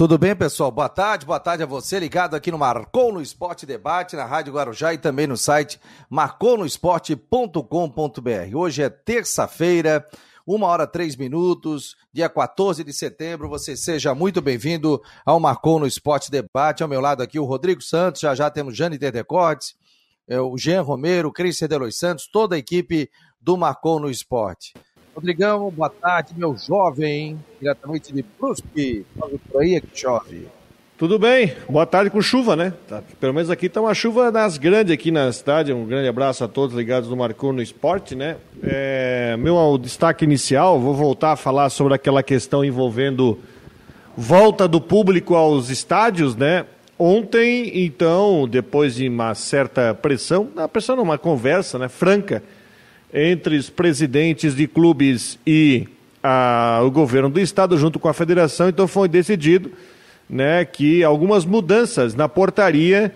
Tudo 0.00 0.16
bem, 0.16 0.34
pessoal? 0.34 0.70
Boa 0.70 0.88
tarde, 0.88 1.26
boa 1.26 1.38
tarde 1.38 1.62
a 1.62 1.66
você 1.66 1.98
ligado 1.98 2.34
aqui 2.34 2.50
no 2.50 2.56
Marcou 2.56 3.12
no 3.12 3.20
Esporte 3.20 3.66
Debate, 3.66 4.16
na 4.16 4.24
Rádio 4.24 4.54
Guarujá 4.54 4.94
e 4.94 4.98
também 4.98 5.26
no 5.26 5.36
site 5.36 5.78
marconosport.com.br. 6.08 8.56
Hoje 8.56 8.82
é 8.82 8.88
terça-feira, 8.88 10.08
uma 10.46 10.68
hora 10.68 10.86
três 10.86 11.16
minutos, 11.16 11.96
dia 12.10 12.30
14 12.30 12.82
de 12.82 12.94
setembro. 12.94 13.46
Você 13.50 13.76
seja 13.76 14.14
muito 14.14 14.40
bem-vindo 14.40 15.02
ao 15.22 15.38
Marcou 15.38 15.78
no 15.78 15.86
Esporte 15.86 16.30
Debate. 16.30 16.82
Ao 16.82 16.88
meu 16.88 17.02
lado 17.02 17.22
aqui 17.22 17.38
o 17.38 17.44
Rodrigo 17.44 17.82
Santos, 17.82 18.22
já 18.22 18.34
já 18.34 18.50
temos 18.50 18.74
Jane 18.74 18.98
Terdecortes, 18.98 19.74
é, 20.26 20.40
o 20.40 20.56
Jean 20.56 20.80
Romero, 20.80 21.28
o 21.28 21.32
Cris 21.32 21.60
Santos, 21.92 22.26
toda 22.26 22.56
a 22.56 22.58
equipe 22.58 23.10
do 23.38 23.54
Marcou 23.54 24.00
no 24.00 24.08
Esporte. 24.08 24.72
Rodrigão, 25.14 25.70
boa 25.70 25.90
tarde, 25.90 26.34
meu 26.36 26.56
jovem, 26.56 27.38
diretamente 27.60 28.12
de 28.12 28.24
Brusque. 28.38 29.04
Por 29.50 29.60
aí 29.60 29.74
é 29.74 29.80
que 29.80 29.88
chove. 29.92 30.46
Tudo 30.96 31.18
bem, 31.18 31.54
boa 31.68 31.86
tarde 31.86 32.10
com 32.10 32.20
chuva, 32.20 32.54
né? 32.54 32.74
Tá, 32.86 33.02
pelo 33.18 33.32
menos 33.32 33.50
aqui 33.50 33.66
está 33.66 33.80
uma 33.80 33.94
chuva 33.94 34.30
nas 34.30 34.58
grandes 34.58 34.92
aqui 34.92 35.10
na 35.10 35.32
cidade. 35.32 35.72
Um 35.72 35.86
grande 35.86 36.06
abraço 36.06 36.44
a 36.44 36.48
todos 36.48 36.76
ligados 36.76 37.08
no 37.08 37.16
Marcou 37.16 37.52
no 37.52 37.62
Esporte, 37.62 38.14
né? 38.14 38.36
É, 38.62 39.36
meu 39.38 39.78
destaque 39.78 40.24
inicial, 40.24 40.78
vou 40.78 40.94
voltar 40.94 41.32
a 41.32 41.36
falar 41.36 41.70
sobre 41.70 41.94
aquela 41.94 42.22
questão 42.22 42.64
envolvendo 42.64 43.38
volta 44.16 44.68
do 44.68 44.80
público 44.80 45.34
aos 45.34 45.70
estádios, 45.70 46.36
né? 46.36 46.66
Ontem, 46.98 47.84
então, 47.86 48.46
depois 48.46 48.96
de 48.96 49.08
uma 49.08 49.34
certa 49.34 49.94
pressão, 49.94 50.50
não 50.54 50.68
pressão 50.68 50.96
não, 50.96 51.02
uma 51.02 51.16
conversa, 51.16 51.78
né, 51.78 51.88
franca, 51.88 52.42
entre 53.12 53.56
os 53.56 53.68
presidentes 53.68 54.54
de 54.54 54.66
clubes 54.66 55.38
e 55.46 55.86
a, 56.22 56.80
o 56.84 56.90
governo 56.90 57.28
do 57.28 57.40
estado, 57.40 57.76
junto 57.76 57.98
com 57.98 58.08
a 58.08 58.14
federação, 58.14 58.68
então 58.68 58.86
foi 58.86 59.08
decidido 59.08 59.70
né, 60.28 60.64
que 60.64 61.02
algumas 61.02 61.44
mudanças 61.44 62.14
na 62.14 62.28
portaria 62.28 63.12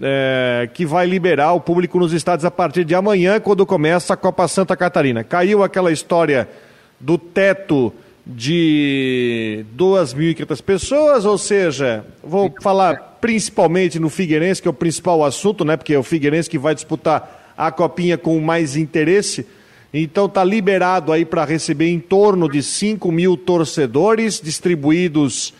é, 0.00 0.68
que 0.72 0.86
vai 0.86 1.06
liberar 1.06 1.52
o 1.52 1.60
público 1.60 1.98
nos 1.98 2.12
estados 2.12 2.44
a 2.44 2.50
partir 2.50 2.84
de 2.84 2.94
amanhã, 2.94 3.40
quando 3.40 3.66
começa 3.66 4.14
a 4.14 4.16
Copa 4.16 4.46
Santa 4.48 4.76
Catarina. 4.76 5.24
Caiu 5.24 5.62
aquela 5.62 5.90
história 5.90 6.48
do 7.00 7.18
teto 7.18 7.92
de 8.24 9.66
2.500 9.76 10.62
pessoas, 10.62 11.24
ou 11.24 11.36
seja, 11.36 12.04
vou 12.22 12.54
falar 12.62 13.18
principalmente 13.20 13.98
no 13.98 14.08
Figueirense, 14.08 14.62
que 14.62 14.68
é 14.68 14.70
o 14.70 14.74
principal 14.74 15.24
assunto, 15.24 15.64
né, 15.64 15.76
porque 15.76 15.94
é 15.94 15.98
o 15.98 16.02
Figueirense 16.02 16.48
que 16.48 16.58
vai 16.58 16.74
disputar 16.74 17.41
a 17.56 17.70
copinha 17.70 18.16
com 18.18 18.40
mais 18.40 18.76
interesse. 18.76 19.46
Então 19.92 20.26
está 20.26 20.42
liberado 20.42 21.12
aí 21.12 21.24
para 21.24 21.44
receber 21.44 21.88
em 21.88 22.00
torno 22.00 22.48
de 22.48 22.62
5 22.62 23.12
mil 23.12 23.36
torcedores 23.36 24.40
distribuídos, 24.40 25.52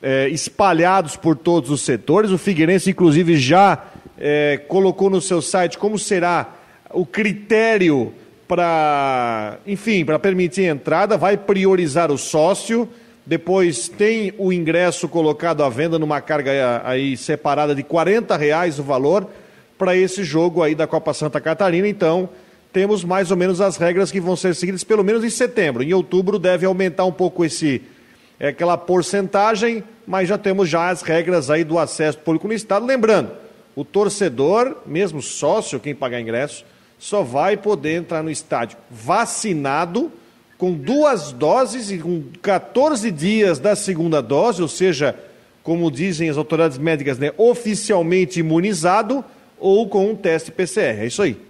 é, 0.00 0.28
espalhados 0.28 1.16
por 1.16 1.36
todos 1.36 1.70
os 1.70 1.80
setores. 1.80 2.30
O 2.30 2.38
Figueirense, 2.38 2.90
inclusive, 2.90 3.36
já 3.36 3.86
é, 4.16 4.60
colocou 4.68 5.10
no 5.10 5.20
seu 5.20 5.42
site 5.42 5.78
como 5.78 5.98
será 5.98 6.54
o 6.90 7.04
critério 7.04 8.14
para, 8.46 9.58
enfim, 9.66 10.04
para 10.04 10.18
permitir 10.18 10.68
a 10.68 10.72
entrada, 10.72 11.16
vai 11.16 11.36
priorizar 11.36 12.12
o 12.12 12.18
sócio. 12.18 12.88
Depois 13.26 13.88
tem 13.88 14.32
o 14.38 14.52
ingresso 14.52 15.08
colocado 15.08 15.64
à 15.64 15.68
venda 15.68 15.98
numa 15.98 16.20
carga 16.20 16.82
aí 16.84 17.16
separada 17.16 17.74
de 17.74 17.82
40 17.82 18.36
reais 18.36 18.78
o 18.78 18.84
valor 18.84 19.28
para 19.78 19.96
esse 19.96 20.24
jogo 20.24 20.62
aí 20.62 20.74
da 20.74 20.86
Copa 20.86 21.12
Santa 21.12 21.40
Catarina. 21.40 21.88
Então, 21.88 22.28
temos 22.72 23.04
mais 23.04 23.30
ou 23.30 23.36
menos 23.36 23.60
as 23.60 23.76
regras 23.76 24.10
que 24.10 24.20
vão 24.20 24.36
ser 24.36 24.54
seguidas 24.54 24.84
pelo 24.84 25.02
menos 25.02 25.24
em 25.24 25.30
setembro. 25.30 25.82
Em 25.82 25.94
outubro 25.94 26.38
deve 26.38 26.66
aumentar 26.66 27.04
um 27.04 27.12
pouco 27.12 27.44
esse 27.44 27.82
é, 28.38 28.48
aquela 28.48 28.76
porcentagem, 28.76 29.82
mas 30.06 30.28
já 30.28 30.36
temos 30.36 30.68
já 30.68 30.90
as 30.90 31.00
regras 31.00 31.50
aí 31.50 31.64
do 31.64 31.78
acesso 31.78 32.18
público 32.18 32.46
no 32.46 32.52
estado. 32.52 32.84
Lembrando, 32.84 33.30
o 33.74 33.84
torcedor, 33.84 34.76
mesmo 34.86 35.22
sócio, 35.22 35.80
quem 35.80 35.94
pagar 35.94 36.20
ingresso, 36.20 36.64
só 36.98 37.22
vai 37.22 37.56
poder 37.56 37.96
entrar 37.96 38.22
no 38.22 38.30
estádio 38.30 38.76
vacinado 38.90 40.12
com 40.58 40.72
duas 40.72 41.32
doses 41.32 41.90
e 41.90 41.98
com 41.98 42.24
14 42.40 43.10
dias 43.10 43.58
da 43.58 43.76
segunda 43.76 44.22
dose, 44.22 44.62
ou 44.62 44.68
seja, 44.68 45.14
como 45.62 45.90
dizem 45.90 46.30
as 46.30 46.36
autoridades 46.36 46.78
médicas, 46.78 47.18
né, 47.18 47.32
oficialmente 47.36 48.40
imunizado 48.40 49.24
ou 49.58 49.88
com 49.88 50.10
um 50.10 50.16
teste 50.16 50.50
PCR. 50.50 51.00
É 51.00 51.06
isso 51.06 51.22
aí. 51.22 51.40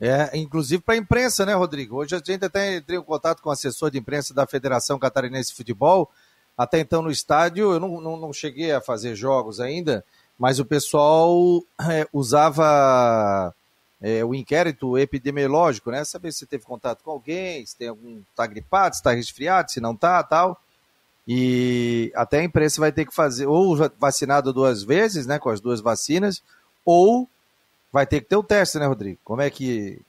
É, 0.00 0.36
inclusive 0.36 0.82
para 0.82 0.94
a 0.94 0.98
imprensa, 0.98 1.46
né, 1.46 1.54
Rodrigo? 1.54 1.96
Hoje 1.96 2.14
a 2.16 2.18
gente 2.18 2.44
até 2.44 2.76
entrei 2.76 2.98
em 2.98 3.02
contato 3.02 3.40
com 3.40 3.48
o 3.48 3.52
assessor 3.52 3.90
de 3.90 3.98
imprensa 3.98 4.34
da 4.34 4.46
Federação 4.46 4.98
Catarinense 4.98 5.50
de 5.50 5.56
Futebol. 5.56 6.10
Até 6.58 6.80
então 6.80 7.02
no 7.02 7.10
estádio, 7.10 7.72
eu 7.72 7.80
não, 7.80 8.00
não, 8.00 8.16
não 8.16 8.32
cheguei 8.32 8.72
a 8.72 8.80
fazer 8.80 9.14
jogos 9.14 9.60
ainda, 9.60 10.04
mas 10.38 10.58
o 10.58 10.64
pessoal 10.64 11.62
é, 11.88 12.06
usava 12.12 13.54
é, 14.02 14.24
o 14.24 14.34
inquérito 14.34 14.98
epidemiológico, 14.98 15.92
né? 15.92 16.04
Saber 16.04 16.32
se 16.32 16.44
teve 16.46 16.64
contato 16.64 17.04
com 17.04 17.12
alguém, 17.12 17.64
se 17.64 17.76
tem 17.76 17.88
algum. 17.88 18.20
está 18.30 18.44
gripado, 18.44 18.96
se 18.96 19.00
está 19.00 19.12
resfriado, 19.12 19.70
se 19.70 19.80
não 19.80 19.92
está, 19.92 20.20
tal. 20.24 20.60
E 21.26 22.12
até 22.16 22.40
a 22.40 22.44
imprensa 22.44 22.80
vai 22.80 22.90
ter 22.90 23.06
que 23.06 23.14
fazer, 23.14 23.46
ou 23.46 23.76
vacinado 23.98 24.52
duas 24.52 24.82
vezes, 24.82 25.24
né, 25.24 25.38
com 25.38 25.50
as 25.50 25.60
duas 25.60 25.80
vacinas, 25.80 26.42
ou 26.84 27.28
vai 27.92 28.06
ter 28.06 28.20
que 28.20 28.28
ter 28.28 28.36
o 28.36 28.42
teste, 28.42 28.78
né, 28.78 28.86
Rodrigo? 28.86 29.18
Como 29.22 29.42
é 29.42 29.50
que. 29.50 30.00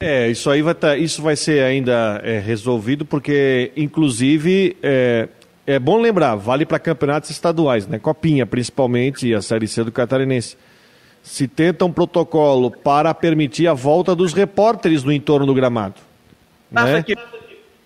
É, 0.00 0.28
isso 0.28 0.48
aí 0.50 0.62
vai 0.62 0.74
tá, 0.74 0.96
isso 0.96 1.22
vai 1.22 1.34
ser 1.34 1.62
ainda 1.64 2.20
é, 2.22 2.38
resolvido, 2.38 3.04
porque, 3.04 3.72
inclusive, 3.76 4.76
é, 4.82 5.28
é 5.66 5.78
bom 5.78 6.00
lembrar, 6.00 6.36
vale 6.36 6.64
para 6.64 6.78
campeonatos 6.78 7.30
estaduais, 7.30 7.86
né? 7.86 7.98
Copinha, 7.98 8.46
principalmente, 8.46 9.28
e 9.28 9.34
a 9.34 9.42
Série 9.42 9.66
C 9.66 9.82
do 9.84 9.92
Catarinense. 9.92 10.56
Se 11.22 11.48
tenta 11.48 11.84
um 11.84 11.92
protocolo 11.92 12.70
para 12.70 13.12
permitir 13.12 13.66
a 13.66 13.74
volta 13.74 14.14
dos 14.14 14.32
repórteres 14.32 15.02
no 15.02 15.12
entorno 15.12 15.46
do 15.46 15.52
gramado. 15.52 15.96
Né? 16.70 17.04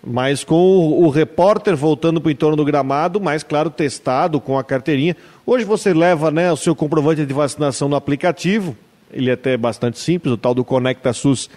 Mas 0.05 0.43
com 0.43 0.55
o, 0.55 1.05
o 1.05 1.09
repórter 1.09 1.75
voltando 1.75 2.19
para 2.19 2.27
o 2.27 2.31
entorno 2.31 2.57
do 2.57 2.65
gramado, 2.65 3.21
mais 3.21 3.41
claro, 3.41 3.69
testado 3.69 4.41
com 4.41 4.57
a 4.57 4.63
carteirinha. 4.63 5.15
Hoje 5.45 5.63
você 5.63 5.93
leva 5.93 6.29
né, 6.29 6.51
o 6.51 6.57
seu 6.57 6.75
comprovante 6.75 7.25
de 7.25 7.33
vacinação 7.33 7.87
no 7.87 7.95
aplicativo, 7.95 8.75
ele 9.11 9.29
é 9.29 9.33
até 9.33 9.55
bastante 9.55 9.99
simples, 9.99 10.33
o 10.33 10.37
tal 10.37 10.53
do 10.53 10.65
Conecta 10.65 11.13
SUS 11.13 11.49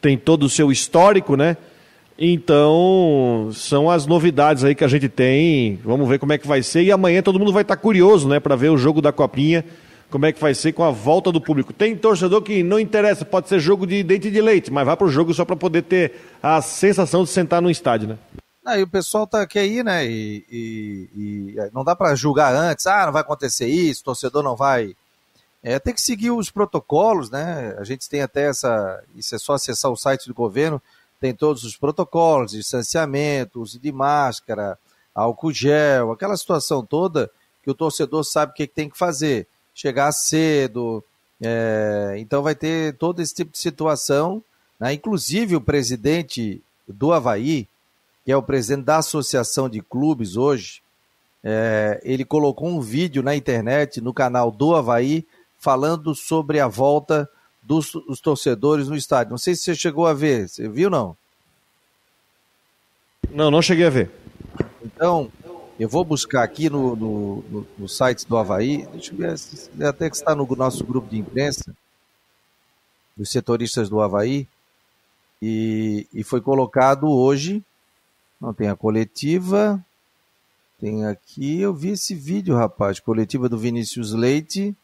tem 0.00 0.18
todo 0.18 0.42
o 0.42 0.48
seu 0.48 0.70
histórico, 0.70 1.36
né? 1.36 1.56
Então, 2.18 3.50
são 3.52 3.90
as 3.90 4.06
novidades 4.06 4.64
aí 4.64 4.74
que 4.74 4.84
a 4.84 4.88
gente 4.88 5.08
tem. 5.08 5.78
Vamos 5.84 6.08
ver 6.08 6.18
como 6.18 6.32
é 6.32 6.38
que 6.38 6.46
vai 6.46 6.62
ser. 6.62 6.82
E 6.82 6.90
amanhã 6.90 7.20
todo 7.22 7.38
mundo 7.38 7.52
vai 7.52 7.62
estar 7.62 7.76
curioso, 7.76 8.28
né, 8.28 8.40
para 8.40 8.56
ver 8.56 8.70
o 8.70 8.78
jogo 8.78 9.02
da 9.02 9.12
Copinha, 9.12 9.64
como 10.10 10.26
é 10.26 10.32
que 10.32 10.40
vai 10.40 10.54
ser 10.54 10.72
com 10.72 10.84
a 10.84 10.90
volta 10.90 11.32
do 11.32 11.40
público. 11.40 11.72
Tem 11.72 11.96
torcedor 11.96 12.42
que 12.42 12.62
não 12.62 12.78
interessa, 12.78 13.24
pode 13.24 13.48
ser 13.48 13.58
jogo 13.58 13.86
de 13.86 14.02
dente 14.02 14.30
de 14.30 14.40
leite, 14.40 14.70
mas 14.70 14.86
vai 14.86 14.96
para 14.96 15.06
o 15.06 15.10
jogo 15.10 15.34
só 15.34 15.44
para 15.44 15.56
poder 15.56 15.82
ter 15.82 16.14
a 16.42 16.62
sensação 16.62 17.24
de 17.24 17.30
sentar 17.30 17.60
no 17.60 17.70
estádio, 17.70 18.08
né? 18.08 18.18
Aí 18.64 18.82
o 18.82 18.88
pessoal 18.88 19.26
tá 19.26 19.46
quer 19.46 19.64
ir, 19.64 19.84
né? 19.84 20.04
E, 20.06 20.44
e, 20.50 21.10
e 21.14 21.70
não 21.72 21.84
dá 21.84 21.94
para 21.94 22.14
julgar 22.16 22.52
antes, 22.54 22.86
ah, 22.86 23.06
não 23.06 23.12
vai 23.12 23.22
acontecer 23.22 23.68
isso, 23.68 24.02
torcedor 24.02 24.42
não 24.42 24.56
vai. 24.56 24.96
É, 25.62 25.78
tem 25.78 25.94
que 25.94 26.00
seguir 26.00 26.30
os 26.30 26.50
protocolos, 26.50 27.30
né? 27.30 27.74
A 27.78 27.84
gente 27.84 28.08
tem 28.08 28.22
até 28.22 28.48
essa. 28.48 29.02
Isso 29.14 29.34
é 29.34 29.38
só 29.38 29.54
acessar 29.54 29.90
o 29.90 29.96
site 29.96 30.26
do 30.28 30.34
governo, 30.34 30.82
tem 31.20 31.34
todos 31.34 31.64
os 31.64 31.76
protocolos, 31.76 32.52
distanciamento, 32.52 33.60
uso 33.60 33.78
de 33.78 33.90
máscara, 33.92 34.78
álcool 35.14 35.52
gel, 35.52 36.12
aquela 36.12 36.36
situação 36.36 36.84
toda 36.84 37.30
que 37.62 37.70
o 37.70 37.74
torcedor 37.74 38.22
sabe 38.22 38.52
o 38.52 38.54
que, 38.54 38.66
que 38.66 38.74
tem 38.74 38.88
que 38.88 38.98
fazer. 38.98 39.48
Chegar 39.76 40.10
cedo. 40.10 41.04
É, 41.38 42.14
então 42.16 42.42
vai 42.42 42.54
ter 42.54 42.94
todo 42.94 43.20
esse 43.20 43.34
tipo 43.34 43.52
de 43.52 43.58
situação. 43.58 44.42
Né? 44.80 44.94
Inclusive 44.94 45.54
o 45.54 45.60
presidente 45.60 46.62
do 46.88 47.12
Havaí, 47.12 47.68
que 48.24 48.32
é 48.32 48.36
o 48.36 48.42
presidente 48.42 48.86
da 48.86 48.96
Associação 48.96 49.68
de 49.68 49.82
Clubes 49.82 50.34
hoje, 50.34 50.80
é, 51.44 52.00
ele 52.02 52.24
colocou 52.24 52.68
um 52.68 52.80
vídeo 52.80 53.22
na 53.22 53.36
internet, 53.36 54.00
no 54.00 54.14
canal 54.14 54.50
do 54.50 54.74
Havaí, 54.74 55.26
falando 55.58 56.14
sobre 56.14 56.58
a 56.58 56.66
volta 56.66 57.28
dos, 57.62 57.92
dos 57.92 58.18
torcedores 58.18 58.88
no 58.88 58.96
estádio. 58.96 59.32
Não 59.32 59.38
sei 59.38 59.54
se 59.54 59.64
você 59.64 59.74
chegou 59.74 60.06
a 60.06 60.14
ver, 60.14 60.48
você 60.48 60.68
viu 60.68 60.88
não? 60.88 61.14
Não, 63.30 63.50
não 63.50 63.60
cheguei 63.60 63.86
a 63.86 63.90
ver. 63.90 64.10
Então, 64.82 65.30
eu 65.78 65.88
vou 65.88 66.04
buscar 66.04 66.42
aqui 66.42 66.70
no, 66.70 66.96
no, 66.96 67.42
no, 67.42 67.66
no 67.78 67.88
site 67.88 68.26
do 68.26 68.36
Havaí, 68.36 68.86
deixa 68.92 69.12
eu 69.12 69.18
ver, 69.18 69.86
até 69.86 70.08
que 70.08 70.16
está 70.16 70.34
no 70.34 70.46
nosso 70.56 70.84
grupo 70.84 71.08
de 71.08 71.18
imprensa, 71.18 71.74
dos 73.16 73.30
setoristas 73.30 73.88
do 73.88 74.00
Havaí, 74.00 74.48
e, 75.40 76.06
e 76.12 76.22
foi 76.22 76.40
colocado 76.40 77.08
hoje 77.08 77.62
não, 78.40 78.52
tem 78.52 78.68
a 78.68 78.76
coletiva. 78.76 79.82
Tem 80.78 81.06
aqui, 81.06 81.60
eu 81.60 81.74
vi 81.74 81.90
esse 81.90 82.14
vídeo, 82.14 82.54
rapaz, 82.54 83.00
coletiva 83.00 83.48
do 83.48 83.58
Vinícius 83.58 84.12
Leite. 84.12 84.76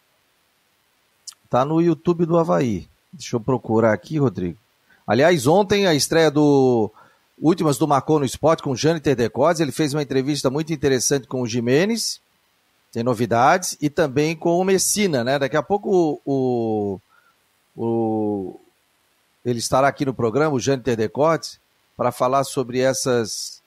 Tá 1.51 1.65
no 1.65 1.81
YouTube 1.81 2.25
do 2.25 2.39
Havaí. 2.39 2.89
Deixa 3.13 3.37
eu 3.37 3.41
procurar 3.41 3.93
aqui, 3.93 4.19
Rodrigo. 4.19 4.59
Aliás, 5.07 5.47
ontem 5.47 5.87
a 5.87 5.95
estreia 5.95 6.31
do 6.31 6.91
Últimas 7.43 7.77
do 7.77 7.89
Marcou 7.89 8.21
no 8.21 8.25
Esporte 8.25 8.63
com 8.63 8.71
o 8.71 8.77
Jâniter 8.77 9.17
Decotes. 9.17 9.61
Ele 9.61 9.73
fez 9.73 9.93
uma 9.93 10.03
entrevista 10.03 10.49
muito 10.49 10.73
interessante 10.73 11.27
com 11.27 11.43
o 11.43 11.47
Jimenez. 11.47 12.21
Tem 12.93 13.03
novidades 13.03 13.77
e 13.81 13.91
também 13.91 14.37
com 14.37 14.61
o 14.61 14.65
Messina, 14.65 15.25
né? 15.25 15.41
Daqui 15.41 15.57
a 15.57 15.63
pouco 15.63 16.21
o, 16.25 17.01
o, 17.77 18.61
ele 19.45 19.59
estará 19.59 19.89
aqui 19.89 20.05
no 20.05 20.15
programa, 20.15 20.55
o 20.55 20.61
Jâniter 20.61 20.97
Decotes, 20.97 21.59
para 21.97 22.13
falar 22.13 22.45
sobre 22.45 22.79
essas, 22.79 23.61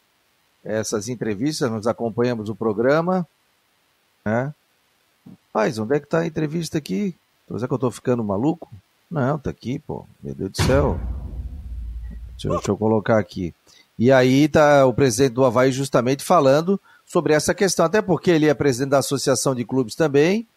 essas 0.63 1.09
entrevistas. 1.09 1.69
Nós 1.69 1.85
acompanhamos 1.85 2.47
o 2.47 2.55
programa. 2.55 3.27
Né? 4.23 4.53
Mas 5.53 5.77
onde 5.77 5.97
é 5.97 5.99
que 5.99 6.05
está 6.05 6.19
a 6.19 6.27
entrevista 6.27 6.77
aqui? 6.77 7.13
Será 7.47 7.67
que 7.67 7.73
eu 7.73 7.75
estou 7.75 7.91
ficando 7.91 8.23
maluco? 8.23 8.71
Não, 9.11 9.37
tá 9.37 9.49
aqui, 9.49 9.79
pô. 9.79 10.05
Meu 10.23 10.33
Deus 10.33 10.51
do 10.51 10.63
céu. 10.63 10.97
Deixa, 12.31 12.49
deixa 12.49 12.71
eu 12.71 12.77
colocar 12.77 13.19
aqui. 13.19 13.53
E 13.97 14.11
aí 14.11 14.47
tá 14.47 14.85
o 14.85 14.93
presidente 14.93 15.33
do 15.33 15.45
Havaí 15.45 15.71
justamente 15.71 16.23
falando 16.23 16.79
sobre 17.05 17.33
essa 17.33 17.53
questão, 17.53 17.85
até 17.85 18.01
porque 18.01 18.29
ele 18.29 18.47
é 18.47 18.53
presidente 18.53 18.89
da 18.89 18.97
Associação 18.97 19.55
de 19.55 19.63
Clubes 19.63 19.95
também, 19.95 20.47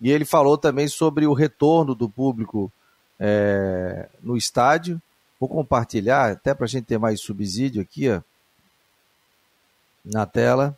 e 0.00 0.10
ele 0.10 0.24
falou 0.24 0.56
também 0.56 0.88
sobre 0.88 1.26
o 1.26 1.32
retorno 1.32 1.94
do 1.94 2.08
público 2.08 2.72
é, 3.18 4.08
no 4.22 4.36
estádio. 4.36 5.00
Vou 5.40 5.48
compartilhar, 5.48 6.32
até 6.32 6.54
para 6.54 6.64
a 6.64 6.68
gente 6.68 6.84
ter 6.84 6.98
mais 6.98 7.20
subsídio 7.20 7.82
aqui, 7.82 8.08
ó, 8.08 8.20
na 10.04 10.24
tela, 10.24 10.76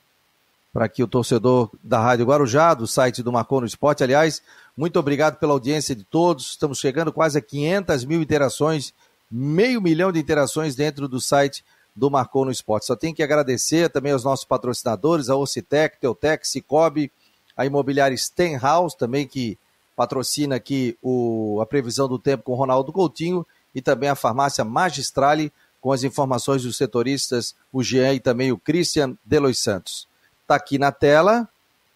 para 0.73 0.89
que 0.89 1.03
o 1.03 1.09
torcedor 1.09 1.71
da 1.83 2.01
Rádio 2.01 2.27
Guarujá, 2.27 2.75
do 2.75 2.87
site 2.87 3.23
do 3.23 3.33
Marcou 3.33 3.61
no 3.61 3.67
Esporte, 3.67 4.03
aliás, 4.03 4.43
muito 4.77 4.99
obrigado 4.99 5.37
pela 5.39 5.53
audiência 5.53 5.95
de 5.95 6.05
todos. 6.05 6.51
Estamos 6.51 6.79
chegando 6.79 7.13
quase 7.13 7.39
a 7.39 7.43
500 7.43 8.05
mil 8.05 8.23
interações, 8.23 8.95
meio 9.31 9.81
milhão 9.81 10.11
de 10.11 10.19
interações 10.19 10.75
dentro 10.75 11.07
do 11.07 11.21
site 11.21 11.65
do 11.95 12.11
Marcou 12.11 12.45
no 12.45 12.51
Esporte. 12.51 12.87
Só 12.87 12.97
tenho 12.97 13.15
que 13.15 13.23
agradecer 13.23 13.91
também 13.91 14.13
aos 14.13 14.25
nossos 14.25 14.45
patrocinadores, 14.45 15.29
a 15.29 15.37
Ocitec, 15.37 15.99
Teutec, 16.01 16.47
Cicobi, 16.47 17.11
a 17.57 17.67
imobiliária 17.67 18.17
Stenhouse 18.17 18.97
também, 18.97 19.27
que 19.27 19.59
patrocina 19.97 20.57
aqui 20.57 20.97
o, 21.03 21.61
a 21.61 21.67
previsão 21.67 22.09
do 22.09 22.19
tempo 22.19 22.45
com 22.45 22.55
Ronaldo 22.55 22.93
Coutinho, 22.93 23.47
e 23.75 23.83
também 23.83 24.09
a 24.09 24.15
farmácia 24.15 24.65
Magistrale, 24.65 25.53
com 25.81 25.93
as 25.93 26.03
informações 26.03 26.63
dos 26.63 26.77
setoristas, 26.77 27.55
o 27.73 27.83
Jean 27.83 28.15
e 28.15 28.21
também 28.21 28.53
o 28.53 28.59
Christian 28.59 29.17
Delois 29.25 29.59
Santos. 29.59 30.07
Está 30.43 30.57
aqui 30.57 30.79
na 30.79 30.93
tela 30.93 31.49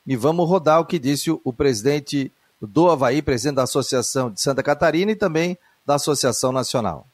e 0.07 0.17
vamos 0.17 0.49
rodar 0.49 0.81
o 0.81 0.87
que 0.87 0.99
disse 0.99 1.31
o, 1.31 1.53
presidente 1.53 2.31
do 2.61 2.91
Havaí, 2.91 3.21
presidente 3.21 3.57
da 3.57 3.65
Associação 3.65 4.31
de 4.31 4.41
Santa 4.41 4.63
Catarina 4.63 5.13
e 5.13 5.17
também 5.17 5.59
da 5.85 5.97
Associação 5.97 6.53
Nacional. 6.53 7.07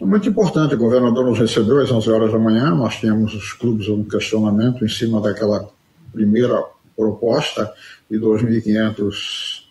Muito 0.00 0.30
importante, 0.30 0.74
o 0.74 0.78
governador 0.78 1.26
nos 1.26 1.38
recebeu 1.38 1.78
às 1.78 1.90
11 1.90 2.10
horas 2.10 2.32
da 2.32 2.38
manhã, 2.38 2.70
nós 2.70 2.96
tínhamos 2.96 3.34
os 3.34 3.52
clubes 3.52 3.86
um 3.88 4.02
questionamento 4.02 4.82
em 4.82 4.88
cima 4.88 5.20
daquela 5.20 5.68
primeira 6.10 6.64
proposta 6.96 7.70
de 8.10 8.18
2.500 8.18 9.64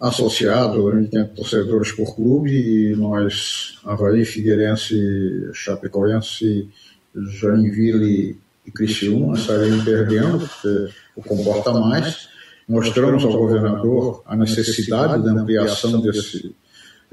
associados, 0.00 0.76
2.500 0.76 1.34
torcedores 1.34 1.92
por 1.92 2.16
clube, 2.16 2.50
e 2.50 2.96
nós, 2.96 3.78
Havaí, 3.84 4.24
Figueirense, 4.24 5.48
Chapecoense, 5.52 6.68
Joinville 7.14 8.36
e 8.66 8.70
Criciúma 8.72 9.36
estaremos 9.36 9.84
perdendo, 9.84 10.38
porque 10.40 10.92
o 11.14 11.22
comporta 11.22 11.72
mais. 11.72 12.28
Mostramos 12.68 13.24
ao 13.24 13.32
governador 13.32 14.22
a 14.26 14.34
necessidade 14.34 15.22
da 15.22 15.32
ampliação 15.32 16.00
desse 16.00 16.52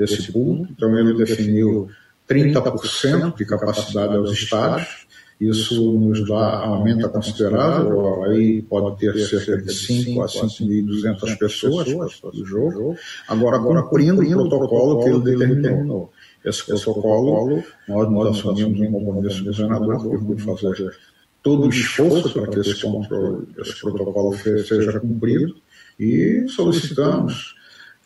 desse 0.01 0.31
público. 0.31 0.71
Então, 0.71 0.97
ele 0.97 1.13
definiu 1.13 1.89
30% 2.27 3.35
de 3.35 3.45
capacidade 3.45 4.15
aos 4.15 4.31
estádios. 4.31 5.07
Isso 5.39 5.93
nos 5.93 6.27
dá, 6.27 6.59
aumenta 6.59 7.09
considerável, 7.09 8.23
aí 8.25 8.61
pode 8.61 8.99
ter 8.99 9.17
cerca 9.27 9.57
de 9.57 9.73
5 9.73 10.21
a 10.21 10.27
5.200 10.27 11.37
pessoas 11.37 11.87
no 12.33 12.45
jogo. 12.45 12.95
Agora, 13.27 13.57
cumprindo 13.57 14.21
o 14.21 14.49
protocolo 14.49 15.03
que 15.03 15.09
ele 15.09 15.45
determinou. 15.47 16.11
Esse 16.45 16.65
protocolo, 16.65 17.63
nós, 17.87 18.11
nós 18.11 18.37
assumimos 18.37 18.79
um 18.79 18.91
compromisso 18.91 19.43
do 19.43 19.51
governador 19.51 20.35
de 20.35 20.43
fazer 20.43 20.95
todo 21.41 21.65
o 21.65 21.69
esforço 21.69 22.33
para 22.33 22.47
que 22.47 22.59
esse, 22.59 22.71
esse 22.71 23.81
protocolo 23.81 24.37
seja 24.37 24.99
cumprido 24.99 25.55
e 25.99 26.45
solicitamos 26.49 27.55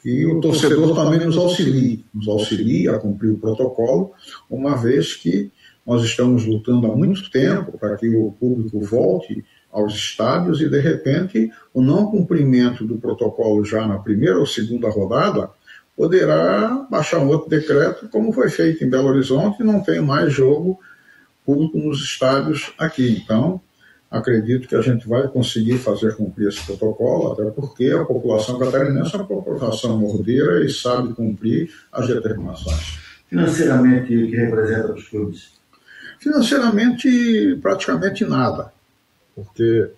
e 0.05 0.23
o 0.23 0.39
torcedor 0.39 0.93
também 0.93 1.25
nos 1.25 1.35
auxilia, 1.35 1.99
nos 2.13 2.27
auxilia 2.27 2.91
a 2.91 2.99
cumprir 2.99 3.31
o 3.31 3.39
protocolo, 3.39 4.11
uma 4.47 4.77
vez 4.77 5.15
que 5.15 5.51
nós 5.83 6.03
estamos 6.03 6.45
lutando 6.45 6.85
há 6.85 6.95
muito 6.95 7.29
tempo 7.31 7.75
para 7.79 7.97
que 7.97 8.07
o 8.07 8.31
público 8.31 8.79
volte 8.81 9.43
aos 9.71 9.95
estádios 9.95 10.61
e, 10.61 10.69
de 10.69 10.79
repente, 10.79 11.51
o 11.73 11.81
não 11.81 12.05
cumprimento 12.05 12.85
do 12.85 12.97
protocolo 12.97 13.65
já 13.65 13.87
na 13.87 13.97
primeira 13.97 14.37
ou 14.37 14.45
segunda 14.45 14.89
rodada 14.89 15.49
poderá 15.97 16.85
baixar 16.89 17.19
um 17.19 17.29
outro 17.29 17.49
decreto, 17.49 18.07
como 18.09 18.31
foi 18.31 18.49
feito 18.49 18.83
em 18.83 18.89
Belo 18.89 19.07
Horizonte, 19.07 19.61
e 19.61 19.65
não 19.65 19.81
tem 19.81 20.01
mais 20.01 20.31
jogo 20.31 20.79
público 21.43 21.79
nos 21.79 22.01
estádios 22.03 22.71
aqui. 22.77 23.21
Então, 23.23 23.59
acredito 24.17 24.67
que 24.67 24.75
a 24.75 24.81
gente 24.81 25.07
vai 25.07 25.27
conseguir 25.27 25.77
fazer 25.77 26.15
cumprir 26.15 26.47
esse 26.47 26.65
protocolo, 26.65 27.33
até 27.33 27.43
porque 27.51 27.89
a 27.91 28.05
população 28.05 28.57
catarinense 28.57 29.13
é 29.13 29.17
uma 29.17 29.27
população 29.27 29.97
mordeira 29.97 30.63
e 30.63 30.69
sabe 30.69 31.13
cumprir 31.13 31.69
as 31.91 32.07
determinações. 32.07 32.97
Financeiramente, 33.27 34.15
o 34.15 34.29
que 34.29 34.37
representa 34.37 34.83
para 34.83 34.95
os 34.95 35.09
clubes? 35.09 35.51
Financeiramente, 36.19 37.59
praticamente 37.61 38.23
nada, 38.23 38.71
porque 39.35 39.89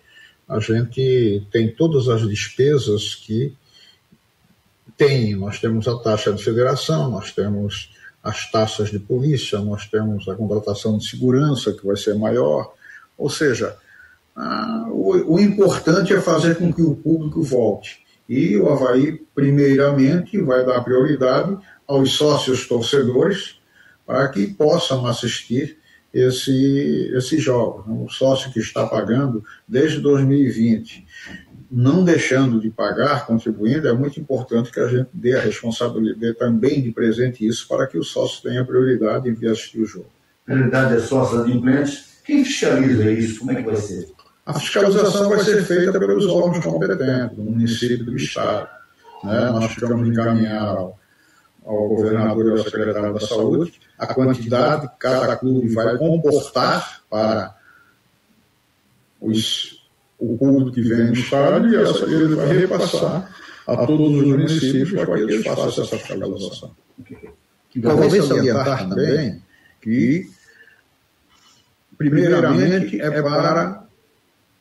a 0.50 0.60
gente 0.60 1.46
tem 1.52 1.70
todas 1.70 2.08
as 2.08 2.28
despesas 2.28 3.14
que 3.14 3.54
tem. 4.98 5.36
Nós 5.36 5.60
temos 5.60 5.88
a 5.88 5.96
taxa 6.00 6.34
de 6.34 6.44
federação, 6.44 7.12
nós 7.12 7.32
temos 7.32 7.92
as 8.24 8.50
taxas 8.50 8.90
de 8.90 8.98
polícia, 8.98 9.60
nós 9.60 9.86
temos 9.86 10.28
a 10.28 10.36
contratação 10.36 10.98
de 10.98 11.08
segurança, 11.08 11.72
que 11.72 11.86
vai 11.86 11.96
ser 11.96 12.16
maior. 12.16 12.74
Ou 13.16 13.30
seja, 13.30 13.78
ah, 14.38 14.86
o, 14.92 15.34
o, 15.34 15.40
importante 15.40 16.14
é 16.14 16.22
fazer 16.22 16.58
com 16.58 16.72
que 16.72 16.84
o 16.84 16.96
público 16.96 17.42
volte. 17.42 18.06
E 18.30 18.56
o 18.56 18.70
Havaí, 18.70 19.20
primeiramente, 19.34 20.40
vai 20.40 20.64
dar 20.64 20.82
prioridade 20.82 21.58
aos 21.88 22.14
sócios 22.14 22.68
torcedores 22.68 23.60
para 24.06 24.28
que 24.28 24.46
possam 24.46 25.08
assistir 25.08 25.80
esse, 26.14 27.12
esses 27.16 27.42
jogos. 27.42 27.86
O 27.88 28.08
sócio 28.14 28.52
que 28.52 28.60
está 28.60 28.86
pagando 28.86 29.44
desde 29.68 30.00
2020, 30.02 31.04
não 31.72 32.04
deixando 32.04 32.60
de 32.62 32.70
pagar, 32.70 33.26
contribuindo, 33.26 33.88
é 33.88 33.94
muito 33.94 34.20
importante 34.20 34.72
que 34.72 34.80
a 34.80 34.88
gente 34.88 35.10
dê 35.14 35.36
a 35.36 35.42
responsabilidade 35.42 36.38
também 36.38 36.80
de 36.80 36.92
presente 36.92 37.46
isso 37.46 37.68
para 37.68 37.88
que 37.88 37.98
o 37.98 38.04
sócio 38.04 38.44
tenha 38.44 38.64
prioridade 38.64 39.28
em 39.28 39.34
vir 39.34 39.50
assistir 39.50 39.82
o 39.82 39.86
jogo. 39.86 40.10
Prioridade 40.46 40.96
é 40.96 41.00
sócio 41.00 41.42
adimplentes. 41.42 42.20
Quem 42.24 42.46
fiscaliza 42.46 43.12
isso? 43.12 43.40
Como 43.40 43.52
é 43.52 43.56
que 43.56 43.64
vai 43.64 43.76
ser? 43.78 44.17
A 44.48 44.54
fiscalização 44.54 45.28
vai 45.28 45.42
ser 45.42 45.62
feita 45.66 46.00
pelos 46.00 46.26
órgãos 46.26 46.64
competentes, 46.64 47.36
do 47.36 47.44
município 47.44 47.98
e 47.98 48.04
do 48.04 48.16
Estado. 48.16 48.70
Né? 49.22 49.52
Nós 49.52 49.74
ficamos 49.74 50.08
encaminhar 50.08 50.64
ao, 50.64 50.98
ao 51.66 51.90
governador 51.90 52.46
e 52.46 52.52
ao 52.52 52.64
secretário 52.64 53.14
da 53.14 53.20
Saúde 53.20 53.74
a 54.00 54.08
quantidade 54.08 54.88
que 54.88 55.00
cada 55.00 55.36
clube 55.36 55.68
vai 55.68 55.98
comportar 55.98 57.02
para 57.10 57.58
os, 59.20 59.86
o 60.18 60.38
público 60.38 60.72
que 60.72 60.82
vem 60.82 61.08
no 61.08 61.14
estádio 61.14 61.70
e 61.70 61.76
essa, 61.76 62.06
ele 62.06 62.34
vai 62.34 62.48
repassar 62.48 63.30
a 63.68 63.86
todos 63.86 64.16
os 64.16 64.28
municípios 64.28 64.94
para 64.94 65.14
que 65.14 65.24
eles 65.24 65.46
façam 65.46 65.84
essa 65.84 65.98
fiscalização. 65.98 66.72
Talvez 67.82 68.24
salientar 68.24 68.88
também 68.88 69.44
que, 69.82 70.32
primeiramente, 71.98 73.02
é 73.02 73.22
para 73.22 73.87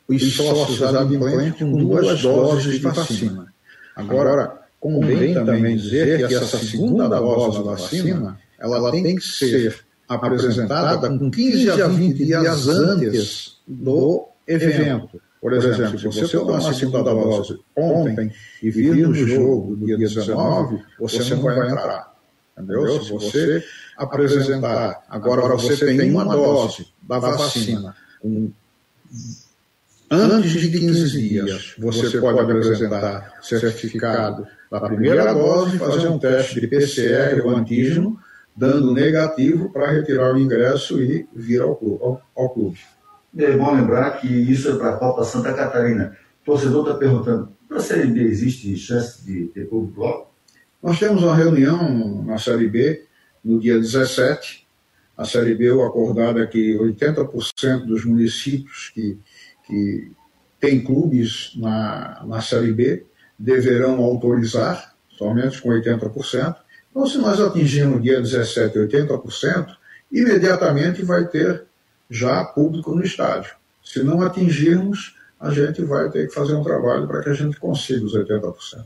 os 0.08 0.34
sócios 0.34 0.82
adimplentes 0.82 1.58
com 1.58 1.76
duas 1.76 2.22
doses 2.22 2.74
de 2.74 2.78
vacina. 2.80 3.52
Agora, 3.94 4.60
convém 4.78 5.34
também 5.34 5.76
dizer 5.76 6.28
que 6.28 6.34
essa 6.34 6.58
segunda 6.58 7.08
dose 7.08 7.58
da 7.58 7.64
vacina 7.64 8.38
ela 8.58 8.90
tem 8.90 9.16
que 9.16 9.22
ser 9.22 9.84
apresentada 10.08 11.08
com 11.08 11.30
15 11.30 11.70
a 11.70 11.88
20 11.88 12.24
dias 12.24 12.68
antes 12.68 13.56
do 13.66 14.28
evento. 14.46 15.20
Por 15.40 15.52
exemplo, 15.52 15.98
se 15.98 16.06
você 16.06 16.28
tomar 16.28 16.58
a 16.58 16.72
segunda 16.72 17.02
dose 17.02 17.58
ontem 17.76 18.32
e 18.62 18.70
vir 18.70 19.06
no 19.06 19.14
jogo 19.14 19.76
do 19.76 19.86
dia 19.86 19.98
19, 19.98 20.82
você 20.98 21.34
não 21.34 21.42
vai 21.42 21.68
entrar. 21.68 22.14
Entendeu? 22.56 23.02
Se 23.02 23.12
você 23.12 23.64
apresentar, 23.96 25.04
agora 25.08 25.56
você 25.56 25.76
tem 25.96 26.10
uma 26.10 26.24
dose 26.24 26.86
da 27.02 27.18
vacina 27.18 27.94
com 28.20 28.50
Antes 30.10 30.52
de 30.52 30.70
15 30.70 31.20
dias, 31.20 31.74
você 31.78 32.20
pode 32.20 32.38
apresentar 32.38 33.34
certificado 33.42 34.46
da 34.70 34.80
primeira 34.80 35.32
dose 35.32 35.76
e 35.76 35.78
fazer 35.78 36.08
um 36.08 36.18
teste 36.18 36.60
de 36.60 36.68
PCR 36.68 37.40
ou 37.44 37.56
antígeno, 37.56 38.18
dando 38.56 38.92
negativo 38.92 39.72
para 39.72 39.90
retirar 39.90 40.32
o 40.32 40.38
ingresso 40.38 41.02
e 41.02 41.26
vir 41.34 41.60
ao 41.60 41.74
clube. 41.74 41.98
Ao, 42.02 42.22
ao 42.36 42.50
clube. 42.50 42.78
é 43.36 43.56
bom 43.56 43.74
lembrar 43.74 44.20
que 44.20 44.28
isso 44.28 44.70
é 44.70 44.76
para 44.76 44.90
a 44.90 44.96
Copa 44.96 45.24
Santa 45.24 45.52
Catarina. 45.52 46.16
O 46.42 46.46
torcedor 46.46 46.86
está 46.86 46.96
perguntando, 46.96 47.48
para 47.68 47.78
a 47.78 47.80
Série 47.80 48.06
B 48.06 48.20
existe 48.20 48.76
chance 48.76 49.24
de 49.24 49.46
ter 49.46 49.66
público 49.66 50.00
logo? 50.00 50.30
Nós 50.80 51.00
temos 51.00 51.24
uma 51.24 51.34
reunião 51.34 52.22
na 52.22 52.38
Série 52.38 52.68
B 52.68 53.04
no 53.44 53.58
dia 53.58 53.76
17. 53.76 54.64
A 55.16 55.24
Série 55.24 55.54
B, 55.54 55.70
o 55.72 55.82
acordado 55.82 56.40
é 56.40 56.46
que 56.46 56.76
80% 56.78 57.86
dos 57.86 58.04
municípios 58.04 58.92
que, 58.94 59.18
que 59.66 60.10
têm 60.60 60.82
clubes 60.82 61.52
na, 61.56 62.24
na 62.24 62.40
Série 62.40 62.72
B 62.72 63.04
deverão 63.38 64.02
autorizar, 64.02 64.94
somente 65.10 65.60
com 65.60 65.68
80%. 65.68 66.56
Então, 66.90 67.06
se 67.06 67.18
nós 67.18 67.40
atingirmos 67.40 68.02
dia 68.02 68.20
17 68.20 68.78
80%, 68.78 69.76
imediatamente 70.10 71.02
vai 71.02 71.26
ter 71.26 71.64
já 72.08 72.44
público 72.44 72.94
no 72.94 73.04
estádio. 73.04 73.54
Se 73.84 74.02
não 74.02 74.22
atingirmos, 74.22 75.16
a 75.38 75.50
gente 75.50 75.84
vai 75.84 76.08
ter 76.10 76.28
que 76.28 76.34
fazer 76.34 76.54
um 76.54 76.62
trabalho 76.62 77.06
para 77.06 77.22
que 77.22 77.28
a 77.28 77.34
gente 77.34 77.58
consiga 77.58 78.04
os 78.04 78.14
80%. 78.14 78.84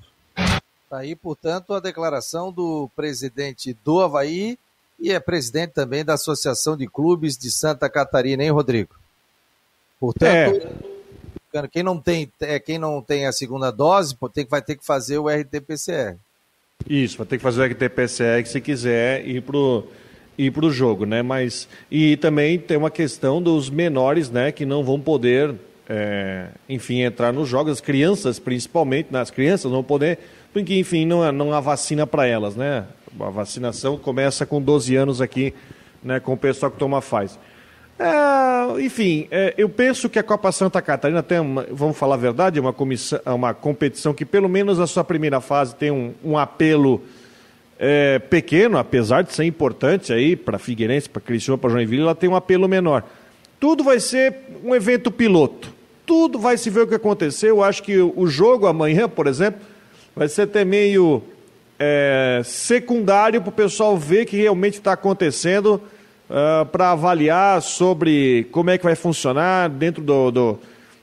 Tá 0.88 0.98
aí, 0.98 1.14
portanto, 1.14 1.72
a 1.72 1.80
declaração 1.80 2.52
do 2.52 2.90
presidente 2.96 3.76
do 3.84 4.00
Havaí 4.00 4.58
e 4.98 5.12
é 5.12 5.20
presidente 5.20 5.72
também 5.72 6.04
da 6.04 6.14
Associação 6.14 6.76
de 6.76 6.86
Clubes 6.86 7.38
de 7.38 7.50
Santa 7.50 7.88
Catarina, 7.88 8.42
hein, 8.42 8.50
Rodrigo? 8.50 8.99
Portanto, 10.00 10.66
é. 11.52 11.68
quem, 11.68 11.82
não 11.82 12.00
tem, 12.00 12.32
é, 12.40 12.58
quem 12.58 12.78
não 12.78 13.02
tem 13.02 13.26
a 13.26 13.32
segunda 13.32 13.70
dose 13.70 14.16
tem, 14.32 14.46
vai 14.46 14.62
ter 14.62 14.76
que 14.76 14.86
fazer 14.86 15.18
o 15.18 15.28
RT-PCR. 15.28 16.16
Isso, 16.88 17.18
vai 17.18 17.26
ter 17.26 17.36
que 17.36 17.42
fazer 17.42 17.60
o 17.60 17.64
RT-PCR 17.64 18.46
se 18.46 18.60
quiser 18.60 19.28
ir 19.28 19.42
pro 19.42 19.86
ir 20.38 20.50
para 20.50 20.64
o 20.64 20.70
jogo, 20.70 21.04
né? 21.04 21.20
Mas 21.20 21.68
e 21.90 22.16
também 22.16 22.58
tem 22.58 22.78
uma 22.78 22.90
questão 22.90 23.42
dos 23.42 23.68
menores, 23.68 24.30
né, 24.30 24.50
que 24.50 24.64
não 24.64 24.82
vão 24.82 24.98
poder, 24.98 25.54
é, 25.86 26.48
enfim, 26.66 27.00
entrar 27.02 27.30
nos 27.30 27.46
jogos. 27.46 27.72
As 27.72 27.80
crianças, 27.80 28.38
principalmente, 28.38 29.08
né? 29.10 29.20
as 29.20 29.30
crianças 29.30 29.64
não 29.64 29.78
vão 29.78 29.84
poder, 29.84 30.18
porque 30.50 30.78
enfim 30.78 31.04
não, 31.04 31.30
não 31.30 31.52
há 31.52 31.60
vacina 31.60 32.06
para 32.06 32.26
elas, 32.26 32.56
né? 32.56 32.86
A 33.18 33.28
vacinação 33.28 33.98
começa 33.98 34.46
com 34.46 34.62
12 34.62 34.96
anos 34.96 35.20
aqui, 35.20 35.52
né, 36.02 36.20
com 36.20 36.32
o 36.32 36.36
pessoal 36.36 36.72
que 36.72 36.78
toma 36.78 37.02
faz. 37.02 37.38
É, 38.00 38.80
enfim, 38.80 39.28
é, 39.30 39.52
eu 39.58 39.68
penso 39.68 40.08
que 40.08 40.18
a 40.18 40.22
Copa 40.22 40.50
Santa 40.50 40.80
Catarina 40.80 41.22
tem, 41.22 41.38
uma, 41.38 41.66
vamos 41.70 41.98
falar 41.98 42.14
a 42.14 42.18
verdade, 42.18 42.58
é 42.58 42.62
uma, 42.62 42.72
comissão, 42.72 43.20
uma 43.26 43.52
competição 43.52 44.14
que 44.14 44.24
pelo 44.24 44.48
menos 44.48 44.80
a 44.80 44.86
sua 44.86 45.04
primeira 45.04 45.38
fase 45.38 45.74
tem 45.74 45.90
um, 45.90 46.14
um 46.24 46.38
apelo 46.38 47.02
é, 47.78 48.18
pequeno, 48.18 48.78
apesar 48.78 49.20
de 49.20 49.34
ser 49.34 49.44
importante 49.44 50.14
aí 50.14 50.34
para 50.34 50.58
Figueirense, 50.58 51.10
para 51.10 51.20
Criciúma, 51.20 51.58
para 51.58 51.68
Joinville, 51.68 52.00
ela 52.00 52.14
tem 52.14 52.30
um 52.30 52.34
apelo 52.34 52.66
menor. 52.66 53.04
Tudo 53.60 53.84
vai 53.84 54.00
ser 54.00 54.34
um 54.64 54.74
evento 54.74 55.10
piloto. 55.10 55.70
Tudo 56.06 56.38
vai 56.38 56.56
se 56.56 56.70
ver 56.70 56.80
o 56.80 56.86
que 56.86 56.94
aconteceu. 56.94 57.56
Eu 57.56 57.62
acho 57.62 57.82
que 57.82 57.98
o 57.98 58.26
jogo 58.26 58.66
amanhã, 58.66 59.10
por 59.10 59.26
exemplo, 59.26 59.60
vai 60.16 60.26
ser 60.26 60.42
até 60.42 60.64
meio 60.64 61.22
secundário 62.44 63.40
para 63.40 63.48
o 63.48 63.52
pessoal 63.52 63.96
ver 63.96 64.26
que 64.26 64.36
realmente 64.36 64.74
está 64.78 64.92
acontecendo, 64.92 65.80
uh, 66.30 66.64
para 66.66 66.92
avaliar 66.92 67.60
sobre 67.60 68.48
como 68.52 68.70
é 68.70 68.78
que 68.78 68.84
vai 68.84 68.94
funcionar 68.94 69.68
dentro 69.68 70.02
do, 70.02 70.30
do 70.30 70.58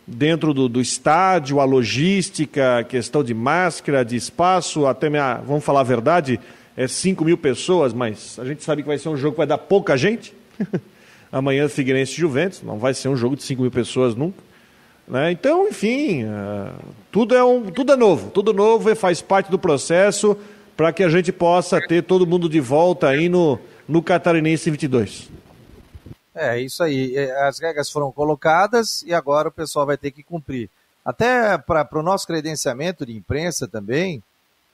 dentro 0.08 0.54
do, 0.54 0.70
do, 0.70 0.80
estádio, 0.80 1.60
a 1.60 1.66
logística, 1.66 2.78
a 2.78 2.84
questão 2.84 3.22
de 3.22 3.34
máscara, 3.34 4.06
de 4.06 4.16
espaço, 4.16 4.88
até 4.88 5.10
minha, 5.10 5.42
vamos 5.46 5.66
falar 5.66 5.82
a 5.82 5.84
verdade, 5.84 6.40
é 6.78 6.88
5 6.88 7.26
mil 7.26 7.38
pessoas, 7.38 7.94
mas 7.94 8.40
a 8.40 8.46
gente 8.46 8.64
sabe 8.64 8.84
que 8.84 8.88
vai 8.88 8.98
ser 8.98 9.10
um 9.10 9.18
jogo 9.18 9.34
que 9.34 9.40
vai 9.40 9.48
dar 9.48 9.58
pouca 9.58 9.98
gente. 9.98 10.34
Amanhã 11.30 11.68
Figueirense 11.68 12.14
e 12.14 12.16
Juventus, 12.16 12.64
não 12.64 12.78
vai 12.78 12.94
ser 12.94 13.10
um 13.10 13.18
jogo 13.18 13.36
de 13.36 13.44
5 13.44 13.62
mil 13.62 13.72
pessoas 13.72 14.16
nunca. 14.16 14.42
Né? 15.06 15.32
Então, 15.32 15.68
enfim, 15.68 16.24
uh, 16.24 16.72
tudo, 17.12 17.36
é 17.36 17.44
um, 17.44 17.64
tudo 17.64 17.92
é 17.92 17.98
novo, 17.98 18.32
tudo 18.32 18.54
novo 18.54 18.90
e 18.90 18.96
faz 18.96 19.22
parte 19.22 19.52
do 19.52 19.60
processo 19.60 20.38
para 20.78 20.94
que 20.94 21.04
a 21.04 21.10
gente 21.10 21.34
possa 21.34 21.82
ter 21.86 22.04
todo 22.04 22.26
mundo 22.26 22.48
de 22.48 22.62
volta 22.62 23.10
aí 23.10 23.28
no, 23.28 23.60
no 23.88 24.04
Catarinense 24.04 24.70
22. 24.70 25.30
É, 26.36 26.60
isso 26.60 26.84
aí. 26.84 27.16
É, 27.16 27.48
as 27.48 27.60
regras 27.60 27.90
foram 27.90 28.12
colocadas 28.12 29.02
e 29.04 29.14
agora 29.14 29.50
o 29.50 29.52
pessoal 29.52 29.86
vai 29.86 29.98
ter 29.98 30.12
que 30.12 30.22
cumprir. 30.22 30.70
Até 31.04 31.58
para 31.58 31.88
o 31.94 32.04
nosso 32.04 32.28
credenciamento 32.28 33.06
de 33.06 33.16
imprensa 33.16 33.68
também, 33.68 34.22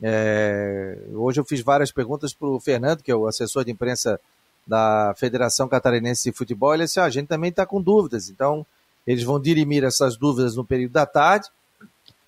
é, 0.02 0.98
hoje 1.14 1.40
eu 1.40 1.46
fiz 1.46 1.62
várias 1.62 1.92
perguntas 1.92 2.34
para 2.34 2.48
o 2.48 2.60
Fernando, 2.60 3.04
que 3.04 3.12
é 3.12 3.16
o 3.16 3.28
assessor 3.28 3.64
de 3.64 3.72
imprensa 3.72 4.20
da 4.66 5.14
Federação 5.16 5.68
Catarinense 5.68 6.30
de 6.30 6.36
Futebol. 6.36 6.74
Ele 6.74 6.84
disse: 6.84 7.00
ah, 7.00 7.06
a 7.06 7.10
gente 7.10 7.28
também 7.28 7.50
está 7.50 7.66
com 7.66 7.82
dúvidas, 7.82 8.30
então 8.30 8.66
eles 9.06 9.24
vão 9.24 9.40
dirimir 9.40 9.84
essas 9.84 10.18
dúvidas 10.18 10.56
no 10.56 10.66
período 10.66 10.92
da 10.92 11.06
tarde 11.06 11.50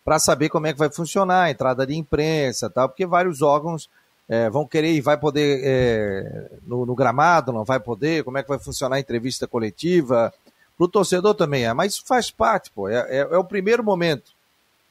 para 0.03 0.19
saber 0.19 0.49
como 0.49 0.67
é 0.67 0.73
que 0.73 0.79
vai 0.79 0.89
funcionar 0.89 1.43
a 1.43 1.51
entrada 1.51 1.85
de 1.85 1.95
imprensa, 1.95 2.69
tal, 2.69 2.87
porque 2.87 3.05
vários 3.05 3.41
órgãos 3.41 3.89
é, 4.27 4.49
vão 4.49 4.65
querer 4.65 4.93
e 4.93 5.01
vai 5.01 5.17
poder 5.17 5.61
é, 5.63 6.51
no, 6.65 6.85
no, 6.85 6.95
gramado, 6.95 7.53
não 7.53 7.63
vai 7.63 7.79
poder, 7.79 8.23
como 8.23 8.37
é 8.37 8.43
que 8.43 8.49
vai 8.49 8.59
funcionar 8.59 8.95
a 8.95 8.99
entrevista 8.99 9.47
coletiva. 9.47 10.33
Para 10.77 10.85
o 10.85 10.89
torcedor 10.89 11.35
também 11.35 11.65
é, 11.65 11.73
mas 11.73 11.93
isso 11.93 12.03
faz 12.05 12.31
parte, 12.31 12.71
pô, 12.71 12.89
é, 12.89 12.95
é, 13.09 13.19
é 13.19 13.37
o 13.37 13.43
primeiro 13.43 13.83
momento. 13.83 14.31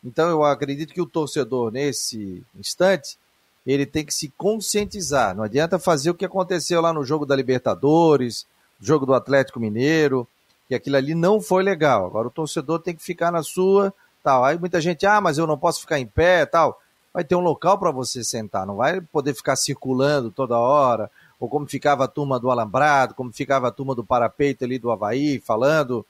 Então 0.04 0.28
eu 0.28 0.44
acredito 0.44 0.92
que 0.92 1.00
o 1.00 1.06
torcedor, 1.06 1.72
nesse 1.72 2.42
instante, 2.54 3.18
ele 3.66 3.86
tem 3.86 4.04
que 4.04 4.12
se 4.12 4.28
conscientizar. 4.36 5.34
Não 5.34 5.44
adianta 5.44 5.78
fazer 5.78 6.10
o 6.10 6.14
que 6.14 6.24
aconteceu 6.24 6.80
lá 6.80 6.92
no 6.92 7.04
jogo 7.04 7.24
da 7.24 7.34
Libertadores, 7.34 8.46
jogo 8.80 9.06
do 9.06 9.14
Atlético 9.14 9.58
Mineiro, 9.58 10.28
que 10.68 10.74
aquilo 10.74 10.96
ali 10.96 11.14
não 11.14 11.40
foi 11.40 11.62
legal. 11.62 12.06
Agora 12.06 12.28
o 12.28 12.30
torcedor 12.30 12.80
tem 12.80 12.94
que 12.94 13.02
ficar 13.02 13.32
na 13.32 13.42
sua, 13.42 13.92
tal. 14.22 14.44
Aí 14.44 14.58
muita 14.58 14.80
gente, 14.80 15.06
ah, 15.06 15.20
mas 15.20 15.38
eu 15.38 15.46
não 15.46 15.58
posso 15.58 15.80
ficar 15.80 15.98
em 15.98 16.06
pé, 16.06 16.44
tal. 16.44 16.78
Vai 17.14 17.22
ter 17.22 17.36
um 17.36 17.40
local 17.40 17.78
para 17.78 17.92
você 17.92 18.24
sentar, 18.24 18.66
não 18.66 18.74
vai 18.74 19.00
poder 19.00 19.34
ficar 19.34 19.54
circulando 19.54 20.32
toda 20.32 20.58
hora, 20.58 21.08
ou 21.38 21.48
como 21.48 21.64
ficava 21.64 22.04
a 22.04 22.08
turma 22.08 22.40
do 22.40 22.50
Alambrado, 22.50 23.14
como 23.14 23.32
ficava 23.32 23.68
a 23.68 23.70
turma 23.70 23.94
do 23.94 24.04
Parapeito 24.04 24.64
ali 24.64 24.80
do 24.80 24.90
Havaí 24.90 25.38
falando. 25.38 26.04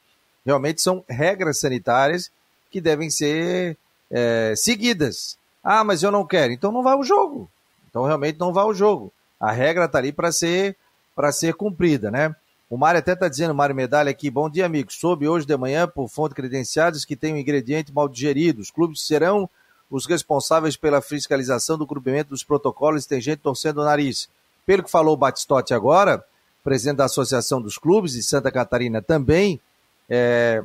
Realmente 0.46 0.80
são 0.80 1.04
regras 1.06 1.60
sanitárias 1.60 2.30
que 2.70 2.80
devem 2.80 3.10
ser 3.10 3.76
é, 4.10 4.54
seguidas. 4.56 5.36
Ah, 5.62 5.84
mas 5.84 6.02
eu 6.02 6.10
não 6.10 6.26
quero. 6.26 6.54
Então 6.54 6.72
não 6.72 6.82
vá 6.82 6.92
ao 6.92 7.04
jogo. 7.04 7.50
Então 7.90 8.04
realmente 8.04 8.38
não 8.38 8.52
vá 8.52 8.62
ao 8.62 8.72
jogo. 8.72 9.12
A 9.38 9.52
regra 9.52 9.84
está 9.84 9.98
ali 9.98 10.10
para 10.10 10.32
ser 10.32 10.74
para 11.14 11.30
ser 11.30 11.54
cumprida, 11.54 12.10
né? 12.10 12.34
O 12.68 12.76
Mário 12.76 12.98
até 12.98 13.12
está 13.12 13.28
dizendo, 13.28 13.54
Mário 13.54 13.76
Medalha 13.76 14.10
aqui, 14.10 14.30
bom 14.30 14.48
dia, 14.50 14.66
amigos. 14.66 14.96
Soube 14.96 15.28
hoje 15.28 15.46
de 15.46 15.56
manhã, 15.56 15.86
por 15.86 16.08
fonte 16.08 16.34
credenciadas, 16.34 17.04
que 17.04 17.14
tem 17.14 17.34
um 17.34 17.36
ingrediente 17.36 17.92
mal 17.92 18.08
digerido. 18.08 18.60
Os 18.60 18.70
clubes 18.70 19.06
serão 19.06 19.48
os 19.90 20.06
responsáveis 20.06 20.76
pela 20.76 21.00
fiscalização 21.00 21.78
do 21.78 21.86
cumprimento 21.86 22.28
dos 22.28 22.42
protocolos 22.42 23.06
tem 23.06 23.20
gente 23.20 23.38
torcendo 23.38 23.80
o 23.80 23.84
nariz. 23.84 24.28
Pelo 24.66 24.82
que 24.82 24.90
falou 24.90 25.14
o 25.14 25.16
Batistotti 25.16 25.74
agora, 25.74 26.24
presidente 26.62 26.96
da 26.96 27.04
Associação 27.04 27.60
dos 27.60 27.76
Clubes 27.76 28.12
de 28.12 28.22
Santa 28.22 28.50
Catarina 28.50 29.02
também, 29.02 29.60
é, 30.08 30.64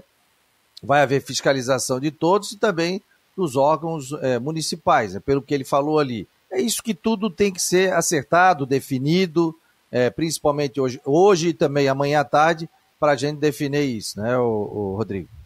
vai 0.82 1.02
haver 1.02 1.22
fiscalização 1.22 2.00
de 2.00 2.10
todos 2.10 2.54
e 2.54 2.58
também 2.58 3.02
dos 3.36 3.56
órgãos 3.56 4.12
é, 4.22 4.40
municipais, 4.40 5.14
né, 5.14 5.20
pelo 5.20 5.42
que 5.42 5.54
ele 5.54 5.66
falou 5.66 6.00
ali. 6.00 6.28
É 6.52 6.60
isso 6.60 6.82
que 6.82 6.94
tudo 6.94 7.30
tem 7.30 7.54
que 7.54 7.62
ser 7.62 7.94
acertado, 7.94 8.66
definido, 8.66 9.56
é, 9.92 10.10
principalmente 10.10 10.80
hoje, 10.80 11.00
hoje 11.06 11.50
e 11.50 11.54
também 11.54 11.88
amanhã 11.88 12.22
à 12.22 12.26
tarde, 12.26 12.70
para 13.00 13.14
a 13.14 13.16
gente 13.16 13.38
definir 13.38 13.84
isso, 13.84 14.20
né, 14.20 14.38
o, 14.38 14.44
o 14.44 14.96
Rodrigo? 14.96 15.39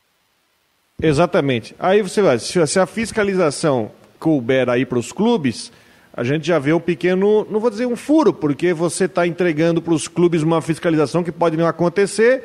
Exatamente. 1.02 1.76
Aí 1.80 2.02
você 2.02 2.22
vai, 2.22 2.40
se 2.40 2.80
a 2.80 2.86
fiscalização 2.86 3.92
couber 4.20 4.70
aí 4.70 4.86
para 4.86 5.00
os 5.00 5.12
clubes, 5.12 5.72
a 6.14 6.24
gente 6.24 6.48
já 6.48 6.60
vê 6.60 6.72
um 6.72 6.80
pequeno, 6.80 7.46
não 7.50 7.60
vou 7.60 7.70
dizer 7.70 7.86
um 7.86 7.96
furo, 7.96 8.34
porque 8.34 8.74
você 8.74 9.06
está 9.06 9.26
entregando 9.28 9.82
para 9.82 9.94
os 9.94 10.08
clubes 10.08 10.44
uma 10.44 10.62
fiscalização 10.62 11.24
que 11.24 11.32
pode 11.32 11.58
não 11.58 11.68
acontecer 11.68 12.44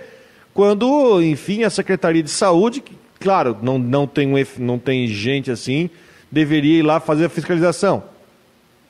quando, 0.59 1.23
enfim, 1.23 1.63
a 1.63 1.71
Secretaria 1.71 2.23
de 2.23 2.31
Saúde, 2.31 2.83
claro, 3.21 3.57
não, 3.63 3.79
não, 3.79 4.09
tem, 4.09 4.29
não 4.59 4.77
tem 4.77 5.07
gente 5.07 5.53
assim, 5.53 5.89
deveria 6.33 6.81
ir 6.81 6.83
lá 6.83 6.99
fazer 6.99 7.27
a 7.27 7.29
fiscalização. 7.29 8.03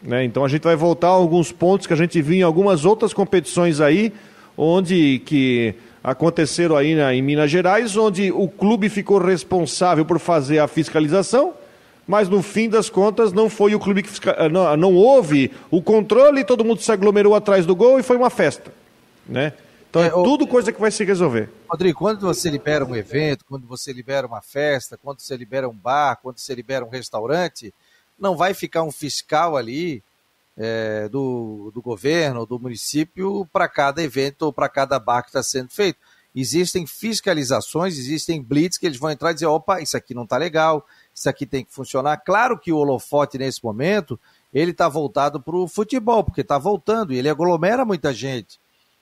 Né? 0.02 0.24
Então 0.24 0.44
a 0.44 0.48
gente 0.48 0.62
vai 0.62 0.76
voltar 0.76 1.08
a 1.08 1.10
alguns 1.10 1.52
pontos 1.52 1.86
que 1.86 1.92
a 1.92 1.96
gente 1.96 2.22
viu 2.22 2.38
em 2.38 2.42
algumas 2.42 2.84
outras 2.86 3.12
competições 3.12 3.80
aí, 3.80 4.12
onde 4.56 5.20
que 5.26 5.74
aconteceram 6.02 6.76
aí 6.76 6.94
na, 6.94 7.14
em 7.14 7.22
Minas 7.22 7.50
Gerais, 7.50 7.96
onde 7.96 8.30
o 8.32 8.48
clube 8.48 8.88
ficou 8.88 9.18
responsável 9.18 10.04
por 10.04 10.18
fazer 10.18 10.58
a 10.58 10.68
fiscalização, 10.68 11.54
mas 12.06 12.28
no 12.28 12.42
fim 12.42 12.68
das 12.68 12.88
contas 12.88 13.32
não 13.32 13.50
foi 13.50 13.74
o 13.74 13.80
clube 13.80 14.02
que 14.02 14.08
fiscal... 14.08 14.34
não, 14.50 14.76
não 14.76 14.94
houve 14.94 15.52
o 15.70 15.82
controle, 15.82 16.44
todo 16.44 16.64
mundo 16.64 16.80
se 16.80 16.90
aglomerou 16.90 17.34
atrás 17.34 17.66
do 17.66 17.76
gol 17.76 17.98
e 17.98 18.02
foi 18.02 18.16
uma 18.16 18.30
festa, 18.30 18.72
né? 19.26 19.52
Então 19.90 20.02
é, 20.02 20.06
é 20.06 20.10
tudo 20.10 20.46
coisa 20.46 20.72
que 20.72 20.80
vai 20.80 20.90
se 20.90 21.04
resolver. 21.04 21.48
Rodrigo, 21.68 21.98
quando 21.98 22.20
você 22.20 22.50
libera 22.50 22.84
um 22.84 22.94
evento, 22.94 23.44
quando 23.44 23.66
você 23.66 23.92
libera 23.92 24.26
uma 24.26 24.42
festa, 24.42 24.98
quando 25.02 25.20
você 25.20 25.36
libera 25.36 25.68
um 25.68 25.74
bar, 25.74 26.18
quando 26.22 26.38
você 26.38 26.54
libera 26.54 26.84
um 26.84 26.90
restaurante, 26.90 27.72
não 28.18 28.36
vai 28.36 28.52
ficar 28.52 28.82
um 28.82 28.92
fiscal 28.92 29.56
ali 29.56 30.02
é, 30.58 31.08
do, 31.08 31.70
do 31.72 31.80
governo, 31.80 32.44
do 32.44 32.58
município, 32.58 33.48
para 33.52 33.68
cada 33.68 34.02
evento 34.02 34.42
ou 34.42 34.52
para 34.52 34.68
cada 34.68 34.98
bar 34.98 35.22
que 35.22 35.28
está 35.28 35.42
sendo 35.42 35.70
feito. 35.70 35.98
existem 36.34 36.84
fiscalizações, 36.84 37.96
existem 37.96 38.42
blitz 38.42 38.76
que 38.76 38.84
eles 38.84 38.98
vão 38.98 39.10
entrar 39.10 39.30
e 39.30 39.34
dizer, 39.34 39.46
opa, 39.46 39.80
isso 39.80 39.96
aqui 39.96 40.12
não 40.12 40.24
está 40.24 40.36
legal, 40.36 40.84
isso 41.14 41.28
aqui 41.28 41.46
tem 41.46 41.64
que 41.64 41.72
funcionar. 41.72 42.16
Claro 42.18 42.58
que 42.58 42.72
o 42.72 42.76
holofote 42.76 43.38
nesse 43.38 43.62
momento, 43.62 44.18
ele 44.52 44.72
está 44.72 44.88
voltado 44.88 45.40
para 45.40 45.56
o 45.56 45.68
futebol, 45.68 46.24
porque 46.24 46.40
está 46.40 46.58
voltando 46.58 47.12
e 47.12 47.18
ele 47.18 47.28
aglomera 47.28 47.84
muita 47.84 48.12
gente. 48.12 48.58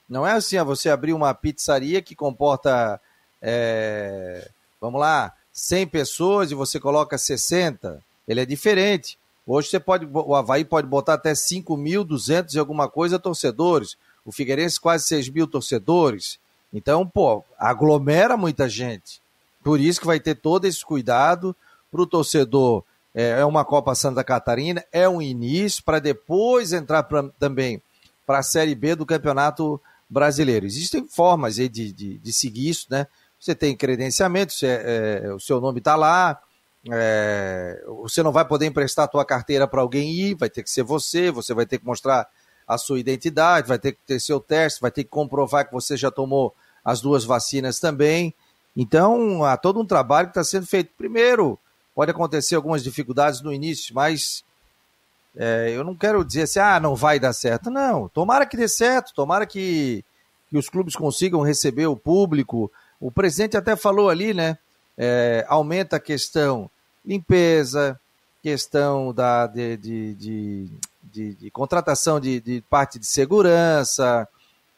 Não 0.09 0.27
é 0.27 0.33
assim, 0.33 0.63
você 0.63 0.91
abrir 0.91 1.15
uma 1.15 1.35
pizzaria 1.35 2.03
que 2.03 2.15
comporta, 2.15 3.01
é, 3.41 4.49
vamos 4.81 5.01
lá, 5.01 5.33
100 5.53 5.87
pessoas 5.87 6.51
e 6.51 6.55
você 6.55 6.79
coloca 6.79 7.17
60. 7.17 8.01
Ele 8.29 8.41
é 8.43 8.45
diferente. 8.45 9.19
Hoje 9.47 9.69
você 9.69 9.79
pode, 9.79 10.09
o 10.13 10.35
Havaí 10.35 10.65
pode 10.65 10.89
botar 10.89 11.15
até 11.15 11.33
5.200 11.33 12.55
e 12.55 12.59
alguma 12.59 12.89
coisa 12.89 13.19
torcedores. 13.19 13.97
O 14.25 14.33
Figueirense 14.33 14.81
quase 14.81 15.07
6 15.07 15.29
mil 15.29 15.47
torcedores. 15.47 16.39
Então, 16.73 17.07
pô, 17.07 17.45
aglomera 17.57 18.37
muita 18.37 18.69
gente. 18.69 19.21
Por 19.63 19.81
isso 19.81 20.01
que 20.01 20.07
vai 20.07 20.19
ter 20.19 20.35
todo 20.35 20.65
esse 20.65 20.85
cuidado 20.85 21.55
para 21.91 22.03
o 22.03 22.07
torcedor. 22.07 22.83
É, 23.15 23.41
é 23.41 23.45
uma 23.45 23.65
Copa 23.65 23.95
Santa 23.95 24.23
Catarina, 24.25 24.85
é 24.93 25.09
um 25.09 25.23
início 25.23 25.83
para 25.83 26.01
depois 26.01 26.73
entrar 26.73 27.05
pra, 27.05 27.23
também 27.39 27.81
para 28.27 28.41
a 28.41 28.43
Série 28.43 28.75
B 28.75 28.95
do 28.95 29.07
Campeonato 29.07 29.81
Brasileiro. 30.11 30.67
Existem 30.67 31.07
formas 31.09 31.55
de, 31.55 31.69
de, 31.69 31.93
de 31.93 32.33
seguir 32.33 32.69
isso, 32.69 32.89
né? 32.91 33.07
Você 33.41 33.55
tem 33.55 33.77
credenciamento, 33.77 34.53
você, 34.53 34.67
é, 34.67 35.33
o 35.33 35.39
seu 35.39 35.61
nome 35.61 35.79
está 35.79 35.95
lá, 35.95 36.41
é, 36.91 37.83
você 38.03 38.23
não 38.23 38.33
vai 38.33 38.45
poder 38.45 38.67
emprestar 38.67 39.07
a 39.07 39.09
tua 39.09 39.25
carteira 39.25 39.67
para 39.67 39.81
alguém 39.81 40.13
ir, 40.13 40.35
vai 40.35 40.49
ter 40.49 40.63
que 40.63 40.71
ser 40.71 40.83
você, 40.83 41.31
você 41.31 41.53
vai 41.53 41.67
ter 41.67 41.79
que 41.79 41.87
mostrar 41.87 42.29
a 42.67 42.79
sua 42.79 42.99
identidade, 42.99 43.69
vai 43.69 43.79
ter 43.79 43.93
que 43.93 43.99
ter 44.07 44.21
seu 44.21 44.41
teste, 44.41 44.81
vai 44.81 44.91
ter 44.91 45.05
que 45.05 45.11
comprovar 45.11 45.67
que 45.67 45.73
você 45.73 45.97
já 45.97 46.11
tomou 46.11 46.55
as 46.85 47.01
duas 47.01 47.25
vacinas 47.25 47.79
também. 47.79 48.35
Então, 48.77 49.45
há 49.45 49.57
todo 49.57 49.81
um 49.81 49.87
trabalho 49.87 50.29
que 50.29 50.33
está 50.33 50.45
sendo 50.45 50.67
feito. 50.67 50.93
Primeiro, 50.97 51.59
pode 51.95 52.11
acontecer 52.11 52.55
algumas 52.55 52.83
dificuldades 52.83 53.41
no 53.41 53.53
início, 53.53 53.95
mas 53.95 54.45
é, 55.37 55.73
eu 55.75 55.83
não 55.83 55.95
quero 55.95 56.25
dizer 56.25 56.43
assim, 56.43 56.59
ah, 56.59 56.79
não 56.79 56.95
vai 56.95 57.19
dar 57.19 57.33
certo. 57.33 57.71
Não, 57.71 58.09
tomara 58.09 58.47
que 58.47 58.57
dê 58.57 58.69
certo, 58.69 59.15
tomara 59.15 59.47
que, 59.47 60.05
que 60.49 60.59
os 60.59 60.69
clubes 60.69 60.95
consigam 60.95 61.41
receber 61.41 61.87
o 61.87 61.97
público. 61.97 62.71
O 63.01 63.11
presidente 63.11 63.57
até 63.57 63.77
falou 63.77 64.09
ali, 64.09 64.35
né? 64.35 64.59
É, 64.99 65.45
aumenta 65.49 65.97
a 65.97 66.01
questão 66.01 66.71
limpeza, 67.07 67.99
questão 68.43 69.13
da, 69.13 69.47
de, 69.47 69.77
de, 69.77 70.15
de, 70.15 70.71
de, 71.03 71.35
de 71.35 71.51
contratação 71.51 72.19
de, 72.21 72.41
de 72.41 72.61
parte 72.69 72.99
de 72.99 73.07
segurança, 73.07 74.29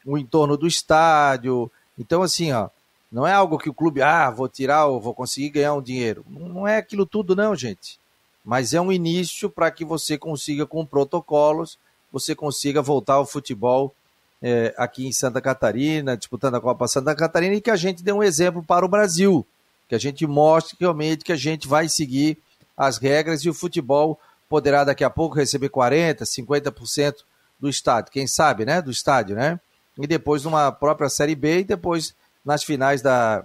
o 0.05 0.17
entorno 0.17 0.55
do 0.55 0.67
estádio. 0.67 1.71
Então, 1.97 2.21
assim, 2.21 2.51
ó, 2.51 2.69
não 3.11 3.25
é 3.25 3.33
algo 3.33 3.57
que 3.57 3.69
o 3.69 3.73
clube, 3.73 4.01
ah, 4.01 4.29
vou 4.29 4.47
tirar 4.47 4.85
ou 4.85 5.01
vou 5.01 5.13
conseguir 5.13 5.49
ganhar 5.49 5.73
um 5.73 5.81
dinheiro. 5.81 6.23
Não 6.29 6.67
é 6.67 6.77
aquilo 6.77 7.05
tudo, 7.05 7.35
não, 7.35 7.55
gente. 7.55 7.99
Mas 8.45 8.73
é 8.73 8.79
um 8.79 8.91
início 8.91 9.49
para 9.49 9.69
que 9.71 9.83
você 9.83 10.17
consiga, 10.17 10.65
com 10.65 10.85
protocolos, 10.85 11.77
você 12.11 12.35
consiga 12.35 12.81
voltar 12.81 13.15
ao 13.15 13.25
futebol 13.25 13.93
é, 14.41 14.73
aqui 14.77 15.05
em 15.05 15.11
Santa 15.11 15.41
Catarina, 15.41 16.15
disputando 16.15 16.55
a 16.55 16.61
Copa 16.61 16.87
Santa 16.87 17.13
Catarina, 17.15 17.55
e 17.55 17.61
que 17.61 17.69
a 17.69 17.75
gente 17.75 18.03
dê 18.03 18.11
um 18.11 18.23
exemplo 18.23 18.63
para 18.63 18.85
o 18.85 18.89
Brasil 18.89 19.45
que 19.89 19.95
a 19.95 19.99
gente 19.99 20.25
mostre 20.27 20.77
realmente 20.79 21.25
que 21.25 21.33
a 21.33 21.35
gente 21.35 21.67
vai 21.67 21.89
seguir 21.89 22.37
as 22.77 22.99
regras 22.99 23.43
e 23.43 23.49
o 23.49 23.53
futebol 23.53 24.19
poderá 24.47 24.83
daqui 24.83 25.03
a 25.03 25.09
pouco 25.09 25.35
receber 25.35 25.69
40%, 25.69 26.21
50% 26.21 27.15
do 27.59 27.67
estádio, 27.67 28.11
quem 28.11 28.25
sabe, 28.25 28.65
né? 28.65 28.81
Do 28.81 28.91
estádio, 28.91 29.35
né? 29.35 29.59
E 29.97 30.07
depois 30.07 30.43
numa 30.43 30.71
própria 30.71 31.09
Série 31.09 31.35
B 31.35 31.59
e 31.59 31.63
depois 31.63 32.15
nas 32.45 32.63
finais 32.63 33.01
da, 33.01 33.43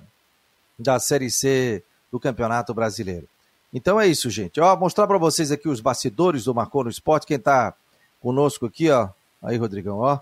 da 0.78 1.00
Série 1.00 1.30
C 1.30 1.82
do 2.12 2.20
Campeonato 2.20 2.72
Brasileiro. 2.72 3.26
Então 3.72 4.00
é 4.00 4.06
isso, 4.06 4.30
gente. 4.30 4.60
Ó, 4.60 4.76
mostrar 4.76 5.06
para 5.06 5.18
vocês 5.18 5.50
aqui 5.50 5.68
os 5.68 5.80
bastidores 5.80 6.44
do 6.44 6.54
Marcou 6.54 6.84
no 6.84 6.90
Esporte. 6.90 7.26
Quem 7.26 7.38
está 7.38 7.74
conosco 8.20 8.66
aqui, 8.66 8.88
ó. 8.88 9.08
Aí, 9.42 9.56
Rodrigão, 9.56 9.98
ó. 9.98 10.20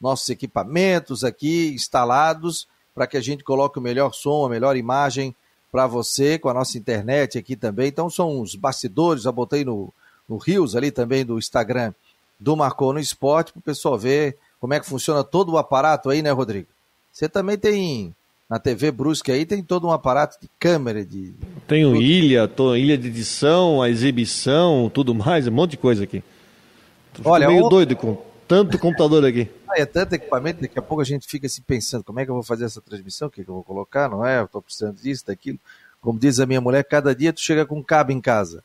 Nossos 0.00 0.28
equipamentos 0.30 1.22
aqui 1.22 1.72
instalados 1.74 2.66
para 2.94 3.06
que 3.06 3.16
a 3.16 3.20
gente 3.20 3.44
coloque 3.44 3.78
o 3.78 3.82
melhor 3.82 4.14
som, 4.14 4.46
a 4.46 4.48
melhor 4.48 4.76
imagem 4.76 5.36
para 5.74 5.88
você 5.88 6.38
com 6.38 6.48
a 6.48 6.54
nossa 6.54 6.78
internet 6.78 7.36
aqui 7.36 7.56
também. 7.56 7.88
Então 7.88 8.08
são 8.08 8.40
os 8.40 8.54
bastidores, 8.54 9.24
já 9.24 9.32
botei 9.32 9.64
no, 9.64 9.92
no 10.28 10.36
Rios 10.36 10.76
ali 10.76 10.92
também 10.92 11.26
do 11.26 11.36
Instagram 11.36 11.92
do 12.38 12.54
Marcou 12.54 12.92
no 12.92 13.00
Esporte, 13.00 13.50
para 13.50 13.58
o 13.58 13.62
pessoal 13.62 13.98
ver 13.98 14.36
como 14.60 14.72
é 14.72 14.78
que 14.78 14.86
funciona 14.86 15.24
todo 15.24 15.50
o 15.50 15.58
aparato 15.58 16.10
aí, 16.10 16.22
né, 16.22 16.30
Rodrigo? 16.30 16.68
Você 17.12 17.28
também 17.28 17.58
tem 17.58 18.14
na 18.48 18.60
TV 18.60 18.92
Brusque 18.92 19.32
aí 19.32 19.44
tem 19.44 19.64
todo 19.64 19.88
um 19.88 19.90
aparato 19.90 20.38
de 20.40 20.48
câmera 20.60 21.04
de 21.04 21.34
tenho 21.66 21.96
ilha 21.96 22.46
tô, 22.46 22.76
ilha 22.76 22.96
de 22.96 23.08
edição 23.08 23.80
a 23.80 23.88
exibição 23.88 24.90
tudo 24.92 25.14
mais 25.14 25.48
um 25.48 25.50
monte 25.50 25.72
de 25.72 25.76
coisa 25.78 26.04
aqui 26.04 26.22
Tô 27.14 27.30
Olha 27.30 27.48
meio 27.48 27.70
doido 27.70 27.96
com 27.96 28.18
tanto 28.46 28.78
computador 28.78 29.24
aqui 29.24 29.50
ah, 29.74 29.80
é 29.80 29.84
tanto 29.84 30.12
equipamento, 30.14 30.60
daqui 30.60 30.78
a 30.78 30.82
pouco 30.82 31.00
a 31.00 31.04
gente 31.04 31.26
fica 31.26 31.48
se 31.48 31.54
assim 31.54 31.62
pensando, 31.66 32.04
como 32.04 32.20
é 32.20 32.24
que 32.24 32.30
eu 32.30 32.34
vou 32.34 32.44
fazer 32.44 32.64
essa 32.64 32.80
transmissão, 32.80 33.26
o 33.26 33.30
que, 33.30 33.42
que 33.42 33.50
eu 33.50 33.54
vou 33.54 33.64
colocar, 33.64 34.08
não 34.08 34.24
é? 34.24 34.38
Eu 34.38 34.44
estou 34.44 34.62
precisando 34.62 35.00
disso, 35.00 35.26
daquilo. 35.26 35.58
Como 36.00 36.18
diz 36.18 36.38
a 36.38 36.46
minha 36.46 36.60
mulher, 36.60 36.84
cada 36.84 37.14
dia 37.14 37.32
tu 37.32 37.40
chega 37.40 37.66
com 37.66 37.78
um 37.78 37.82
cabo 37.82 38.12
em 38.12 38.20
casa. 38.20 38.62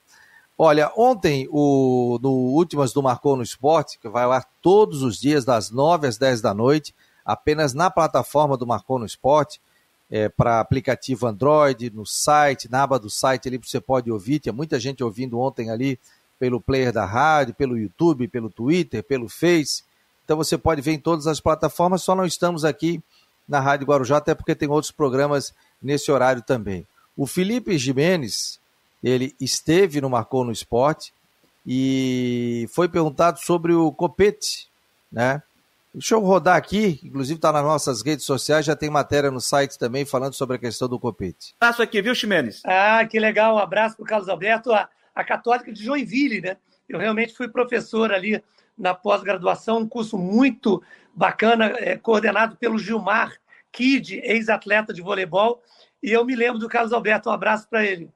Olha, 0.55 0.91
ontem, 0.95 1.47
o, 1.49 2.19
no 2.21 2.29
Últimas 2.31 2.93
do 2.93 3.01
Marcou 3.01 3.35
no 3.35 3.41
Esporte, 3.41 3.97
que 3.97 4.07
vai 4.07 4.27
lá 4.27 4.45
todos 4.61 5.01
os 5.01 5.19
dias, 5.19 5.45
das 5.45 5.71
9 5.71 6.07
às 6.07 6.17
10 6.17 6.41
da 6.41 6.53
noite, 6.53 6.93
apenas 7.25 7.73
na 7.73 7.89
plataforma 7.89 8.55
do 8.55 8.67
Marcou 8.67 8.99
no 8.99 9.05
Esporte, 9.05 9.59
é, 10.11 10.29
para 10.29 10.59
aplicativo 10.59 11.25
Android, 11.25 11.89
no 11.91 12.05
site, 12.05 12.69
na 12.69 12.83
aba 12.83 12.99
do 12.99 13.09
site 13.09 13.47
ali 13.47 13.57
você 13.57 13.79
pode 13.79 14.11
ouvir, 14.11 14.39
tinha 14.39 14.53
muita 14.53 14.79
gente 14.79 15.03
ouvindo 15.03 15.39
ontem 15.39 15.69
ali 15.69 15.99
pelo 16.39 16.61
player 16.61 16.93
da 16.93 17.05
rádio, 17.05 17.53
pelo 17.53 17.77
YouTube, 17.77 18.27
pelo 18.27 18.49
Twitter, 18.49 19.03
pelo 19.03 19.27
Face, 19.27 19.83
então 20.29 20.37
você 20.37 20.59
pode 20.59 20.79
ver 20.79 20.91
em 20.91 20.99
todas 20.99 21.25
as 21.25 21.39
plataformas, 21.39 22.03
só 22.03 22.13
não 22.15 22.23
estamos 22.23 22.63
aqui 22.63 23.01
na 23.47 23.59
Rádio 23.59 23.87
Guarujá, 23.87 24.17
até 24.17 24.35
porque 24.35 24.53
tem 24.53 24.69
outros 24.69 24.91
programas 24.91 25.55
nesse 25.81 26.11
horário 26.11 26.43
também. 26.43 26.85
O 27.17 27.25
Felipe 27.25 27.75
Jimenez, 27.79 28.59
ele 29.03 29.35
esteve 29.41 29.99
no 29.99 30.07
Marcou 30.07 30.45
no 30.45 30.51
Esporte 30.51 31.11
e 31.65 32.69
foi 32.71 32.87
perguntado 32.87 33.39
sobre 33.39 33.73
o 33.73 33.91
Copete, 33.91 34.67
né? 35.11 35.41
Deixa 35.91 36.13
eu 36.13 36.19
rodar 36.19 36.55
aqui, 36.55 36.99
inclusive 37.03 37.39
está 37.39 37.51
nas 37.51 37.63
nossas 37.63 38.03
redes 38.03 38.23
sociais, 38.23 38.63
já 38.63 38.75
tem 38.75 38.91
matéria 38.91 39.31
no 39.31 39.41
site 39.41 39.79
também 39.79 40.05
falando 40.05 40.33
sobre 40.33 40.57
a 40.57 40.59
questão 40.59 40.87
do 40.87 40.99
Copete. 40.99 41.55
Abraço 41.59 41.81
aqui, 41.81 42.03
viu, 42.03 42.13
Ximenes? 42.13 42.61
Ah, 42.63 43.03
que 43.03 43.19
legal, 43.19 43.55
um 43.55 43.57
abraço 43.57 43.95
para 43.95 44.03
o 44.03 44.05
Carlos 44.05 44.29
Alberto, 44.29 44.71
a, 44.71 44.87
a 45.21 45.23
Católica 45.23 45.71
de 45.71 45.83
Joinville, 45.83 46.41
né? 46.41 46.57
Eu 46.87 46.99
realmente 46.99 47.33
fui 47.33 47.47
professor 47.47 48.11
ali 48.11 48.41
na 48.77 48.93
pós-graduação, 48.93 49.79
um 49.79 49.87
curso 49.87 50.17
muito 50.17 50.81
bacana, 51.13 51.73
é, 51.77 51.97
coordenado 51.97 52.55
pelo 52.55 52.79
Gilmar 52.79 53.37
Kid, 53.71 54.19
ex-atleta 54.23 54.93
de 54.93 55.01
voleibol, 55.01 55.61
e 56.01 56.11
eu 56.11 56.25
me 56.25 56.35
lembro 56.35 56.59
do 56.59 56.69
Carlos 56.69 56.93
Alberto, 56.93 57.29
um 57.29 57.33
abraço 57.33 57.67
para 57.69 57.85
ele. 57.85 58.09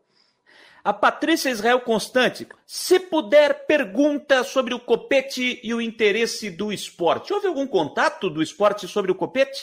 A 0.83 0.91
Patrícia 0.91 1.49
Israel 1.49 1.79
Constante, 1.81 2.47
se 2.65 2.99
puder, 2.99 3.65
pergunta 3.65 4.43
sobre 4.43 4.73
o 4.73 4.79
copete 4.79 5.59
e 5.63 5.73
o 5.73 5.79
interesse 5.79 6.49
do 6.49 6.73
esporte. 6.73 7.31
Houve 7.31 7.47
algum 7.47 7.65
contato 7.65 8.29
do 8.29 8.41
esporte 8.41 8.87
sobre 8.87 9.11
o 9.11 9.15
copete? 9.15 9.61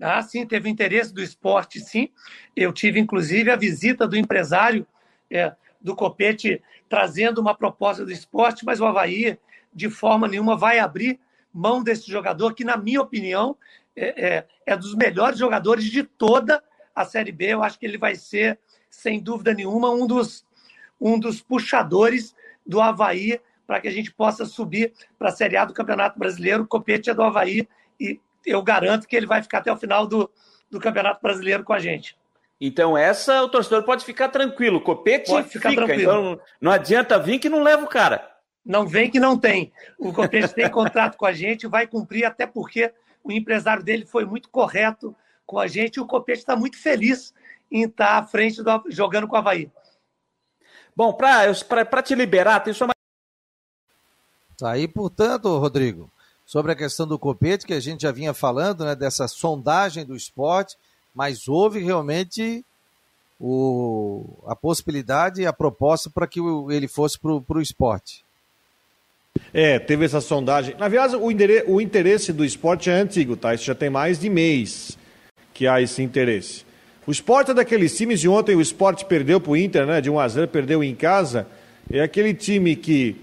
Ah, 0.00 0.22
sim, 0.22 0.46
teve 0.46 0.68
interesse 0.68 1.12
do 1.12 1.22
esporte, 1.22 1.80
sim. 1.80 2.10
Eu 2.54 2.72
tive, 2.72 3.00
inclusive, 3.00 3.50
a 3.50 3.56
visita 3.56 4.06
do 4.06 4.16
empresário 4.16 4.86
é, 5.30 5.54
do 5.80 5.96
copete 5.96 6.62
trazendo 6.88 7.40
uma 7.40 7.54
proposta 7.54 8.04
do 8.04 8.12
esporte, 8.12 8.64
mas 8.64 8.80
o 8.80 8.86
Havaí 8.86 9.38
de 9.72 9.90
forma 9.90 10.26
nenhuma 10.26 10.56
vai 10.56 10.78
abrir 10.78 11.20
mão 11.52 11.82
desse 11.82 12.10
jogador, 12.10 12.54
que, 12.54 12.64
na 12.64 12.76
minha 12.76 13.00
opinião, 13.00 13.56
é, 13.96 14.26
é, 14.26 14.46
é, 14.66 14.76
dos 14.76 14.94
melhores 14.94 15.38
jogadores 15.38 15.84
de 15.84 16.02
toda 16.02 16.62
a 16.94 17.04
Série 17.04 17.32
B. 17.32 17.46
Eu 17.46 17.62
acho 17.62 17.78
que 17.78 17.86
ele 17.86 17.98
vai 17.98 18.14
ser, 18.14 18.58
sem 18.90 19.20
dúvida 19.20 19.52
nenhuma, 19.52 19.90
um 19.90 20.06
dos, 20.06 20.46
um 21.00 21.18
dos 21.18 21.40
puxadores 21.40 22.34
do 22.66 22.80
Havaí 22.80 23.40
para 23.66 23.80
que 23.80 23.88
a 23.88 23.90
gente 23.90 24.12
possa 24.12 24.46
subir 24.46 24.92
para 25.18 25.28
a 25.28 25.32
Série 25.32 25.56
A 25.56 25.64
do 25.64 25.74
Campeonato 25.74 26.18
Brasileiro. 26.18 26.62
O 26.62 26.66
Copete 26.66 27.10
é 27.10 27.14
do 27.14 27.22
Havaí 27.22 27.68
e 28.00 28.20
eu 28.46 28.62
garanto 28.62 29.06
que 29.06 29.16
ele 29.16 29.26
vai 29.26 29.42
ficar 29.42 29.58
até 29.58 29.72
o 29.72 29.76
final 29.76 30.06
do, 30.06 30.30
do 30.70 30.80
Campeonato 30.80 31.20
Brasileiro 31.20 31.64
com 31.64 31.72
a 31.72 31.78
gente. 31.78 32.16
Então, 32.60 32.98
essa 32.98 33.42
o 33.42 33.48
torcedor 33.48 33.84
pode 33.84 34.04
ficar 34.04 34.28
tranquilo. 34.28 34.80
Copete 34.80 35.30
pode 35.30 35.48
ficar 35.48 35.70
fica. 35.70 35.84
Tranquilo. 35.84 36.02
Então, 36.02 36.40
não 36.60 36.72
adianta 36.72 37.18
vir 37.18 37.38
que 37.38 37.48
não 37.48 37.62
leva 37.62 37.84
o 37.84 37.88
cara. 37.88 38.28
Não 38.64 38.86
vem 38.86 39.10
que 39.10 39.20
não 39.20 39.38
tem. 39.38 39.72
O 39.98 40.12
Copete 40.12 40.54
tem 40.54 40.68
contrato 40.68 41.16
com 41.16 41.24
a 41.24 41.32
gente, 41.32 41.66
vai 41.66 41.86
cumprir, 41.86 42.24
até 42.24 42.46
porque 42.46 42.92
o 43.22 43.32
empresário 43.32 43.82
dele 43.82 44.04
foi 44.04 44.24
muito 44.24 44.48
correto 44.50 45.14
com 45.46 45.58
a 45.58 45.66
gente 45.66 45.96
e 45.96 46.00
o 46.00 46.06
Copete 46.06 46.40
está 46.40 46.56
muito 46.56 46.76
feliz 46.76 47.32
em 47.70 47.84
estar 47.84 48.18
à 48.18 48.26
frente 48.26 48.62
do, 48.62 48.84
jogando 48.88 49.26
com 49.26 49.36
o 49.36 49.38
Havaí. 49.38 49.70
Bom, 50.94 51.14
para 51.14 52.02
te 52.02 52.14
liberar, 52.14 52.60
tem 52.60 52.74
só 52.74 52.86
mais. 52.86 52.94
Tá 54.58 54.72
aí, 54.72 54.88
portanto, 54.88 55.56
Rodrigo, 55.56 56.10
sobre 56.44 56.72
a 56.72 56.76
questão 56.76 57.06
do 57.06 57.18
Copete, 57.18 57.64
que 57.64 57.72
a 57.72 57.80
gente 57.80 58.02
já 58.02 58.10
vinha 58.10 58.34
falando, 58.34 58.84
né, 58.84 58.96
dessa 58.96 59.28
sondagem 59.28 60.04
do 60.04 60.16
esporte, 60.16 60.76
mas 61.18 61.48
houve 61.48 61.80
realmente 61.80 62.64
o, 63.40 64.24
a 64.46 64.54
possibilidade 64.54 65.42
e 65.42 65.46
a 65.46 65.52
proposta 65.52 66.08
para 66.08 66.28
que 66.28 66.38
ele 66.70 66.86
fosse 66.86 67.18
para 67.18 67.58
o 67.58 67.60
esporte. 67.60 68.24
É, 69.52 69.80
teve 69.80 70.04
essa 70.04 70.20
sondagem. 70.20 70.76
Na 70.78 70.86
verdade, 70.86 71.16
o, 71.16 71.80
interesse 71.80 72.32
do 72.32 72.44
esporte 72.44 72.88
é 72.88 72.92
antigo, 72.92 73.36
tá? 73.36 73.52
Isso 73.52 73.64
já 73.64 73.74
tem 73.74 73.90
mais 73.90 74.20
de 74.20 74.30
mês 74.30 74.96
que 75.52 75.66
há 75.66 75.82
esse 75.82 76.00
interesse. 76.04 76.64
O 77.04 77.10
esporte 77.10 77.50
é 77.50 77.54
daqueles 77.54 77.96
times, 77.96 78.22
e 78.22 78.28
ontem 78.28 78.54
o 78.54 78.60
esporte 78.60 79.04
perdeu 79.04 79.40
para 79.40 79.50
o 79.50 79.56
Inter, 79.56 79.86
né? 79.86 80.00
De 80.00 80.08
1 80.08 80.20
a 80.20 80.28
0 80.28 80.46
perdeu 80.46 80.84
em 80.84 80.94
casa. 80.94 81.48
É 81.90 82.00
aquele 82.00 82.32
time 82.32 82.76
que. 82.76 83.16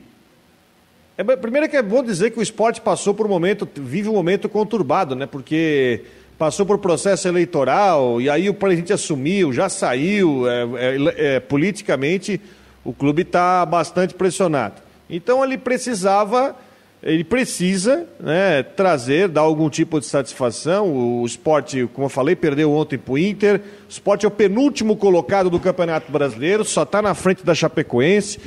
É, 1.17 1.23
primeiro 1.37 1.69
que 1.69 1.77
é 1.77 1.81
bom 1.81 2.03
dizer 2.03 2.31
que 2.31 2.39
o 2.39 2.43
esporte 2.43 2.81
passou 2.81 3.13
por 3.13 3.25
um 3.25 3.29
momento, 3.29 3.65
vive 3.73 4.09
um 4.09 4.13
momento 4.15 4.49
conturbado, 4.49 5.15
né? 5.15 5.25
Porque 5.25 6.03
passou 6.37 6.65
por 6.65 6.77
processo 6.77 7.27
eleitoral, 7.27 8.19
e 8.19 8.29
aí 8.29 8.49
o 8.49 8.53
presidente 8.53 8.93
assumiu, 8.93 9.53
já 9.53 9.69
saiu, 9.69 10.47
é, 10.47 10.63
é, 10.63 11.35
é, 11.35 11.39
politicamente 11.39 12.39
o 12.83 12.93
clube 12.93 13.21
está 13.21 13.65
bastante 13.65 14.13
pressionado. 14.13 14.81
Então 15.09 15.43
ele 15.43 15.57
precisava, 15.57 16.55
ele 17.01 17.23
precisa 17.23 18.05
né, 18.19 18.63
trazer, 18.63 19.27
dar 19.29 19.41
algum 19.41 19.69
tipo 19.69 19.99
de 19.99 20.05
satisfação. 20.05 20.91
O 20.91 21.25
esporte, 21.25 21.89
como 21.93 22.05
eu 22.05 22.09
falei, 22.09 22.35
perdeu 22.35 22.71
ontem 22.71 22.97
para 22.97 23.13
o 23.13 23.17
Inter. 23.17 23.61
O 23.87 23.89
esporte 23.89 24.25
é 24.25 24.27
o 24.27 24.31
penúltimo 24.31 24.95
colocado 24.97 25.49
do 25.49 25.59
Campeonato 25.59 26.11
Brasileiro, 26.11 26.65
só 26.65 26.83
está 26.83 27.01
na 27.01 27.13
frente 27.13 27.45
da 27.45 27.55
Chapecoense, 27.55 28.39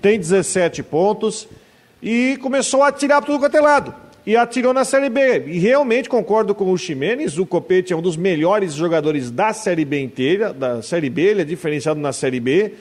tem 0.00 0.18
17 0.18 0.82
pontos 0.82 1.46
e 2.02 2.38
começou 2.42 2.82
a 2.82 2.88
atirar 2.88 3.20
para 3.20 3.26
tudo 3.26 3.40
quanto 3.40 3.56
é 3.56 3.60
lado 3.60 4.04
e 4.26 4.36
atirou 4.36 4.72
na 4.72 4.84
Série 4.84 5.08
B. 5.08 5.44
E 5.46 5.58
realmente 5.58 6.08
concordo 6.08 6.54
com 6.54 6.72
o 6.72 6.78
Ximenes, 6.78 7.38
o 7.38 7.44
Copete 7.44 7.92
é 7.92 7.96
um 7.96 8.02
dos 8.02 8.16
melhores 8.16 8.74
jogadores 8.74 9.30
da 9.30 9.52
Série 9.52 9.84
B 9.84 10.00
inteira, 10.00 10.52
da 10.52 10.82
Série 10.82 11.10
B, 11.10 11.22
ele 11.22 11.42
é 11.42 11.44
diferenciado 11.44 12.00
na 12.00 12.12
Série 12.12 12.40
B. 12.40 12.72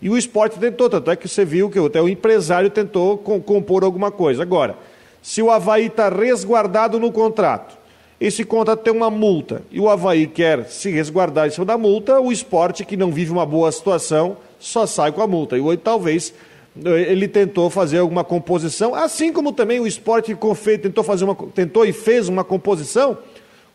E 0.00 0.10
o 0.10 0.16
esporte 0.16 0.58
tentou, 0.58 0.88
tanto 0.90 1.10
é 1.10 1.16
que 1.16 1.28
você 1.28 1.44
viu 1.44 1.70
que 1.70 1.78
até 1.78 2.00
o 2.00 2.08
empresário 2.08 2.70
tentou 2.70 3.18
compor 3.18 3.84
alguma 3.84 4.10
coisa. 4.10 4.42
Agora, 4.42 4.76
se 5.20 5.40
o 5.40 5.50
Havaí 5.50 5.86
está 5.86 6.08
resguardado 6.08 6.98
no 6.98 7.12
contrato, 7.12 7.78
esse 8.20 8.44
contrato 8.44 8.82
tem 8.82 8.92
uma 8.92 9.10
multa, 9.10 9.62
e 9.70 9.80
o 9.80 9.88
Havaí 9.88 10.26
quer 10.28 10.64
se 10.66 10.90
resguardar 10.90 11.48
em 11.48 11.50
cima 11.50 11.66
da 11.66 11.78
multa, 11.78 12.20
o 12.20 12.30
esporte, 12.30 12.84
que 12.84 12.96
não 12.96 13.10
vive 13.10 13.32
uma 13.32 13.46
boa 13.46 13.70
situação, 13.70 14.36
só 14.58 14.86
sai 14.86 15.10
com 15.10 15.22
a 15.22 15.26
multa. 15.26 15.56
E 15.58 15.76
talvez 15.76 16.32
ele 16.76 17.28
tentou 17.28 17.68
fazer 17.68 17.98
alguma 17.98 18.24
composição, 18.24 18.94
assim 18.94 19.32
como 19.32 19.52
também 19.52 19.78
o 19.78 19.86
esporte 19.86 20.36
tentou 20.80 21.04
fazer 21.04 21.24
uma, 21.24 21.34
tentou 21.54 21.84
e 21.84 21.92
fez 21.92 22.28
uma 22.28 22.42
composição 22.42 23.18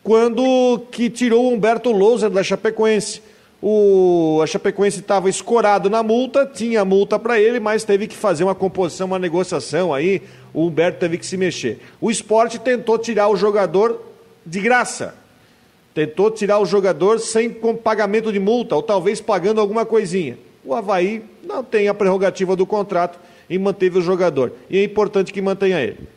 quando 0.04 0.80
que 0.90 1.10
tirou 1.10 1.46
o 1.46 1.54
Humberto 1.54 1.92
Louser 1.92 2.30
da 2.30 2.42
Chapecoense. 2.42 3.22
O, 3.62 4.40
a 4.42 4.48
Chapecoense 4.48 5.00
estava 5.00 5.30
escorado 5.30 5.90
na 5.90 6.02
multa, 6.02 6.46
tinha 6.46 6.86
multa 6.86 7.20
para 7.20 7.40
ele, 7.40 7.60
mas 7.60 7.84
teve 7.84 8.08
que 8.08 8.16
fazer 8.16 8.44
uma 8.44 8.56
composição, 8.56 9.08
uma 9.08 9.20
negociação 9.20 9.94
aí, 9.94 10.22
o 10.54 10.66
Humberto 10.66 11.00
teve 11.00 11.18
que 11.18 11.26
se 11.26 11.36
mexer. 11.36 11.80
O 12.00 12.10
esporte 12.10 12.60
tentou 12.60 12.98
tirar 12.98 13.28
o 13.28 13.36
jogador 13.36 14.02
de 14.46 14.62
graça. 14.62 15.16
Tentou 15.94 16.32
tirar 16.32 16.60
o 16.60 16.66
jogador 16.66 17.20
sem 17.20 17.50
pagamento 17.50 18.32
de 18.32 18.40
multa, 18.40 18.76
ou 18.76 18.84
talvez 18.84 19.20
pagando 19.20 19.60
alguma 19.60 19.86
coisinha. 19.86 20.38
O 20.64 20.74
Havaí 20.74 21.24
não 21.58 21.64
tem 21.64 21.88
a 21.88 21.94
prerrogativa 21.94 22.56
do 22.56 22.66
contrato 22.66 23.20
e 23.50 23.58
manteve 23.58 23.98
o 23.98 24.02
jogador. 24.02 24.54
E 24.70 24.78
é 24.78 24.84
importante 24.84 25.34
que 25.34 25.42
mantenha 25.42 25.82
ele. 25.82 26.08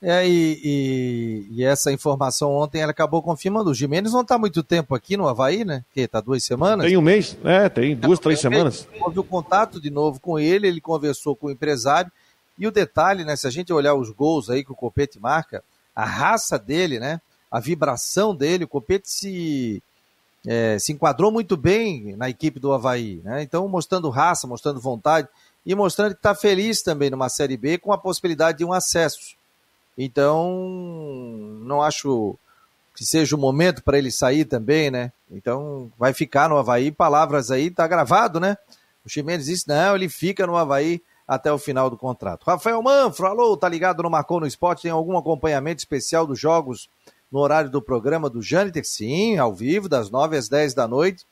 É, 0.00 0.28
e, 0.28 0.60
e, 0.62 1.46
e, 1.50 1.64
essa 1.64 1.90
informação 1.90 2.52
ontem 2.52 2.80
ela 2.80 2.92
acabou 2.92 3.20
confirmando. 3.20 3.70
O 3.70 3.74
Jimenez 3.74 4.12
não 4.12 4.20
está 4.20 4.38
muito 4.38 4.62
tempo 4.62 4.94
aqui 4.94 5.16
no 5.16 5.26
Havaí, 5.26 5.64
né? 5.64 5.84
Que 5.92 6.02
está 6.02 6.20
duas 6.20 6.44
semanas? 6.44 6.86
Tem 6.86 6.96
um 6.96 7.02
mês, 7.02 7.36
é, 7.42 7.68
tem 7.68 7.96
duas, 7.96 8.20
três 8.20 8.38
semanas. 8.38 8.86
Houve 9.00 9.18
o 9.18 9.24
contato 9.24 9.80
de 9.80 9.90
novo 9.90 10.20
com 10.20 10.38
ele, 10.38 10.68
ele 10.68 10.80
conversou 10.80 11.34
com 11.34 11.48
o 11.48 11.50
empresário. 11.50 12.12
E 12.56 12.64
o 12.66 12.70
detalhe, 12.70 13.24
né? 13.24 13.34
Se 13.34 13.48
a 13.48 13.50
gente 13.50 13.72
olhar 13.72 13.94
os 13.94 14.10
gols 14.10 14.48
aí 14.48 14.62
que 14.62 14.70
o 14.70 14.76
Copete 14.76 15.18
marca, 15.18 15.64
a 15.96 16.04
raça 16.04 16.56
dele, 16.56 17.00
né? 17.00 17.20
A 17.50 17.58
vibração 17.58 18.36
dele, 18.36 18.64
o 18.64 18.68
Copete 18.68 19.10
se 19.10 19.82
é, 20.46 20.78
se 20.78 20.92
enquadrou 20.92 21.30
muito 21.30 21.56
bem 21.56 22.16
na 22.16 22.28
equipe 22.28 22.60
do 22.60 22.72
Havaí. 22.72 23.20
Né? 23.24 23.42
Então, 23.42 23.66
mostrando 23.68 24.08
raça, 24.10 24.46
mostrando 24.46 24.80
vontade 24.80 25.28
e 25.64 25.74
mostrando 25.74 26.12
que 26.12 26.18
está 26.18 26.34
feliz 26.34 26.82
também 26.82 27.10
numa 27.10 27.28
Série 27.28 27.56
B 27.56 27.78
com 27.78 27.92
a 27.92 27.98
possibilidade 27.98 28.58
de 28.58 28.64
um 28.64 28.72
acesso. 28.72 29.36
Então, 29.96 30.56
não 31.62 31.82
acho 31.82 32.36
que 32.94 33.04
seja 33.04 33.36
o 33.36 33.38
momento 33.38 33.82
para 33.82 33.98
ele 33.98 34.10
sair 34.10 34.44
também, 34.44 34.90
né? 34.90 35.12
Então, 35.30 35.90
vai 35.98 36.12
ficar 36.12 36.48
no 36.48 36.56
Havaí. 36.56 36.90
Palavras 36.90 37.50
aí, 37.50 37.70
tá 37.70 37.86
gravado, 37.86 38.40
né? 38.40 38.56
O 39.04 39.08
Ximenes 39.08 39.46
disse, 39.46 39.68
não, 39.68 39.94
ele 39.94 40.08
fica 40.08 40.46
no 40.46 40.56
Havaí 40.56 41.02
até 41.26 41.52
o 41.52 41.58
final 41.58 41.90
do 41.90 41.96
contrato. 41.96 42.44
Rafael 42.44 42.82
Manfro, 42.82 43.26
alô, 43.26 43.56
tá 43.56 43.68
ligado 43.68 44.02
no 44.02 44.10
Marcou 44.10 44.40
no 44.40 44.46
Esporte? 44.46 44.82
Tem 44.82 44.90
algum 44.90 45.18
acompanhamento 45.18 45.80
especial 45.80 46.26
dos 46.26 46.40
jogos 46.40 46.88
no 47.30 47.40
horário 47.40 47.70
do 47.70 47.82
programa 47.82 48.30
do 48.30 48.40
Jâniter, 48.40 48.84
sim, 48.86 49.36
ao 49.36 49.54
vivo, 49.54 49.88
das 49.88 50.10
9 50.10 50.36
às 50.36 50.48
10 50.48 50.74
da 50.74 50.88
noite. 50.88 51.24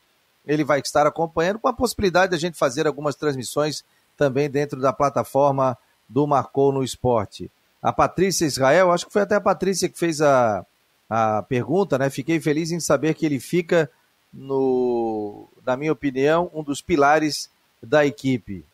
Ele 0.46 0.64
vai 0.64 0.80
estar 0.80 1.06
acompanhando 1.06 1.58
com 1.58 1.68
a 1.68 1.72
possibilidade 1.72 2.30
de 2.30 2.36
a 2.36 2.38
gente 2.38 2.58
fazer 2.58 2.86
algumas 2.86 3.16
transmissões 3.16 3.84
também 4.16 4.48
dentro 4.48 4.80
da 4.80 4.92
plataforma 4.92 5.76
do 6.08 6.26
Marcou 6.26 6.72
no 6.72 6.84
Esporte. 6.84 7.50
A 7.82 7.92
Patrícia 7.92 8.46
Israel, 8.46 8.92
acho 8.92 9.06
que 9.06 9.12
foi 9.12 9.22
até 9.22 9.34
a 9.34 9.40
Patrícia 9.40 9.88
que 9.88 9.98
fez 9.98 10.20
a, 10.20 10.64
a 11.08 11.42
pergunta, 11.42 11.98
né? 11.98 12.10
Fiquei 12.10 12.40
feliz 12.40 12.70
em 12.70 12.80
saber 12.80 13.14
que 13.14 13.26
ele 13.26 13.40
fica 13.40 13.90
no, 14.32 15.48
na 15.64 15.76
minha 15.76 15.92
opinião, 15.92 16.50
um 16.54 16.62
dos 16.62 16.80
pilares 16.80 17.50
da 17.82 18.04
equipe. 18.04 18.64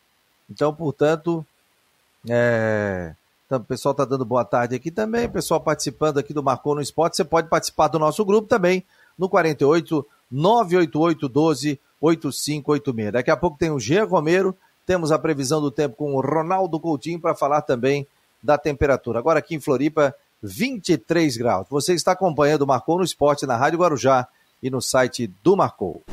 Então, 0.49 0.73
portanto, 0.73 1.45
é, 2.29 3.15
o 3.57 3.63
pessoal 3.63 3.91
está 3.91 4.05
dando 4.05 4.25
boa 4.25 4.45
tarde 4.45 4.75
aqui 4.75 4.91
também. 4.91 5.29
Pessoal 5.29 5.59
participando 5.59 6.17
aqui 6.17 6.33
do 6.33 6.43
Marcou 6.43 6.75
no 6.75 6.81
Esporte. 6.81 7.17
Você 7.17 7.23
pode 7.23 7.49
participar 7.49 7.87
do 7.87 7.99
nosso 7.99 8.23
grupo 8.23 8.47
também 8.47 8.85
no 9.17 9.29
48 9.29 10.05
988 10.31 11.29
12 11.29 11.79
8586. 12.01 13.13
Daqui 13.13 13.31
a 13.31 13.37
pouco 13.37 13.57
tem 13.57 13.71
o 13.71 13.79
G 13.79 14.01
Romero. 14.01 14.55
Temos 14.85 15.11
a 15.11 15.19
previsão 15.19 15.61
do 15.61 15.71
tempo 15.71 15.95
com 15.95 16.15
o 16.15 16.21
Ronaldo 16.21 16.79
Coutinho 16.79 17.19
para 17.19 17.35
falar 17.35 17.61
também 17.61 18.05
da 18.43 18.57
temperatura. 18.57 19.19
Agora 19.19 19.39
aqui 19.39 19.55
em 19.55 19.59
Floripa, 19.59 20.13
23 20.41 21.37
graus. 21.37 21.67
Você 21.69 21.93
está 21.93 22.11
acompanhando 22.11 22.63
o 22.63 22.67
Marcou 22.67 22.97
no 22.97 23.03
Esporte 23.03 23.45
na 23.45 23.55
Rádio 23.55 23.79
Guarujá 23.79 24.27
e 24.61 24.69
no 24.69 24.81
site 24.81 25.27
do 25.41 25.55
Marcou. 25.55 26.03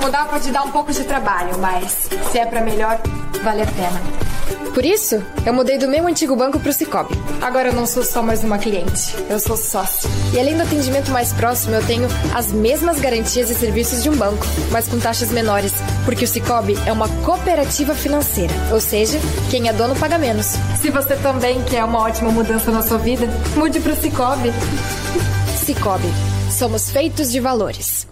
Mudar 0.00 0.28
pode 0.28 0.50
dar 0.50 0.64
um 0.64 0.70
pouco 0.72 0.92
de 0.92 1.04
trabalho, 1.04 1.58
mas 1.58 2.08
se 2.30 2.38
é 2.38 2.46
para 2.46 2.60
melhor, 2.60 3.00
vale 3.42 3.62
a 3.62 3.66
pena. 3.66 4.21
Por 4.74 4.86
isso, 4.86 5.22
eu 5.44 5.52
mudei 5.52 5.76
do 5.76 5.86
meu 5.86 6.06
antigo 6.06 6.34
banco 6.34 6.58
para 6.58 6.70
o 6.70 6.72
Cicobi. 6.72 7.14
Agora 7.42 7.68
eu 7.68 7.74
não 7.74 7.86
sou 7.86 8.02
só 8.02 8.22
mais 8.22 8.42
uma 8.42 8.58
cliente, 8.58 9.14
eu 9.28 9.38
sou 9.38 9.56
sócio. 9.56 10.08
E 10.32 10.40
além 10.40 10.56
do 10.56 10.62
atendimento 10.62 11.10
mais 11.10 11.30
próximo, 11.32 11.74
eu 11.74 11.86
tenho 11.86 12.08
as 12.34 12.50
mesmas 12.52 12.98
garantias 12.98 13.50
e 13.50 13.54
serviços 13.54 14.02
de 14.02 14.08
um 14.08 14.16
banco, 14.16 14.46
mas 14.70 14.88
com 14.88 14.98
taxas 14.98 15.30
menores, 15.30 15.74
porque 16.06 16.24
o 16.24 16.28
Cicobi 16.28 16.74
é 16.86 16.92
uma 16.92 17.08
cooperativa 17.22 17.94
financeira, 17.94 18.54
ou 18.72 18.80
seja, 18.80 19.18
quem 19.50 19.68
é 19.68 19.72
dono 19.74 19.94
paga 19.94 20.16
menos. 20.16 20.54
Se 20.80 20.90
você 20.90 21.16
também 21.16 21.62
quer 21.64 21.84
uma 21.84 22.00
ótima 22.00 22.30
mudança 22.30 22.70
na 22.70 22.82
sua 22.82 22.98
vida, 22.98 23.28
mude 23.56 23.78
para 23.78 23.92
o 23.92 23.96
Cicobi. 23.96 24.52
Cicobi, 25.66 26.08
somos 26.50 26.90
feitos 26.90 27.30
de 27.30 27.40
valores. 27.40 28.11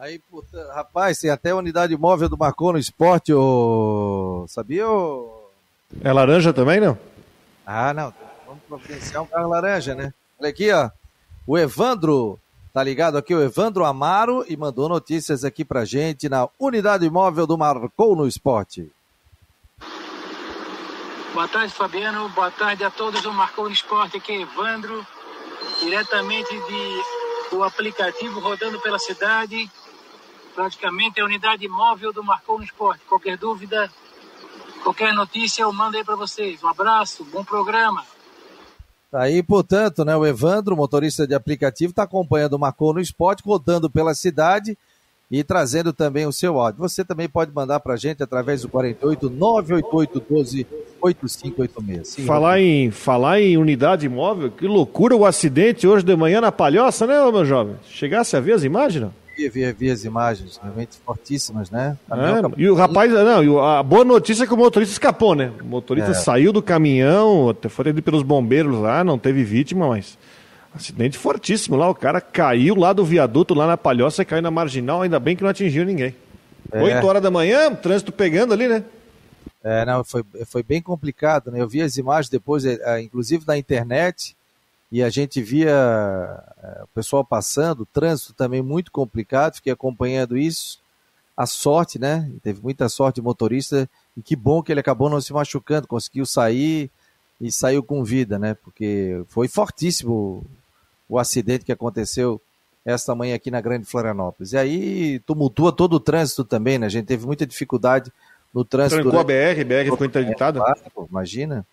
Aí, 0.00 0.18
puta, 0.18 0.72
rapaz, 0.72 1.18
tem 1.18 1.28
até 1.28 1.50
a 1.50 1.56
unidade 1.56 1.94
móvel 1.94 2.26
do 2.26 2.38
Marcou 2.38 2.72
no 2.72 2.78
Esporte, 2.78 3.34
ô... 3.34 4.46
sabia? 4.48 4.88
Ô... 4.88 5.50
É 6.02 6.10
laranja 6.10 6.54
também, 6.54 6.80
não? 6.80 6.98
Ah, 7.66 7.92
não. 7.92 8.14
Vamos 8.46 8.62
providenciar 8.66 9.22
um 9.22 9.26
carro 9.26 9.50
laranja, 9.50 9.94
né? 9.94 10.14
Olha 10.38 10.48
aqui, 10.48 10.72
ó. 10.72 10.88
O 11.46 11.58
Evandro, 11.58 12.38
tá 12.72 12.82
ligado 12.82 13.18
aqui? 13.18 13.34
O 13.34 13.42
Evandro 13.42 13.84
Amaro 13.84 14.42
e 14.48 14.56
mandou 14.56 14.88
notícias 14.88 15.44
aqui 15.44 15.66
pra 15.66 15.84
gente 15.84 16.30
na 16.30 16.48
unidade 16.58 17.08
móvel 17.10 17.46
do 17.46 17.58
Marcou 17.58 18.16
no 18.16 18.26
Esporte. 18.26 18.90
Boa 21.34 21.46
tarde, 21.46 21.74
Fabiano. 21.74 22.26
Boa 22.30 22.50
tarde 22.50 22.82
a 22.84 22.90
todos 22.90 23.20
do 23.20 23.34
Marcou 23.34 23.66
no 23.66 23.74
Esporte. 23.74 24.16
Aqui 24.16 24.32
é 24.32 24.40
Evandro, 24.40 25.06
diretamente 25.78 26.48
de, 26.48 27.50
do 27.50 27.62
aplicativo 27.62 28.40
rodando 28.40 28.80
pela 28.80 28.98
cidade 28.98 29.70
praticamente 30.54 31.18
é 31.18 31.22
a 31.22 31.26
unidade 31.26 31.66
móvel 31.68 32.12
do 32.12 32.22
Marcou 32.22 32.58
no 32.58 32.64
Esporte. 32.64 33.04
Qualquer 33.08 33.36
dúvida, 33.36 33.90
qualquer 34.82 35.12
notícia, 35.14 35.62
eu 35.62 35.72
mando 35.72 35.96
aí 35.96 36.04
para 36.04 36.16
vocês. 36.16 36.62
Um 36.62 36.68
abraço, 36.68 37.24
bom 37.24 37.44
programa. 37.44 38.04
Tá 39.10 39.22
aí, 39.22 39.42
portanto, 39.42 40.04
né, 40.04 40.16
o 40.16 40.24
Evandro, 40.24 40.76
motorista 40.76 41.26
de 41.26 41.34
aplicativo, 41.34 41.90
está 41.90 42.04
acompanhando 42.04 42.52
o 42.54 42.58
Marcou 42.58 42.94
no 42.94 43.00
Esporte, 43.00 43.42
rodando 43.44 43.90
pela 43.90 44.14
cidade 44.14 44.78
e 45.30 45.42
trazendo 45.42 45.92
também 45.92 46.26
o 46.26 46.32
seu 46.32 46.60
áudio. 46.60 46.80
Você 46.80 47.04
também 47.04 47.28
pode 47.28 47.52
mandar 47.52 47.80
para 47.80 47.94
a 47.94 47.96
gente 47.96 48.22
através 48.22 48.62
do 48.62 48.68
48 48.68 49.30
988 49.30 50.20
12 50.28 50.66
8586. 51.00 52.08
Sim, 52.08 52.24
falar, 52.24 52.60
em, 52.60 52.90
falar 52.90 53.40
em 53.40 53.56
unidade 53.56 54.08
móvel, 54.08 54.50
que 54.50 54.66
loucura 54.66 55.16
o 55.16 55.24
acidente 55.24 55.86
hoje 55.86 56.04
de 56.04 56.14
manhã 56.14 56.40
na 56.40 56.52
Palhoça, 56.52 57.06
né, 57.06 57.14
meu 57.30 57.44
jovem? 57.44 57.76
Chegasse 57.88 58.36
a 58.36 58.40
ver 58.40 58.52
as 58.52 58.64
imagens, 58.64 59.04
não? 59.04 59.19
Vi, 59.48 59.66
vi, 59.66 59.72
vi 59.72 59.90
as 59.90 60.04
imagens, 60.04 60.60
realmente 60.62 60.98
fortíssimas, 61.04 61.70
né? 61.70 61.96
É, 62.10 62.60
e 62.60 62.68
o 62.68 62.74
rapaz, 62.74 63.10
não, 63.12 63.58
a 63.58 63.82
boa 63.82 64.04
notícia 64.04 64.44
é 64.44 64.46
que 64.46 64.54
o 64.54 64.56
motorista 64.56 64.92
escapou, 64.92 65.34
né? 65.34 65.52
O 65.60 65.64
motorista 65.64 66.10
é. 66.10 66.14
saiu 66.14 66.52
do 66.52 66.62
caminhão, 66.62 67.54
foi 67.68 67.82
atendido 67.82 68.02
pelos 68.02 68.22
bombeiros 68.22 68.78
lá, 68.78 69.02
não 69.02 69.18
teve 69.18 69.42
vítima, 69.44 69.88
mas 69.88 70.18
acidente 70.74 71.18
fortíssimo 71.18 71.76
lá. 71.76 71.88
O 71.88 71.94
cara 71.94 72.20
caiu 72.20 72.74
lá 72.74 72.92
do 72.92 73.04
viaduto, 73.04 73.54
lá 73.54 73.66
na 73.66 73.76
palhoça, 73.76 74.24
caiu 74.24 74.42
na 74.42 74.50
marginal, 74.50 75.02
ainda 75.02 75.18
bem 75.18 75.36
que 75.36 75.42
não 75.42 75.50
atingiu 75.50 75.84
ninguém. 75.84 76.14
É. 76.72 76.82
8 76.82 77.06
horas 77.06 77.22
da 77.22 77.30
manhã, 77.30 77.74
trânsito 77.74 78.12
pegando 78.12 78.52
ali, 78.52 78.68
né? 78.68 78.84
É, 79.62 79.84
não, 79.84 80.02
foi, 80.02 80.24
foi 80.46 80.62
bem 80.62 80.80
complicado, 80.80 81.50
né? 81.50 81.60
Eu 81.60 81.68
vi 81.68 81.82
as 81.82 81.96
imagens 81.96 82.30
depois, 82.30 82.64
é, 82.64 83.00
inclusive 83.00 83.44
na 83.46 83.58
internet, 83.58 84.36
e 84.90 85.02
a 85.02 85.08
gente 85.08 85.40
via 85.40 85.70
é, 85.70 86.82
o 86.82 86.88
pessoal 86.88 87.24
passando, 87.24 87.82
o 87.82 87.86
trânsito 87.86 88.32
também 88.32 88.60
muito 88.60 88.90
complicado, 88.90 89.54
fiquei 89.54 89.72
acompanhando 89.72 90.36
isso. 90.36 90.80
A 91.36 91.46
sorte, 91.46 91.98
né? 91.98 92.30
Teve 92.42 92.60
muita 92.60 92.88
sorte 92.88 93.16
de 93.16 93.22
motorista 93.22 93.88
e 94.16 94.22
que 94.22 94.36
bom 94.36 94.62
que 94.62 94.72
ele 94.72 94.80
acabou 94.80 95.08
não 95.08 95.20
se 95.20 95.32
machucando, 95.32 95.86
conseguiu 95.86 96.26
sair 96.26 96.90
e 97.40 97.50
saiu 97.50 97.82
com 97.82 98.04
vida, 98.04 98.38
né? 98.38 98.54
Porque 98.54 99.22
foi 99.28 99.48
fortíssimo 99.48 100.44
o 101.08 101.18
acidente 101.18 101.64
que 101.64 101.72
aconteceu 101.72 102.40
esta 102.84 103.14
manhã 103.14 103.34
aqui 103.34 103.50
na 103.50 103.60
Grande 103.60 103.86
Florianópolis. 103.86 104.52
E 104.52 104.58
aí 104.58 105.18
tumultua 105.20 105.72
todo 105.72 105.94
o 105.94 106.00
trânsito 106.00 106.44
também, 106.44 106.78
né? 106.78 106.86
A 106.86 106.90
gente 106.90 107.06
teve 107.06 107.24
muita 107.24 107.46
dificuldade 107.46 108.12
no 108.52 108.64
trânsito. 108.64 109.02
Trancou 109.02 109.20
a 109.20 109.24
BR, 109.24 109.64
BR 109.64 109.90
ficou 109.90 110.06
interditada. 110.06 110.60
Imagina. 111.08 111.64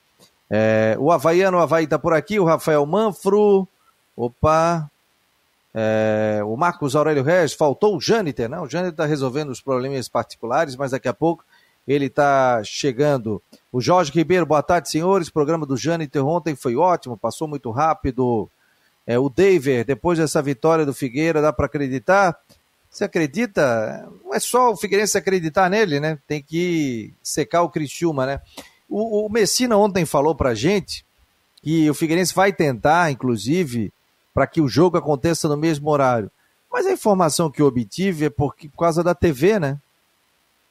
É, 0.50 0.96
o 1.00 1.12
Havaiano, 1.12 1.60
Havaí 1.60 1.84
está 1.84 2.00
por 2.00 2.14
aqui, 2.14 2.40
o 2.40 2.46
Rafael 2.46 2.86
Manfro, 2.86 3.68
opa, 4.16 4.90
é, 5.74 6.42
o 6.44 6.56
Marcos 6.56 6.96
Aurélio 6.96 7.24
Regis, 7.24 7.56
faltou 7.56 7.98
o 7.98 8.02
Jâniter, 8.02 8.50
não, 8.50 8.64
o 8.64 8.70
Jâniter 8.70 8.92
está 8.92 9.06
resolvendo 9.06 9.50
os 9.50 9.62
problemas 9.62 10.08
particulares, 10.08 10.76
mas 10.76 10.92
daqui 10.92 11.08
a 11.08 11.14
pouco 11.14 11.44
ele 11.88 12.08
está 12.08 12.62
chegando. 12.64 13.42
O 13.72 13.80
Jorge 13.80 14.12
Ribeiro, 14.12 14.46
boa 14.46 14.64
tarde, 14.64 14.90
senhores, 14.90 15.30
programa 15.30 15.66
do 15.66 15.78
Jâniter 15.78 16.26
ontem 16.26 16.56
foi 16.56 16.76
ótimo, 16.76 17.18
passou 17.18 17.48
muito 17.48 17.72
rápido. 17.72 18.50
É, 19.06 19.18
o 19.18 19.30
David, 19.30 19.86
depois 19.86 20.20
dessa 20.20 20.42
vitória 20.42 20.86
do 20.86 20.94
Figueira, 20.94 21.42
dá 21.42 21.54
para 21.54 21.66
acreditar? 21.66 22.38
Você 22.90 23.06
acredita? 23.06 24.10
Não 24.26 24.34
é 24.34 24.40
só 24.40 24.72
o 24.72 24.76
Figueirense 24.76 25.18
acreditar 25.18 25.70
nele, 25.70 26.00
né? 26.00 26.18
Tem 26.28 26.42
que 26.42 27.14
secar 27.24 27.62
o 27.62 27.70
Criciúma, 27.70 28.26
né? 28.26 28.42
O, 28.90 29.26
o 29.26 29.30
Messina 29.30 29.78
ontem 29.78 30.06
falou 30.06 30.34
pra 30.34 30.56
gente 30.56 31.06
que 31.62 31.90
o 31.90 31.94
Figueirense 31.94 32.34
vai 32.34 32.54
tentar, 32.54 33.12
inclusive, 33.12 33.92
para 34.34 34.48
que 34.48 34.62
o 34.62 34.68
jogo 34.68 34.98
aconteça 34.98 35.48
no 35.48 35.58
mesmo 35.58 35.90
horário. 35.90 36.32
Mas 36.72 36.86
a 36.86 36.92
informação 36.92 37.50
que 37.50 37.62
eu 37.62 37.66
obtive 37.66 38.26
é 38.26 38.30
por, 38.30 38.56
por 38.56 38.78
causa 38.78 39.04
da 39.04 39.16
TV, 39.16 39.60
né? 39.60 39.78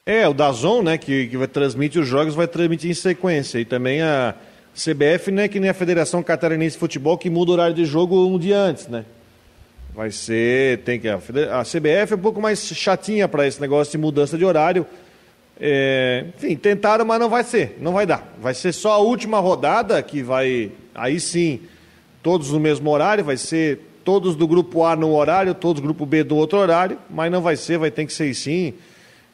É, 0.04 0.28
o 0.28 0.32
Dazon, 0.32 0.82
né, 0.82 0.96
que, 0.96 1.26
que 1.26 1.36
vai 1.36 1.48
transmitir 1.48 2.00
os 2.00 2.06
jogos, 2.06 2.34
vai 2.34 2.46
transmitir 2.46 2.90
em 2.90 2.94
sequência. 2.94 3.58
E 3.58 3.64
também 3.64 4.02
a 4.02 4.36
CBF, 4.72 5.32
né, 5.32 5.48
que 5.48 5.58
nem 5.58 5.68
a 5.68 5.74
Federação 5.74 6.22
Catarinense 6.22 6.76
de 6.76 6.78
Futebol, 6.78 7.18
que 7.18 7.28
muda 7.28 7.50
o 7.50 7.54
horário 7.54 7.74
de 7.74 7.84
jogo 7.84 8.24
um 8.26 8.38
dia 8.38 8.58
antes, 8.58 8.86
né? 8.86 9.04
Vai 9.92 10.10
ser, 10.10 10.82
tem 10.82 11.00
que 11.00 11.08
a 11.08 11.18
CBF 11.18 12.12
é 12.12 12.16
um 12.16 12.20
pouco 12.20 12.40
mais 12.40 12.64
chatinha 12.66 13.26
para 13.26 13.46
esse 13.46 13.58
negócio 13.60 13.90
de 13.90 13.98
mudança 13.98 14.36
de 14.36 14.44
horário. 14.44 14.86
É, 15.58 16.26
enfim, 16.36 16.54
tentaram, 16.54 17.04
mas 17.04 17.18
não 17.18 17.30
vai 17.30 17.42
ser, 17.42 17.78
não 17.80 17.92
vai 17.92 18.06
dar. 18.06 18.34
Vai 18.40 18.54
ser 18.54 18.72
só 18.72 18.92
a 18.92 18.98
última 18.98 19.40
rodada 19.40 20.02
que 20.02 20.22
vai, 20.22 20.70
aí 20.94 21.18
sim, 21.18 21.60
todos 22.22 22.52
no 22.52 22.60
mesmo 22.60 22.90
horário, 22.90 23.24
vai 23.24 23.36
ser 23.36 23.80
todos 24.04 24.36
do 24.36 24.46
grupo 24.46 24.84
A 24.84 24.94
no 24.94 25.14
horário, 25.14 25.54
todos 25.54 25.80
do 25.80 25.84
grupo 25.84 26.04
B 26.04 26.22
do 26.22 26.36
outro 26.36 26.58
horário, 26.58 26.98
mas 27.08 27.30
não 27.32 27.40
vai 27.40 27.56
ser, 27.56 27.78
vai 27.78 27.90
ter 27.90 28.04
que 28.06 28.12
ser 28.12 28.32
sim. 28.34 28.74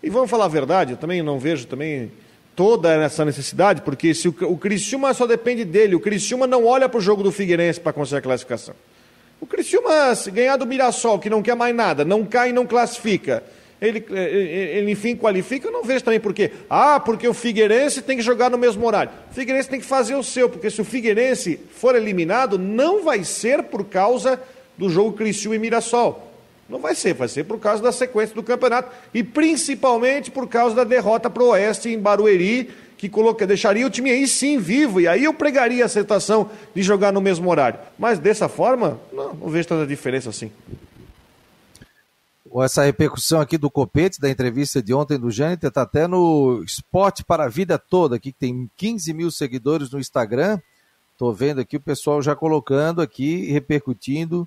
E 0.03 0.09
vamos 0.09 0.31
falar 0.31 0.47
a 0.47 0.49
verdade, 0.49 0.93
eu 0.93 0.97
também 0.97 1.23
não 1.23 1.39
vejo 1.39 1.67
também 1.67 2.11
toda 2.55 2.93
essa 2.93 3.25
necessidade, 3.25 3.83
porque 3.83 4.15
se 4.15 4.29
o, 4.29 4.35
o 4.43 4.57
Criciúma 4.57 5.13
só 5.15 5.27
depende 5.27 5.65
dele, 5.65 5.95
o 5.95 6.01
Criciúma 6.01 6.47
não 6.47 6.65
olha 6.65 6.89
para 6.89 6.99
o 6.99 7.01
jogo 7.01 7.23
do 7.23 7.33
Figueirense 7.33 7.81
para 7.81 7.93
conseguir 7.93 8.19
a 8.19 8.23
classificação. 8.23 8.75
O 9.41 9.47
Criciúma, 9.47 10.15
se 10.15 10.31
ganhar 10.31 10.57
do 10.57 10.67
Mirassol, 10.67 11.19
que 11.19 11.29
não 11.29 11.43
quer 11.43 11.57
mais 11.57 11.75
nada, 11.75 12.05
não 12.05 12.25
cai 12.25 12.51
e 12.51 12.53
não 12.53 12.65
classifica, 12.65 13.43
ele, 13.83 13.99
eh, 14.11 14.15
eh, 14.15 14.79
ele 14.79 14.93
enfim 14.93 15.17
qualifica, 15.17 15.67
eu 15.67 15.73
não 15.73 15.83
vejo 15.83 16.05
também 16.05 16.21
por 16.21 16.33
quê. 16.33 16.53
Ah, 16.71 17.01
porque 17.01 17.27
o 17.27 17.35
Figueirense 17.35 18.01
tem 18.01 18.17
que 18.17 18.23
jogar 18.23 18.49
no 18.49 18.57
mesmo 18.57 18.87
horário. 18.87 19.11
O 19.31 19.35
Figueirense 19.35 19.69
tem 19.69 19.81
que 19.81 19.87
fazer 19.87 20.15
o 20.15 20.23
seu, 20.23 20.49
porque 20.49 20.71
se 20.71 20.81
o 20.81 20.85
Figueirense 20.85 21.59
for 21.73 21.97
eliminado, 21.97 22.57
não 22.57 23.03
vai 23.03 23.25
ser 23.25 23.65
por 23.65 23.85
causa 23.85 24.41
do 24.79 24.89
jogo 24.89 25.17
Criciúma 25.17 25.57
e 25.57 25.59
Mirassol. 25.59 26.31
Não 26.69 26.79
vai 26.79 26.95
ser, 26.95 27.13
vai 27.15 27.27
ser 27.27 27.43
por 27.45 27.59
causa 27.59 27.83
da 27.83 27.91
sequência 27.91 28.35
do 28.37 28.43
campeonato 28.43 28.89
e 29.13 29.23
principalmente 29.25 30.31
por 30.31 30.49
causa 30.49 30.77
da 30.77 30.85
derrota 30.85 31.29
para 31.29 31.43
o 31.43 31.49
Oeste 31.49 31.89
em 31.89 31.99
Barueri, 31.99 32.71
que 32.97 33.09
coloca, 33.09 33.45
deixaria 33.45 33.85
o 33.85 33.91
time 33.91 34.13
aí 34.13 34.29
sim 34.29 34.59
vivo, 34.59 35.01
e 35.01 35.09
aí 35.09 35.25
eu 35.25 35.35
pregaria 35.35 35.83
a 35.83 35.87
aceitação 35.87 36.49
de 36.73 36.83
jogar 36.83 37.13
no 37.13 37.21
mesmo 37.21 37.51
horário. 37.51 37.81
Mas 37.99 38.21
dessa 38.21 38.49
forma, 38.49 39.01
não, 39.13 39.35
não 39.35 39.49
vejo 39.49 39.67
tanta 39.67 39.85
diferença 39.85 40.31
assim 40.31 40.53
essa 42.61 42.85
repercussão 42.85 43.41
aqui 43.41 43.57
do 43.57 43.71
Copete, 43.71 44.21
da 44.21 44.29
entrevista 44.29 44.83
de 44.83 44.93
ontem 44.93 45.19
do 45.19 45.31
Jâniter, 45.31 45.69
está 45.69 45.83
até 45.83 46.07
no 46.07 46.63
Esporte 46.65 47.25
para 47.25 47.45
a 47.45 47.49
Vida 47.49 47.79
Toda, 47.79 48.17
aqui 48.17 48.33
que 48.33 48.39
tem 48.39 48.71
15 48.77 49.15
mil 49.15 49.31
seguidores 49.31 49.91
no 49.91 49.99
Instagram. 49.99 50.61
Estou 51.13 51.33
vendo 51.33 51.61
aqui 51.61 51.77
o 51.77 51.81
pessoal 51.81 52.21
já 52.21 52.35
colocando 52.35 53.01
aqui, 53.01 53.51
repercutindo, 53.51 54.47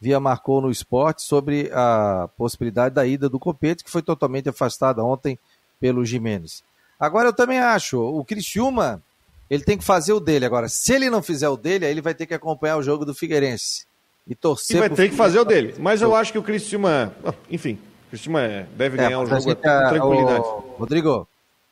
via 0.00 0.20
Marcou 0.20 0.60
no 0.60 0.70
Esporte, 0.70 1.22
sobre 1.22 1.70
a 1.72 2.28
possibilidade 2.36 2.94
da 2.94 3.06
ida 3.06 3.28
do 3.28 3.40
Copete, 3.40 3.82
que 3.82 3.90
foi 3.90 4.02
totalmente 4.02 4.48
afastada 4.48 5.02
ontem 5.02 5.38
pelo 5.80 6.04
Jimenez. 6.04 6.62
Agora 6.98 7.28
eu 7.28 7.32
também 7.32 7.58
acho, 7.58 7.98
o 7.98 8.24
Criciúma, 8.24 9.02
ele 9.48 9.64
tem 9.64 9.78
que 9.78 9.84
fazer 9.84 10.12
o 10.12 10.20
dele. 10.20 10.44
Agora, 10.44 10.68
se 10.68 10.92
ele 10.92 11.10
não 11.10 11.22
fizer 11.22 11.48
o 11.48 11.56
dele, 11.56 11.86
aí 11.86 11.90
ele 11.90 12.02
vai 12.02 12.14
ter 12.14 12.26
que 12.26 12.34
acompanhar 12.34 12.76
o 12.76 12.82
jogo 12.82 13.04
do 13.04 13.14
Figueirense 13.14 13.89
e 14.26 14.34
torcer. 14.34 14.76
E 14.76 14.80
vai 14.80 14.90
ter 14.90 15.08
que 15.08 15.16
fazer 15.16 15.40
o 15.40 15.44
dele. 15.44 15.74
Mas 15.78 16.02
eu 16.02 16.14
acho 16.14 16.32
que 16.32 16.38
o 16.38 16.42
Criciúma, 16.42 17.14
enfim, 17.50 17.78
o 18.06 18.10
Criciúma 18.10 18.66
deve 18.76 18.98
é, 18.98 19.04
ganhar 19.04 19.20
o 19.20 19.26
jogo 19.26 19.42
com 19.42 19.54
tranquilidade. 19.54 20.40
O, 20.40 20.76
Rodrigo, 20.78 21.28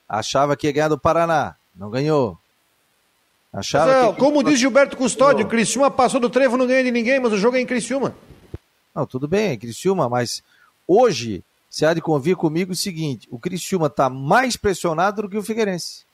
achava 0.09 0.57
que 0.57 0.67
ia 0.67 0.73
ganhar 0.73 0.89
do 0.89 0.99
Paraná, 0.99 1.55
não 1.75 1.91
ganhou. 1.91 2.39
Achava 3.53 3.87
mas, 3.87 4.05
é, 4.05 4.13
que... 4.13 4.19
Como 4.19 4.43
diz 4.43 4.59
Gilberto 4.59 4.97
Custódio, 4.97 5.47
o 5.47 5.49
Criciúma 5.49 5.91
passou 5.91 6.21
do 6.21 6.29
trevo, 6.29 6.57
não 6.57 6.67
ganha 6.67 6.85
de 6.85 6.91
ninguém, 6.91 7.19
mas 7.19 7.33
o 7.33 7.39
jogo 7.39 7.57
é 7.57 7.61
em 7.61 7.67
Criciúma. 7.67 8.15
Não, 8.95 9.07
tudo 9.07 9.29
bem, 9.29 9.59
Criciúma, 9.59 10.09
mas 10.09 10.43
hoje 10.87 11.43
você 11.71 11.87
há 11.87 11.95
de 11.95 12.01
convir 12.01 12.37
comigo 12.37 12.73
o 12.73 12.77
seguinte: 12.77 13.29
o 13.31 13.39
Criciúma 13.39 13.87
está 13.87 14.11
mais 14.11 14.57
pressionado 14.57 15.23
do 15.23 15.29
que 15.29 15.37
o 15.37 15.43
Figueirense. 15.43 16.08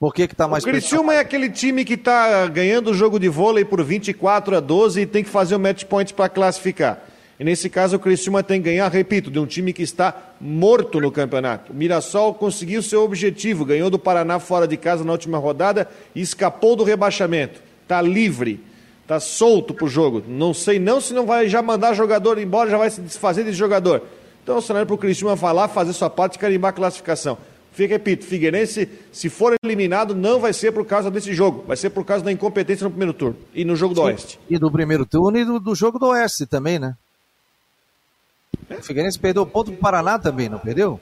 Por 0.00 0.14
que 0.14 0.22
está 0.22 0.48
mais 0.48 0.64
O 0.64 0.66
Criciúma 0.66 1.12
é 1.12 1.18
aquele 1.18 1.50
time 1.50 1.84
que 1.84 1.92
está 1.92 2.46
ganhando 2.46 2.90
o 2.90 2.94
jogo 2.94 3.20
de 3.20 3.28
vôlei 3.28 3.66
por 3.66 3.84
24 3.84 4.56
a 4.56 4.58
12 4.58 5.02
e 5.02 5.04
tem 5.04 5.22
que 5.22 5.28
fazer 5.28 5.54
o 5.54 5.60
match 5.60 5.84
point 5.84 6.14
para 6.14 6.26
classificar. 6.26 7.04
E 7.38 7.44
nesse 7.44 7.68
caso 7.68 7.96
o 7.96 7.98
Criciúma 7.98 8.42
tem 8.42 8.62
que 8.62 8.70
ganhar, 8.70 8.90
repito, 8.90 9.30
de 9.30 9.38
um 9.38 9.44
time 9.44 9.74
que 9.74 9.82
está 9.82 10.16
morto 10.40 10.98
no 11.02 11.12
campeonato. 11.12 11.70
O 11.70 11.76
Mirassol 11.76 12.32
conseguiu 12.32 12.82
seu 12.82 13.02
objetivo, 13.02 13.62
ganhou 13.62 13.90
do 13.90 13.98
Paraná 13.98 14.38
fora 14.38 14.66
de 14.66 14.78
casa 14.78 15.04
na 15.04 15.12
última 15.12 15.36
rodada 15.36 15.86
e 16.14 16.22
escapou 16.22 16.74
do 16.74 16.82
rebaixamento. 16.82 17.60
Está 17.82 18.00
livre, 18.00 18.58
está 19.02 19.20
solto 19.20 19.74
para 19.74 19.84
o 19.84 19.88
jogo. 19.88 20.24
Não 20.26 20.54
sei 20.54 20.78
não 20.78 20.98
se 20.98 21.12
não 21.12 21.26
vai 21.26 21.46
já 21.46 21.60
mandar 21.60 21.92
jogador 21.92 22.38
embora, 22.38 22.70
já 22.70 22.78
vai 22.78 22.88
se 22.88 23.02
desfazer 23.02 23.44
desse 23.44 23.58
jogador. 23.58 24.02
Então 24.42 24.56
o 24.56 24.62
cenário 24.62 24.86
para 24.86 24.94
o 24.94 24.98
Criciúma 24.98 25.36
falar, 25.36 25.68
fazer 25.68 25.92
sua 25.92 26.08
parte 26.08 26.36
e 26.36 26.38
carimbar 26.38 26.70
a 26.70 26.72
classificação. 26.72 27.36
Repito, 27.86 28.24
Figueirense, 28.24 28.88
se 29.12 29.28
for 29.28 29.54
eliminado, 29.62 30.14
não 30.14 30.38
vai 30.40 30.52
ser 30.52 30.72
por 30.72 30.84
causa 30.86 31.10
desse 31.10 31.32
jogo, 31.34 31.64
vai 31.66 31.76
ser 31.76 31.90
por 31.90 32.04
causa 32.04 32.24
da 32.24 32.32
incompetência 32.32 32.84
no 32.84 32.90
primeiro 32.90 33.12
turno 33.12 33.36
e 33.54 33.64
no 33.64 33.74
jogo 33.76 33.94
do 33.94 34.00
Sim. 34.00 34.06
Oeste. 34.06 34.40
E 34.48 34.58
do 34.58 34.70
primeiro 34.70 35.04
turno 35.06 35.38
e 35.38 35.44
do, 35.44 35.58
do 35.60 35.74
jogo 35.74 35.98
do 35.98 36.06
Oeste 36.08 36.46
também, 36.46 36.78
né? 36.78 36.96
O 38.70 38.82
Figueirense 38.82 39.18
perdeu 39.18 39.44
ponto 39.46 39.70
pro 39.72 39.80
Paraná 39.80 40.18
também, 40.18 40.48
não 40.48 40.58
perdeu? 40.58 41.00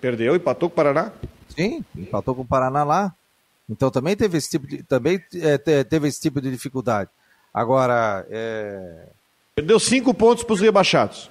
Perdeu, 0.00 0.34
empatou 0.36 0.68
com 0.68 0.72
o 0.74 0.76
Paraná? 0.76 1.12
Sim, 1.54 1.84
empatou 1.96 2.34
com 2.34 2.42
o 2.42 2.46
Paraná 2.46 2.84
lá. 2.84 3.14
Então 3.68 3.90
também 3.90 4.16
teve 4.16 4.38
esse 4.38 4.50
tipo 4.50 4.66
de, 4.66 4.82
também, 4.82 5.20
é, 5.34 5.58
te- 5.58 5.84
teve 5.84 6.08
esse 6.08 6.20
tipo 6.20 6.40
de 6.40 6.50
dificuldade. 6.50 7.10
Agora, 7.52 8.26
é, 8.30 9.06
Perdeu 9.54 9.78
cinco 9.78 10.14
pontos 10.14 10.42
para 10.44 10.54
os 10.54 10.60
rebaixados. 10.60 11.30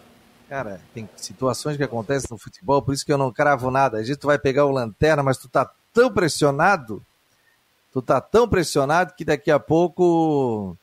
Cara, 0.50 0.82
tem 0.96 1.08
situações 1.16 1.78
que 1.78 1.84
acontecem 1.84 2.28
no 2.32 2.38
futebol, 2.38 2.82
por 2.82 2.92
isso 2.92 3.06
que 3.06 3.14
eu 3.14 3.20
não 3.20 3.32
cravo 3.32 3.70
nada. 3.70 4.04
Gente 4.04 4.18
tu 4.18 4.26
vai 4.26 4.40
pegar 4.40 4.66
o 4.66 4.72
lanterna, 4.72 5.22
mas 5.22 5.38
tu 5.38 5.48
tá 5.48 5.70
tão 5.94 6.12
pressionado, 6.12 7.06
tu 7.94 8.02
tá 8.02 8.20
tão 8.20 8.50
pressionado 8.50 9.14
que 9.14 9.24
daqui 9.24 9.52
a 9.52 9.60
pouco 9.60 10.76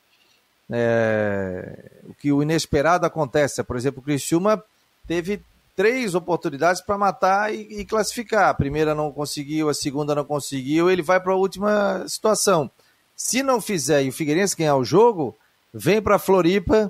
é, 0.71 1.91
o 2.05 2.13
que 2.13 2.31
o 2.31 2.41
inesperado 2.41 3.05
acontece. 3.05 3.61
Por 3.61 3.75
exemplo, 3.75 3.99
o 3.99 4.03
Criciúma 4.03 4.63
teve 5.05 5.41
três 5.75 6.15
oportunidades 6.15 6.81
para 6.81 6.97
matar 6.97 7.53
e, 7.53 7.81
e 7.81 7.85
classificar. 7.85 8.47
A 8.47 8.53
primeira 8.53 8.95
não 8.95 9.11
conseguiu, 9.11 9.67
a 9.67 9.73
segunda 9.73 10.15
não 10.15 10.23
conseguiu, 10.23 10.89
ele 10.89 11.01
vai 11.01 11.19
para 11.19 11.33
a 11.33 11.37
última 11.37 12.07
situação. 12.07 12.71
Se 13.17 13.43
não 13.43 13.59
fizer 13.59 14.01
e 14.03 14.09
o 14.09 14.13
Figueirense 14.13 14.55
ganhar 14.55 14.77
o 14.77 14.85
jogo, 14.85 15.37
vem 15.73 16.01
para 16.01 16.17
Floripa 16.17 16.89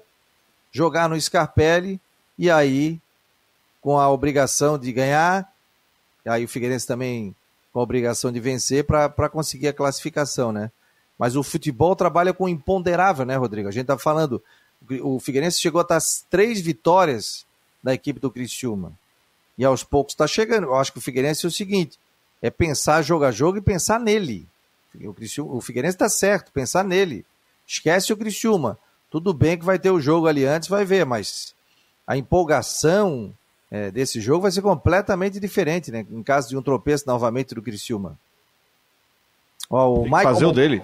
jogar 0.72 1.10
no 1.10 1.20
Scarpelli 1.20 2.00
e 2.38 2.50
aí 2.50 3.00
com 3.82 3.98
a 3.98 4.10
obrigação 4.10 4.78
de 4.78 4.92
ganhar, 4.92 5.52
aí 6.26 6.44
o 6.44 6.48
Figueirense 6.48 6.86
também 6.86 7.36
com 7.72 7.80
a 7.80 7.84
obrigação 7.84 8.32
de 8.32 8.40
vencer 8.40 8.84
para 8.84 9.30
conseguir 9.30 9.68
a 9.68 9.74
classificação, 9.74 10.52
né? 10.52 10.72
Mas 11.18 11.36
o 11.36 11.44
futebol 11.44 11.96
trabalha 11.96 12.34
com 12.34 12.48
imponderável, 12.48 13.26
né, 13.26 13.36
Rodrigo? 13.36 13.68
A 13.68 13.72
gente 13.72 13.88
tá 13.88 13.98
falando, 13.98 14.42
o 15.02 15.20
Figueirense 15.20 15.60
chegou 15.60 15.80
a 15.80 15.84
estar 15.84 16.00
três 16.30 16.60
vitórias 16.60 17.46
da 17.84 17.94
equipe 17.94 18.20
do 18.20 18.30
Criciúma. 18.30 18.94
E 19.58 19.66
aos 19.66 19.84
poucos 19.84 20.14
está 20.14 20.28
chegando. 20.28 20.66
Eu 20.66 20.76
acho 20.76 20.92
que 20.92 21.00
o 21.00 21.02
Figueirense 21.02 21.46
é 21.46 21.50
o 21.50 21.52
seguinte, 21.52 21.98
é 22.42 22.52
pensar 22.52 23.02
jogo 23.02 23.26
a 23.26 23.32
jogo 23.32 23.58
e 23.58 23.62
pensar 23.62 24.00
nele. 24.00 24.48
O, 25.02 25.14
Criciúma, 25.14 25.54
o 25.54 25.62
Figueirense 25.62 25.96
está 25.96 26.10
certo, 26.10 26.52
pensar 26.52 26.84
nele. 26.84 27.26
Esquece 27.66 28.14
o 28.14 28.18
Criciúma. 28.18 28.78
Tudo 29.10 29.34
bem 29.34 29.58
que 29.58 29.66
vai 29.66 29.80
ter 29.80 29.90
o 29.90 30.02
jogo 30.02 30.28
ali 30.28 30.46
antes, 30.46 30.70
vai 30.70 30.86
ver, 30.86 31.06
mas 31.06 31.56
a 32.08 32.16
empolgação 32.18 33.34
é, 33.70 33.92
desse 33.92 34.22
jogo 34.22 34.44
vai 34.44 34.52
ser 34.52 34.62
completamente 34.62 35.40
diferente, 35.40 35.92
né? 35.92 36.06
Em 36.10 36.24
caso 36.24 36.48
de 36.50 36.58
um 36.58 36.62
tropeço 36.62 37.04
novamente 37.06 37.54
do 37.54 37.62
Criciúma. 37.62 38.18
Ó, 39.70 39.92
o 39.92 39.96
Tem 39.96 40.04
que 40.04 40.10
Michael 40.10 40.34
fazer 40.34 40.46
o 40.46 40.48
Mon- 40.48 40.54
dele. 40.54 40.80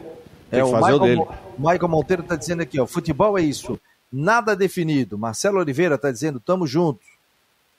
Tem 0.51 0.59
É, 0.59 0.63
que 0.63 0.69
o 0.69 0.71
fazer 0.71 0.93
o 0.93 0.99
dele. 0.99 1.15
Mo- 1.15 1.29
Michael 1.57 1.88
Monteiro 1.88 2.21
está 2.23 2.36
dizendo 2.36 2.62
aqui, 2.62 2.79
ó, 2.79 2.86
futebol 2.86 3.38
é 3.38 3.41
isso, 3.41 3.79
nada 4.12 4.55
definido. 4.55 5.17
Marcelo 5.17 5.59
Oliveira 5.59 5.95
está 5.95 6.12
dizendo, 6.12 6.39
tamo 6.39 6.67
junto. 6.67 6.99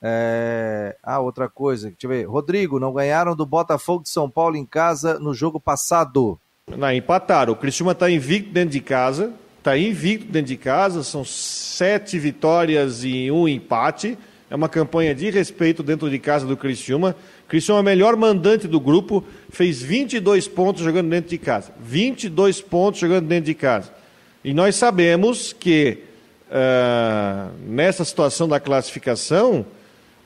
É... 0.01 0.95
Ah, 1.01 1.19
outra 1.19 1.47
coisa, 1.47 1.89
deixa 1.89 2.05
eu 2.05 2.09
ver. 2.09 2.23
Rodrigo, 2.25 2.79
não 2.79 2.91
ganharam 2.93 3.35
do 3.35 3.45
Botafogo 3.45 4.03
de 4.03 4.09
São 4.09 4.29
Paulo 4.29 4.55
em 4.57 4.65
casa 4.65 5.17
no 5.19 5.33
jogo 5.33 5.59
passado. 5.59 6.37
Não, 6.67 6.91
empataram. 6.91 7.53
O 7.53 7.55
Criciúma 7.55 7.91
está 7.93 8.09
invicto 8.09 8.51
dentro 8.51 8.71
de 8.71 8.81
casa. 8.81 9.33
Está 9.65 9.75
invicto 9.79 10.31
dentro 10.31 10.49
de 10.49 10.57
casa. 10.57 11.01
São 11.01 11.25
sete 11.25 12.19
vitórias 12.19 13.03
e 13.03 13.31
um 13.31 13.47
empate. 13.47 14.15
É 14.47 14.55
uma 14.55 14.69
campanha 14.69 15.15
de 15.15 15.31
respeito 15.31 15.81
dentro 15.81 16.07
de 16.07 16.19
casa 16.19 16.45
do 16.45 16.55
Criciúma. 16.55 17.15
Criciúma 17.47 17.79
é 17.79 17.81
o 17.81 17.83
melhor 17.83 18.15
mandante 18.15 18.67
do 18.67 18.79
grupo. 18.79 19.23
Fez 19.49 19.81
22 19.81 20.47
pontos 20.47 20.83
jogando 20.83 21.09
dentro 21.09 21.31
de 21.31 21.39
casa. 21.39 21.73
22 21.79 22.61
pontos 22.61 23.01
jogando 23.01 23.25
dentro 23.25 23.45
de 23.45 23.55
casa. 23.55 23.91
E 24.43 24.53
nós 24.53 24.75
sabemos 24.75 25.51
que 25.51 25.97
ah, 26.51 27.49
nessa 27.67 28.05
situação 28.05 28.47
da 28.47 28.59
classificação, 28.59 29.65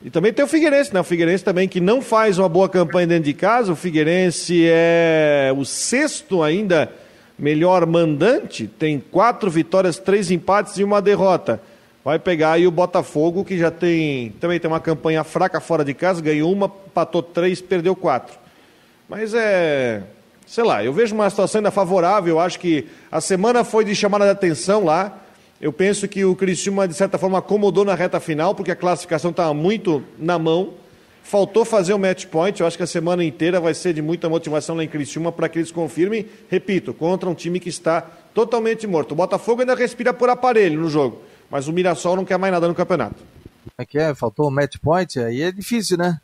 e 0.04 0.10
também 0.10 0.34
tem 0.34 0.44
o 0.44 0.48
Figueirense, 0.48 0.92
né? 0.92 1.00
O 1.00 1.04
Figueirense 1.04 1.42
também 1.42 1.66
que 1.66 1.80
não 1.80 2.02
faz 2.02 2.38
uma 2.38 2.48
boa 2.50 2.68
campanha 2.68 3.06
dentro 3.06 3.24
de 3.24 3.32
casa. 3.32 3.72
O 3.72 3.76
Figueirense 3.76 4.66
é 4.68 5.50
o 5.56 5.64
sexto 5.64 6.42
ainda 6.42 6.92
melhor 7.40 7.86
mandante, 7.86 8.66
tem 8.66 9.00
quatro 9.00 9.50
vitórias, 9.50 9.98
três 9.98 10.30
empates 10.30 10.76
e 10.76 10.84
uma 10.84 11.00
derrota. 11.00 11.60
Vai 12.04 12.18
pegar 12.18 12.52
aí 12.52 12.66
o 12.66 12.70
Botafogo, 12.70 13.44
que 13.44 13.58
já 13.58 13.70
tem 13.70 14.30
também 14.40 14.60
tem 14.60 14.70
uma 14.70 14.80
campanha 14.80 15.24
fraca 15.24 15.60
fora 15.60 15.84
de 15.84 15.94
casa, 15.94 16.20
ganhou 16.20 16.52
uma, 16.52 16.66
empatou 16.66 17.22
três, 17.22 17.60
perdeu 17.60 17.96
quatro. 17.96 18.38
Mas 19.08 19.34
é, 19.34 20.02
sei 20.46 20.64
lá, 20.64 20.84
eu 20.84 20.92
vejo 20.92 21.14
uma 21.14 21.28
situação 21.28 21.58
ainda 21.58 21.70
favorável. 21.70 22.38
Acho 22.38 22.58
que 22.58 22.86
a 23.10 23.20
semana 23.20 23.64
foi 23.64 23.84
de 23.84 23.94
chamada 23.94 24.24
de 24.24 24.30
atenção 24.30 24.84
lá. 24.84 25.18
Eu 25.60 25.72
penso 25.72 26.08
que 26.08 26.24
o 26.24 26.34
Criciúma, 26.34 26.88
de 26.88 26.94
certa 26.94 27.18
forma, 27.18 27.38
acomodou 27.38 27.84
na 27.84 27.94
reta 27.94 28.18
final, 28.18 28.54
porque 28.54 28.70
a 28.70 28.76
classificação 28.76 29.30
estava 29.30 29.52
muito 29.52 30.02
na 30.18 30.38
mão. 30.38 30.74
Faltou 31.22 31.64
fazer 31.64 31.92
o 31.94 31.98
match 31.98 32.26
point. 32.26 32.60
Eu 32.60 32.66
acho 32.66 32.76
que 32.76 32.82
a 32.82 32.86
semana 32.86 33.22
inteira 33.22 33.60
vai 33.60 33.72
ser 33.74 33.92
de 33.92 34.02
muita 34.02 34.28
motivação 34.28 34.74
lá 34.76 34.82
em 34.82 34.88
Criciúma 34.88 35.30
para 35.30 35.48
que 35.48 35.58
eles 35.58 35.70
confirmem, 35.70 36.26
repito, 36.50 36.92
contra 36.92 37.28
um 37.28 37.34
time 37.34 37.60
que 37.60 37.68
está 37.68 38.00
totalmente 38.34 38.86
morto. 38.86 39.12
O 39.12 39.14
Botafogo 39.14 39.60
ainda 39.60 39.74
respira 39.74 40.12
por 40.12 40.28
aparelho 40.28 40.80
no 40.80 40.88
jogo, 40.90 41.22
mas 41.48 41.68
o 41.68 41.72
Mirassol 41.72 42.16
não 42.16 42.24
quer 42.24 42.36
mais 42.38 42.52
nada 42.52 42.66
no 42.66 42.74
campeonato. 42.74 43.16
É 43.78 43.84
que 43.84 43.98
é? 43.98 44.14
Faltou 44.14 44.48
o 44.48 44.50
match 44.50 44.76
point? 44.82 45.20
Aí 45.20 45.42
é 45.42 45.52
difícil, 45.52 45.96
né? 45.98 46.18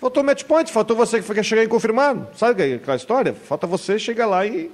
Faltou 0.00 0.24
match 0.24 0.42
point, 0.44 0.72
faltou 0.72 0.96
você 0.96 1.20
que 1.20 1.34
quer 1.34 1.44
chegar 1.44 1.62
e 1.62 1.68
confirmar. 1.68 2.28
Sabe 2.34 2.74
aquela 2.74 2.96
história? 2.96 3.34
Falta 3.34 3.66
você 3.66 3.98
chegar 3.98 4.26
lá 4.26 4.44
e. 4.46 4.70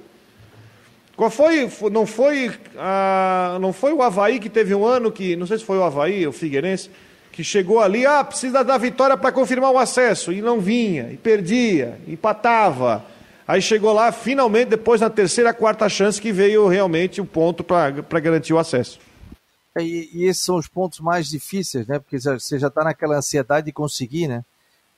Qual 1.15 1.29
foi? 1.29 1.69
Fo- 1.69 1.89
Não 1.89 2.05
foi, 2.05 2.51
ah, 2.77 3.57
não 3.61 3.71
foi 3.71 3.93
o 3.93 4.01
Havaí 4.01 4.39
que 4.39 4.49
teve 4.49 4.73
um 4.73 4.85
ano 4.85 5.11
que. 5.11 5.35
Não 5.35 5.45
sei 5.45 5.57
se 5.59 5.63
foi 5.65 5.77
o 5.77 5.83
Havaí, 5.83 6.25
o 6.27 6.31
Figueirense, 6.31 6.89
que 7.35 7.43
chegou 7.43 7.81
ali, 7.81 8.05
ah, 8.05 8.23
precisa 8.23 8.63
da 8.63 8.77
vitória 8.77 9.17
para 9.17 9.29
confirmar 9.29 9.69
o 9.69 9.77
acesso. 9.77 10.31
E 10.31 10.41
não 10.41 10.61
vinha, 10.61 11.11
e 11.11 11.17
perdia, 11.17 11.99
empatava. 12.07 13.03
Aí 13.45 13.61
chegou 13.61 13.91
lá, 13.91 14.09
finalmente, 14.13 14.69
depois 14.69 15.01
na 15.01 15.09
terceira, 15.09 15.53
quarta 15.53 15.89
chance, 15.89 16.21
que 16.21 16.31
veio 16.31 16.65
realmente 16.67 17.19
o 17.19 17.25
ponto 17.25 17.61
para 17.61 17.91
garantir 18.21 18.53
o 18.53 18.57
acesso. 18.57 18.99
É, 19.75 19.83
E, 19.83 20.09
e 20.13 20.23
esses 20.23 20.41
são 20.41 20.55
os 20.55 20.69
pontos 20.69 21.01
mais 21.01 21.27
difíceis, 21.27 21.85
né? 21.85 21.99
Porque 21.99 22.17
você 22.17 22.57
já 22.57 22.67
está 22.67 22.85
naquela 22.85 23.17
ansiedade 23.17 23.65
de 23.65 23.73
conseguir, 23.73 24.29
né? 24.29 24.45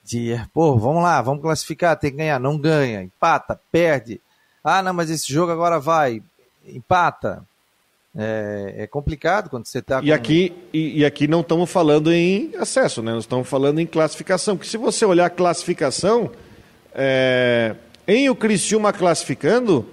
De, 0.03 0.39
pô, 0.53 0.77
vamos 0.77 1.01
lá, 1.01 1.19
vamos 1.23 1.41
classificar, 1.41 1.97
tem 1.97 2.11
que 2.11 2.17
ganhar. 2.17 2.39
Não 2.39 2.55
ganha, 2.55 3.01
empata, 3.01 3.59
perde. 3.71 4.21
Ah, 4.63 4.83
não, 4.83 4.93
mas 4.93 5.09
esse 5.09 5.33
jogo 5.33 5.51
agora 5.51 5.79
vai, 5.79 6.21
empata. 6.67 7.43
É, 8.19 8.73
é 8.79 8.87
complicado 8.87 9.47
quando 9.47 9.67
você 9.67 9.77
está 9.77 10.01
E 10.01 10.11
aqui, 10.11 10.51
e, 10.73 11.01
e 11.01 11.05
aqui 11.05 11.27
não 11.27 11.41
estamos 11.41 11.69
falando 11.69 12.11
em 12.11 12.51
acesso, 12.57 13.03
né? 13.03 13.11
Nós 13.11 13.25
estamos 13.25 13.47
falando 13.47 13.77
em 13.77 13.85
classificação. 13.85 14.57
Porque 14.57 14.67
se 14.67 14.77
você 14.77 15.05
olhar 15.05 15.27
a 15.27 15.29
classificação, 15.29 16.31
é, 16.95 17.75
em 18.07 18.27
o 18.27 18.35
Criciúma 18.35 18.91
classificando, 18.91 19.85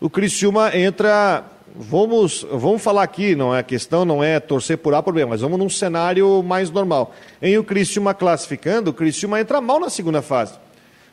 o 0.00 0.08
Criciúma 0.08 0.76
entra. 0.76 1.44
Vamos, 1.80 2.46
vamos 2.50 2.82
falar 2.82 3.02
aqui, 3.02 3.36
não 3.36 3.54
é 3.54 3.60
a 3.60 3.62
questão, 3.62 4.04
não 4.04 4.24
é 4.24 4.40
torcer 4.40 4.78
por 4.78 4.94
A 4.94 5.02
por 5.02 5.12
B, 5.12 5.24
mas 5.24 5.42
vamos 5.42 5.58
num 5.58 5.68
cenário 5.68 6.42
mais 6.42 6.70
normal. 6.70 7.14
Em 7.42 7.58
o 7.58 7.62
Criciúma 7.62 8.14
classificando, 8.14 8.90
o 8.90 8.94
Criciúma 8.94 9.40
entra 9.40 9.60
mal 9.60 9.78
na 9.78 9.90
segunda 9.90 10.22
fase. 10.22 10.54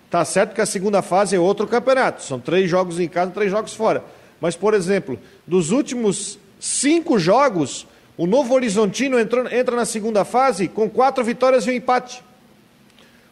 Tá 0.10 0.24
certo 0.24 0.56
que 0.56 0.62
a 0.62 0.66
segunda 0.66 1.02
fase 1.02 1.36
é 1.36 1.40
outro 1.40 1.68
campeonato. 1.68 2.24
São 2.24 2.40
três 2.40 2.70
jogos 2.70 3.00
em 3.00 3.08
casa, 3.08 3.32
três 3.32 3.52
jogos 3.52 3.74
fora. 3.74 4.04
Mas, 4.40 4.56
por 4.56 4.74
exemplo, 4.74 5.20
dos 5.46 5.72
últimos 5.72 6.38
cinco 6.60 7.18
jogos, 7.18 7.88
o 8.18 8.28
Novo 8.28 8.54
Horizontino 8.54 9.20
entrou, 9.20 9.48
entra 9.52 9.76
na 9.76 9.86
segunda 9.86 10.24
fase 10.24 10.68
com 10.68 10.90
quatro 10.90 11.24
vitórias 11.24 11.66
e 11.66 11.72
um 11.72 11.74
empate. 11.74 12.24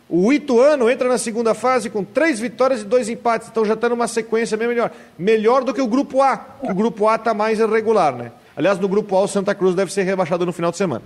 O 0.09 0.31
Ituano 0.31 0.89
entra 0.89 1.07
na 1.07 1.17
segunda 1.17 1.53
fase 1.53 1.89
com 1.89 2.03
três 2.03 2.39
vitórias 2.39 2.81
e 2.81 2.85
dois 2.85 3.09
empates. 3.09 3.47
Então 3.47 3.65
já 3.65 3.73
está 3.73 3.89
numa 3.89 4.07
sequência 4.07 4.57
bem 4.57 4.67
melhor. 4.67 4.91
Melhor 5.17 5.63
do 5.63 5.73
que 5.73 5.81
o 5.81 5.87
Grupo 5.87 6.21
A, 6.21 6.37
que 6.37 6.71
o 6.71 6.75
Grupo 6.75 7.07
A 7.07 7.15
está 7.15 7.33
mais 7.33 7.59
irregular, 7.59 8.15
né? 8.15 8.31
Aliás, 8.55 8.77
no 8.77 8.87
grupo 8.87 9.15
A, 9.15 9.21
o 9.21 9.27
Santa 9.27 9.55
Cruz 9.55 9.73
deve 9.75 9.91
ser 9.91 10.03
rebaixado 10.03 10.45
no 10.45 10.53
final 10.53 10.71
de 10.71 10.77
semana. 10.77 11.03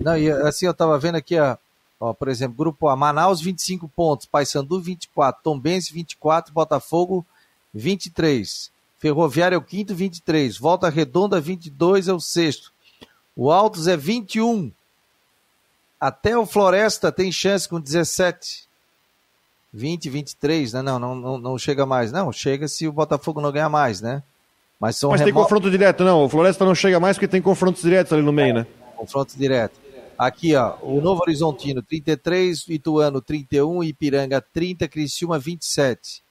Não, 0.00 0.16
e 0.16 0.30
assim, 0.30 0.66
eu 0.66 0.72
tava 0.72 0.98
vendo 0.98 1.16
aqui, 1.16 1.38
ó, 1.38 1.56
ó 2.00 2.14
por 2.14 2.28
exemplo, 2.28 2.56
grupo 2.56 2.88
A, 2.88 2.96
Manaus 2.96 3.40
25 3.40 3.88
pontos, 3.88 4.26
Paysandu 4.26 4.80
24, 4.80 5.42
Tombense 5.42 5.92
24, 5.92 6.52
Botafogo 6.52 7.24
23. 7.72 8.70
Ferroviário 9.04 9.54
é 9.54 9.58
o 9.58 9.62
quinto, 9.62 9.94
23. 9.94 10.56
Volta 10.56 10.88
Redonda, 10.88 11.38
22 11.38 12.08
é 12.08 12.12
o 12.14 12.18
sexto. 12.18 12.72
O 13.36 13.52
Altos 13.52 13.86
é 13.86 13.98
21. 13.98 14.72
Até 16.00 16.38
o 16.38 16.46
Floresta 16.46 17.12
tem 17.12 17.30
chance 17.30 17.68
com 17.68 17.78
17. 17.78 18.66
20, 19.74 20.08
23, 20.08 20.72
né? 20.72 20.80
Não, 20.80 20.98
não, 20.98 21.14
não, 21.14 21.36
não 21.36 21.58
chega 21.58 21.84
mais. 21.84 22.12
Não, 22.12 22.32
chega 22.32 22.66
se 22.66 22.88
o 22.88 22.92
Botafogo 22.92 23.42
não 23.42 23.52
ganhar 23.52 23.68
mais, 23.68 24.00
né? 24.00 24.22
Mas, 24.80 24.96
são 24.96 25.10
Mas 25.10 25.20
tem 25.20 25.34
confronto 25.34 25.70
direto, 25.70 26.02
não. 26.02 26.24
O 26.24 26.28
Floresta 26.30 26.64
não 26.64 26.74
chega 26.74 26.98
mais 26.98 27.18
porque 27.18 27.28
tem 27.28 27.42
confrontos 27.42 27.82
diretos 27.82 28.10
ali 28.10 28.22
no 28.22 28.32
meio, 28.32 28.50
é, 28.50 28.52
né? 28.60 28.66
Confronto 28.96 29.36
direto. 29.36 29.78
Aqui, 30.16 30.56
ó, 30.56 30.76
o 30.80 31.02
Novo 31.02 31.20
Horizontino 31.20 31.82
33, 31.82 32.68
Ituano 32.70 33.20
31, 33.20 33.84
Ipiranga 33.84 34.40
30, 34.40 34.88
Criciúma 34.88 35.38
27. 35.38 36.23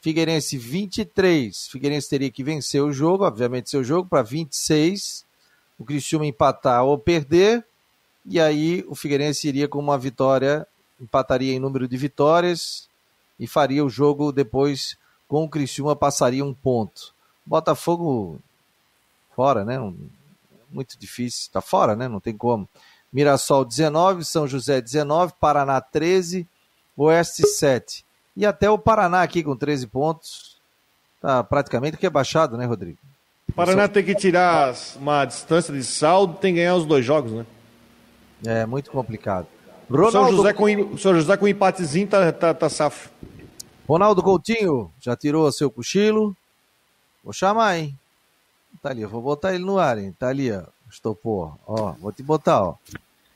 Figueirense 0.00 0.56
23. 0.56 1.68
Figueirense 1.68 2.08
teria 2.08 2.30
que 2.30 2.44
vencer 2.44 2.82
o 2.82 2.92
jogo, 2.92 3.24
obviamente 3.24 3.70
seu 3.70 3.82
jogo, 3.82 4.08
para 4.08 4.22
26. 4.22 5.24
O 5.78 5.84
Criciúma 5.84 6.26
empatar 6.26 6.84
ou 6.84 6.98
perder. 6.98 7.64
E 8.24 8.40
aí 8.40 8.84
o 8.88 8.94
Figueirense 8.94 9.48
iria 9.48 9.68
com 9.68 9.78
uma 9.78 9.98
vitória, 9.98 10.66
empataria 11.00 11.52
em 11.52 11.60
número 11.60 11.86
de 11.86 11.96
vitórias 11.96 12.88
e 13.38 13.46
faria 13.46 13.84
o 13.84 13.90
jogo 13.90 14.32
depois 14.32 14.96
com 15.28 15.44
o 15.44 15.48
Criciúma, 15.48 15.94
passaria 15.94 16.44
um 16.44 16.54
ponto. 16.54 17.14
Botafogo 17.44 18.38
fora, 19.34 19.64
né? 19.64 19.78
Muito 20.70 20.98
difícil, 20.98 21.42
está 21.42 21.60
fora, 21.60 21.94
né? 21.94 22.08
Não 22.08 22.20
tem 22.20 22.36
como. 22.36 22.68
Mirassol 23.12 23.64
19, 23.64 24.24
São 24.24 24.48
José 24.48 24.80
19, 24.80 25.34
Paraná 25.38 25.80
13, 25.80 26.48
Oeste 26.96 27.46
7. 27.46 28.05
E 28.36 28.44
até 28.44 28.68
o 28.70 28.78
Paraná 28.78 29.22
aqui 29.22 29.42
com 29.42 29.56
13 29.56 29.86
pontos. 29.86 30.56
Tá 31.20 31.42
praticamente 31.42 31.96
rebaixado, 32.00 32.56
né, 32.56 32.66
Rodrigo? 32.66 32.98
O 33.48 33.52
Paraná 33.52 33.88
tem 33.88 34.04
que 34.04 34.14
tirar 34.14 34.74
uma 34.96 35.24
distância 35.24 35.72
de 35.72 35.82
saldo, 35.82 36.34
tem 36.34 36.52
que 36.52 36.60
ganhar 36.60 36.76
os 36.76 36.84
dois 36.84 37.04
jogos, 37.04 37.32
né? 37.32 37.46
É, 38.44 38.66
muito 38.66 38.90
complicado. 38.90 39.46
Ronaldo... 39.90 40.12
São 40.12 40.30
José 40.36 40.52
com, 40.52 40.64
o 40.64 40.98
São 40.98 41.14
José 41.14 41.36
com 41.36 41.48
empatezinho 41.48 42.06
tá, 42.08 42.30
tá, 42.32 42.52
tá 42.52 42.68
safo. 42.68 43.08
Ronaldo 43.88 44.22
Coutinho 44.22 44.90
já 45.00 45.16
tirou 45.16 45.50
seu 45.52 45.70
cochilo. 45.70 46.36
Vou 47.22 47.32
chamar, 47.32 47.78
hein? 47.78 47.98
Tá 48.82 48.90
ali, 48.90 49.02
eu 49.02 49.08
vou 49.08 49.22
botar 49.22 49.54
ele 49.54 49.64
no 49.64 49.78
ar, 49.78 49.96
hein? 49.98 50.14
Tá 50.18 50.28
ali, 50.28 50.52
ó. 50.52 50.62
Estopou. 50.90 51.58
Ó, 51.66 51.92
vou 51.92 52.12
te 52.12 52.22
botar, 52.22 52.62
ó. 52.62 52.74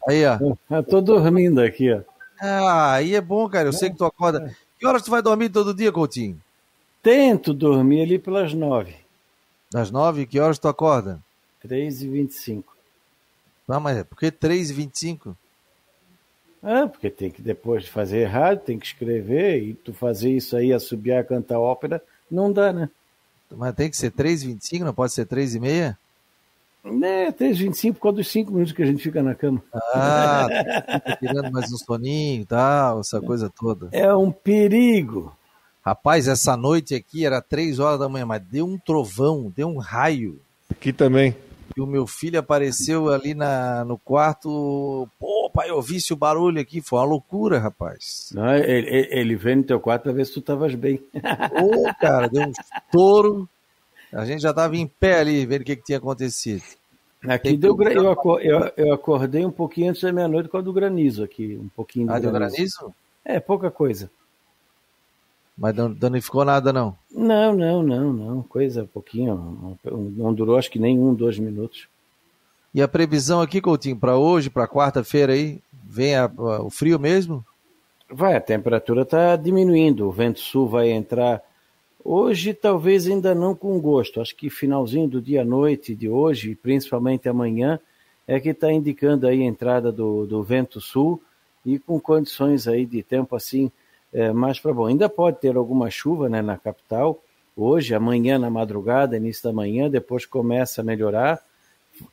Aí, 0.08 0.24
ó. 0.26 0.38
Eu 0.70 0.82
tô 0.82 1.00
dormindo 1.00 1.60
aqui, 1.60 1.92
ó. 1.92 2.00
Ah, 2.40 2.94
aí 2.94 3.14
é 3.14 3.20
bom, 3.20 3.48
cara. 3.48 3.68
Eu 3.68 3.72
sei 3.72 3.90
que 3.90 3.96
tu 3.96 4.04
acorda. 4.04 4.54
Que 4.80 4.86
horas 4.86 5.02
tu 5.02 5.10
vai 5.10 5.20
dormir 5.20 5.50
todo 5.50 5.74
dia, 5.74 5.92
Coutinho? 5.92 6.40
Tento 7.02 7.52
dormir 7.52 8.00
ali 8.00 8.18
pelas 8.18 8.54
nove. 8.54 8.96
Das 9.70 9.90
nove? 9.90 10.24
Que 10.24 10.40
horas 10.40 10.58
tu 10.58 10.68
acorda? 10.68 11.20
Três 11.60 12.00
e 12.00 12.08
vinte 12.08 12.30
e 12.30 12.34
cinco. 12.34 12.74
Ah, 13.68 13.78
mas 13.78 13.98
é 13.98 14.04
por 14.04 14.18
que 14.18 14.30
três 14.30 14.70
e 14.70 14.72
vinte 14.72 14.94
e 14.94 14.98
cinco? 14.98 15.36
Ah, 16.62 16.88
porque 16.88 17.10
tem 17.10 17.30
que 17.30 17.42
depois 17.42 17.86
fazer 17.86 18.24
rádio, 18.24 18.64
tem 18.64 18.78
que 18.78 18.86
escrever, 18.86 19.62
e 19.62 19.74
tu 19.74 19.92
fazer 19.92 20.30
isso 20.30 20.56
aí, 20.56 20.72
assobiar, 20.72 21.26
cantar 21.26 21.58
ópera, 21.58 22.02
não 22.30 22.50
dá, 22.50 22.72
né? 22.72 22.88
Mas 23.50 23.74
tem 23.74 23.90
que 23.90 23.96
ser 23.98 24.10
três 24.10 24.42
e 24.42 24.46
vinte 24.46 24.62
e 24.62 24.66
cinco, 24.66 24.84
não 24.86 24.94
pode 24.94 25.12
ser 25.12 25.26
três 25.26 25.54
e 25.54 25.60
meia? 25.60 25.98
É, 26.84 27.30
3h25 27.30 27.94
por 27.94 28.00
causa 28.00 28.16
dos 28.16 28.28
5 28.28 28.52
minutos 28.52 28.72
que 28.72 28.82
a 28.82 28.86
gente 28.86 29.02
fica 29.02 29.22
na 29.22 29.34
cama. 29.34 29.62
Ah, 29.94 30.46
tá 31.04 31.16
tirando 31.16 31.52
mais 31.52 31.70
um 31.72 31.76
soninho 31.76 32.42
e 32.42 32.46
tal, 32.46 33.00
essa 33.00 33.20
coisa 33.20 33.50
toda. 33.50 33.88
É 33.92 34.14
um 34.14 34.32
perigo. 34.32 35.34
Rapaz, 35.82 36.28
essa 36.28 36.56
noite 36.56 36.94
aqui 36.94 37.24
era 37.24 37.42
3 37.42 37.78
horas 37.78 37.98
da 38.00 38.08
manhã, 38.08 38.26
mas 38.26 38.42
deu 38.42 38.66
um 38.66 38.78
trovão, 38.78 39.52
deu 39.54 39.68
um 39.68 39.78
raio. 39.78 40.40
Aqui 40.70 40.92
também. 40.92 41.36
E 41.76 41.80
o 41.80 41.86
meu 41.86 42.06
filho 42.06 42.38
apareceu 42.38 43.12
ali 43.12 43.34
na, 43.34 43.84
no 43.84 43.96
quarto. 43.96 45.08
Pô, 45.18 45.50
pai, 45.52 45.70
eu 45.70 45.76
ouvi 45.76 45.96
esse 45.96 46.14
barulho 46.14 46.60
aqui. 46.60 46.80
Foi 46.80 46.98
uma 46.98 47.04
loucura, 47.04 47.58
rapaz. 47.58 48.30
Não, 48.34 48.54
ele, 48.56 49.08
ele 49.10 49.36
veio 49.36 49.58
no 49.58 49.64
teu 49.64 49.80
quarto 49.80 50.04
pra 50.04 50.12
ver 50.12 50.26
se 50.26 50.32
tu 50.32 50.40
estavas 50.40 50.74
bem. 50.74 50.98
Pô, 50.98 51.94
cara, 52.00 52.28
deu 52.28 52.42
um 52.42 52.50
estouro. 52.50 53.48
A 54.12 54.24
gente 54.24 54.42
já 54.42 54.50
estava 54.50 54.76
em 54.76 54.86
pé 54.86 55.20
ali, 55.20 55.46
vendo 55.46 55.62
o 55.62 55.64
que, 55.64 55.76
que 55.76 55.84
tinha 55.84 55.98
acontecido. 55.98 56.62
Aqui 57.28 57.56
deu, 57.56 57.76
eu, 57.82 58.40
eu, 58.40 58.72
eu, 58.76 58.92
acordei 58.94 59.44
um 59.44 59.50
pouquinho 59.50 59.90
antes 59.90 60.02
da 60.02 60.10
meia-noite 60.10 60.48
com 60.48 60.56
a 60.56 60.62
do 60.62 60.72
granizo 60.72 61.22
aqui, 61.22 61.58
um 61.62 61.68
pouquinho 61.68 62.10
Ah, 62.10 62.18
deu 62.18 62.32
granizo? 62.32 62.94
É, 63.22 63.38
pouca 63.38 63.70
coisa. 63.70 64.10
Mas 65.56 65.74
não 65.74 65.92
danificou 65.92 66.42
nada, 66.42 66.72
não? 66.72 66.96
Não, 67.12 67.54
não, 67.54 67.82
não, 67.82 68.12
não. 68.12 68.42
Coisa 68.42 68.88
pouquinho. 68.90 69.78
Não 69.84 70.32
durou 70.32 70.56
acho 70.56 70.70
que 70.70 70.78
nem 70.78 70.98
um, 70.98 71.12
dois 71.12 71.38
minutos. 71.38 71.86
E 72.72 72.80
a 72.80 72.88
previsão 72.88 73.42
aqui, 73.42 73.60
Coutinho, 73.60 73.96
para 73.96 74.16
hoje, 74.16 74.48
para 74.48 74.66
quarta-feira 74.66 75.34
aí, 75.34 75.60
vem 75.84 76.14
a, 76.14 76.24
a, 76.24 76.62
o 76.62 76.70
frio 76.70 76.98
mesmo? 76.98 77.44
Vai, 78.10 78.36
a 78.36 78.40
temperatura 78.40 79.02
está 79.02 79.36
diminuindo. 79.36 80.08
O 80.08 80.12
vento 80.12 80.40
sul 80.40 80.66
vai 80.66 80.90
entrar 80.90 81.42
Hoje, 82.02 82.54
talvez 82.54 83.06
ainda 83.06 83.34
não 83.34 83.54
com 83.54 83.78
gosto. 83.78 84.20
Acho 84.20 84.34
que 84.34 84.48
finalzinho 84.48 85.06
do 85.06 85.20
dia 85.20 85.42
à 85.42 85.44
noite 85.44 85.94
de 85.94 86.08
hoje, 86.08 86.54
principalmente 86.54 87.28
amanhã, 87.28 87.78
é 88.26 88.40
que 88.40 88.50
está 88.50 88.72
indicando 88.72 89.26
aí 89.26 89.42
a 89.42 89.46
entrada 89.46 89.92
do, 89.92 90.26
do 90.26 90.42
vento 90.42 90.80
sul 90.80 91.22
e 91.64 91.78
com 91.78 92.00
condições 92.00 92.66
aí 92.66 92.86
de 92.86 93.02
tempo 93.02 93.36
assim 93.36 93.70
é, 94.12 94.32
mais 94.32 94.58
para 94.58 94.72
bom. 94.72 94.86
Ainda 94.86 95.10
pode 95.10 95.40
ter 95.40 95.56
alguma 95.56 95.90
chuva 95.90 96.28
né, 96.28 96.40
na 96.40 96.56
capital, 96.56 97.22
hoje, 97.54 97.94
amanhã 97.94 98.38
na 98.38 98.48
madrugada, 98.48 99.16
início 99.16 99.44
da 99.44 99.52
manhã, 99.52 99.90
depois 99.90 100.24
começa 100.24 100.80
a 100.80 100.84
melhorar, 100.84 101.44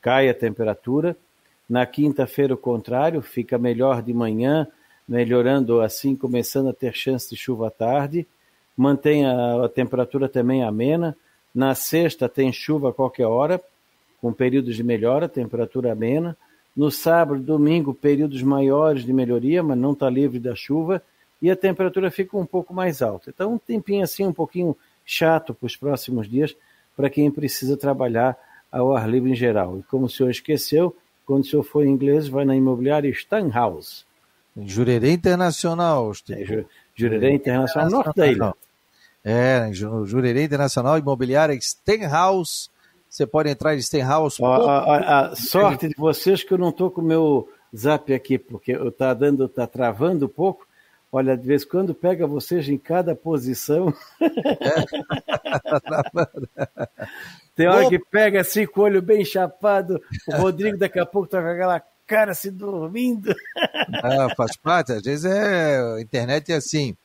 cai 0.02 0.28
a 0.28 0.34
temperatura. 0.34 1.16
Na 1.70 1.86
quinta-feira, 1.86 2.54
o 2.54 2.58
contrário, 2.58 3.22
fica 3.22 3.58
melhor 3.58 4.02
de 4.02 4.14
manhã, 4.14 4.68
melhorando 5.08 5.80
assim, 5.80 6.14
começando 6.14 6.70
a 6.70 6.74
ter 6.74 6.94
chance 6.94 7.30
de 7.30 7.38
chuva 7.38 7.68
à 7.68 7.72
tarde 7.72 8.28
mantém 8.78 9.26
a, 9.26 9.66
a 9.66 9.70
temperatura 9.70 10.30
também 10.30 10.64
amena. 10.64 11.18
Na 11.54 11.74
sexta 11.74 12.30
tem 12.30 12.54
chuva 12.54 12.90
a 12.90 12.94
qualquer 12.94 13.26
hora, 13.26 13.60
com 14.22 14.32
períodos 14.32 14.76
de 14.76 14.84
melhora, 14.84 15.28
temperatura 15.28 15.92
amena. 15.92 16.38
No 16.76 16.92
sábado, 16.92 17.42
domingo, 17.42 17.92
períodos 17.92 18.44
maiores 18.44 19.04
de 19.04 19.12
melhoria, 19.12 19.64
mas 19.64 19.78
não 19.78 19.94
está 19.94 20.08
livre 20.08 20.40
da 20.40 20.54
chuva, 20.54 21.02
e 21.42 21.50
a 21.50 21.56
temperatura 21.56 22.12
fica 22.12 22.38
um 22.38 22.46
pouco 22.46 22.72
mais 22.72 23.02
alta. 23.02 23.32
Então, 23.32 23.56
um 23.56 23.58
tempinho 23.58 24.04
assim, 24.04 24.28
um 24.28 24.34
pouquinho 24.34 24.78
chato 25.04 25.56
para 25.56 25.66
os 25.66 25.76
próximos 25.76 26.30
dias, 26.30 26.56
para 26.96 27.10
quem 27.10 27.32
precisa 27.32 27.76
trabalhar 27.76 28.38
ao 28.72 28.96
ar 28.96 29.10
livre 29.10 29.32
em 29.32 29.36
geral. 29.36 29.80
E 29.80 29.84
como 29.84 30.06
o 30.06 30.10
senhor 30.10 30.30
esqueceu, 30.30 30.96
quando 31.26 31.44
o 31.44 31.48
senhor 31.48 31.64
for 31.64 31.84
em 31.84 31.90
inglês, 31.90 32.28
vai 32.28 32.46
na 32.46 32.56
imobiliária 32.56 33.10
Stanhouse. 33.10 34.06
Jurerê 34.56 35.12
Internacional. 35.12 36.12
É, 36.30 36.66
Jurerê 36.96 37.32
Internacional, 37.32 37.90
norte 37.90 38.16
da 38.16 38.28
ilha. 38.28 38.54
É, 39.30 39.74
Jurerê 39.74 40.46
Internacional 40.46 40.98
Imobiliária 40.98 41.60
Stenhouse. 41.60 42.70
Você 43.10 43.28
pode 43.28 43.50
entrar 43.50 43.76
em 43.76 43.82
Stenhouse. 43.82 44.42
A, 44.42 44.48
a, 44.48 45.20
a, 45.20 45.36
sorte 45.36 45.90
de 45.90 45.96
vocês 45.98 46.46
que 46.46 46.54
eu 46.54 46.58
não 46.58 46.70
estou 46.70 46.90
com 46.90 47.02
o 47.02 47.04
meu 47.04 47.50
zap 47.76 48.14
aqui, 48.14 48.40
porque 48.40 48.72
está 48.72 49.14
dando, 49.14 49.50
tá 49.50 49.68
travando 49.68 50.28
um 50.28 50.30
pouco. 50.30 50.66
Olha, 51.12 51.36
de 51.36 51.46
vez 51.46 51.64
em 51.64 51.68
quando 51.68 51.94
pega 51.94 52.26
vocês 52.26 52.70
em 52.70 52.78
cada 52.78 53.14
posição. 53.16 53.94
É. 54.22 54.30
tá. 55.82 56.90
Tem 57.54 57.68
hora 57.68 57.84
Bom... 57.84 57.90
que 57.90 58.00
pega 58.00 58.40
assim 58.40 58.66
com 58.66 58.80
o 58.80 58.84
olho 58.86 59.02
bem 59.02 59.26
chapado. 59.26 60.02
O 60.26 60.38
Rodrigo 60.38 60.78
daqui 60.78 61.00
a 61.00 61.06
pouco 61.06 61.28
tá 61.28 61.42
com 61.42 61.50
aquela 61.50 61.82
cara 62.06 62.34
se 62.34 62.50
dormindo. 62.50 63.36
Ah, 64.02 64.34
faz 64.38 64.56
parte, 64.56 64.94
às 64.94 65.02
vezes 65.02 65.26
é. 65.26 65.80
A 65.98 66.00
internet 66.00 66.54
é 66.54 66.56
assim. 66.56 66.96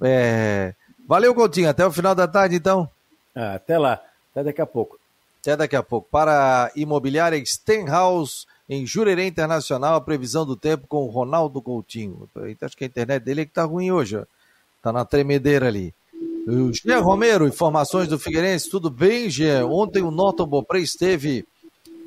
É, 0.00 0.74
Valeu, 1.06 1.34
Coutinho. 1.34 1.68
Até 1.68 1.86
o 1.86 1.92
final 1.92 2.14
da 2.14 2.26
tarde, 2.26 2.56
então. 2.56 2.88
Ah, 3.34 3.54
até 3.54 3.78
lá. 3.78 4.00
Até 4.32 4.44
daqui 4.44 4.60
a 4.60 4.66
pouco. 4.66 4.98
Até 5.40 5.56
daqui 5.56 5.76
a 5.76 5.82
pouco. 5.82 6.08
Para 6.10 6.66
a 6.66 6.70
imobiliária 6.74 7.40
Stenhouse, 7.44 8.46
em 8.68 8.84
Jurerê 8.84 9.26
Internacional, 9.26 9.94
a 9.94 10.00
previsão 10.00 10.44
do 10.44 10.56
tempo 10.56 10.86
com 10.88 11.04
o 11.04 11.10
Ronaldo 11.10 11.62
Coutinho. 11.62 12.28
Então, 12.46 12.66
acho 12.66 12.76
que 12.76 12.84
a 12.84 12.88
internet 12.88 13.22
dele 13.22 13.42
é 13.42 13.44
que 13.44 13.52
tá 13.52 13.64
ruim 13.64 13.90
hoje. 13.90 14.16
Ó. 14.16 14.24
Tá 14.82 14.92
na 14.92 15.04
tremedeira 15.04 15.68
ali. 15.68 15.94
O 16.46 16.72
Jean 16.72 17.00
Romero, 17.00 17.46
informações 17.46 18.08
do 18.08 18.18
Figueirense. 18.18 18.70
Tudo 18.70 18.88
bem, 18.88 19.28
Jean? 19.28 19.66
Ontem 19.66 20.02
o 20.02 20.10
Norton 20.10 20.46
Bopré 20.46 20.80
esteve 20.80 21.44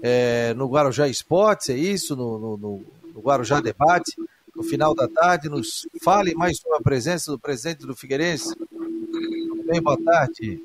é, 0.01 0.53
no 0.55 0.67
Guarujá 0.67 1.07
Esportes, 1.07 1.69
é 1.69 1.75
isso? 1.75 2.15
No, 2.15 2.39
no, 2.39 2.57
no, 2.57 2.85
no 3.13 3.21
Guarujá 3.21 3.59
Debate. 3.59 4.15
No 4.59 4.65
final 4.65 4.93
da 4.93 5.07
tarde, 5.07 5.47
nos 5.47 5.87
fale 6.03 6.35
mais 6.35 6.57
sobre 6.57 6.77
a 6.79 6.81
presença 6.81 7.31
do 7.31 7.39
presidente 7.39 7.87
do 7.87 7.95
Figueirense, 7.95 8.53
bem? 9.65 9.81
Boa 9.81 9.97
tarde. 10.03 10.61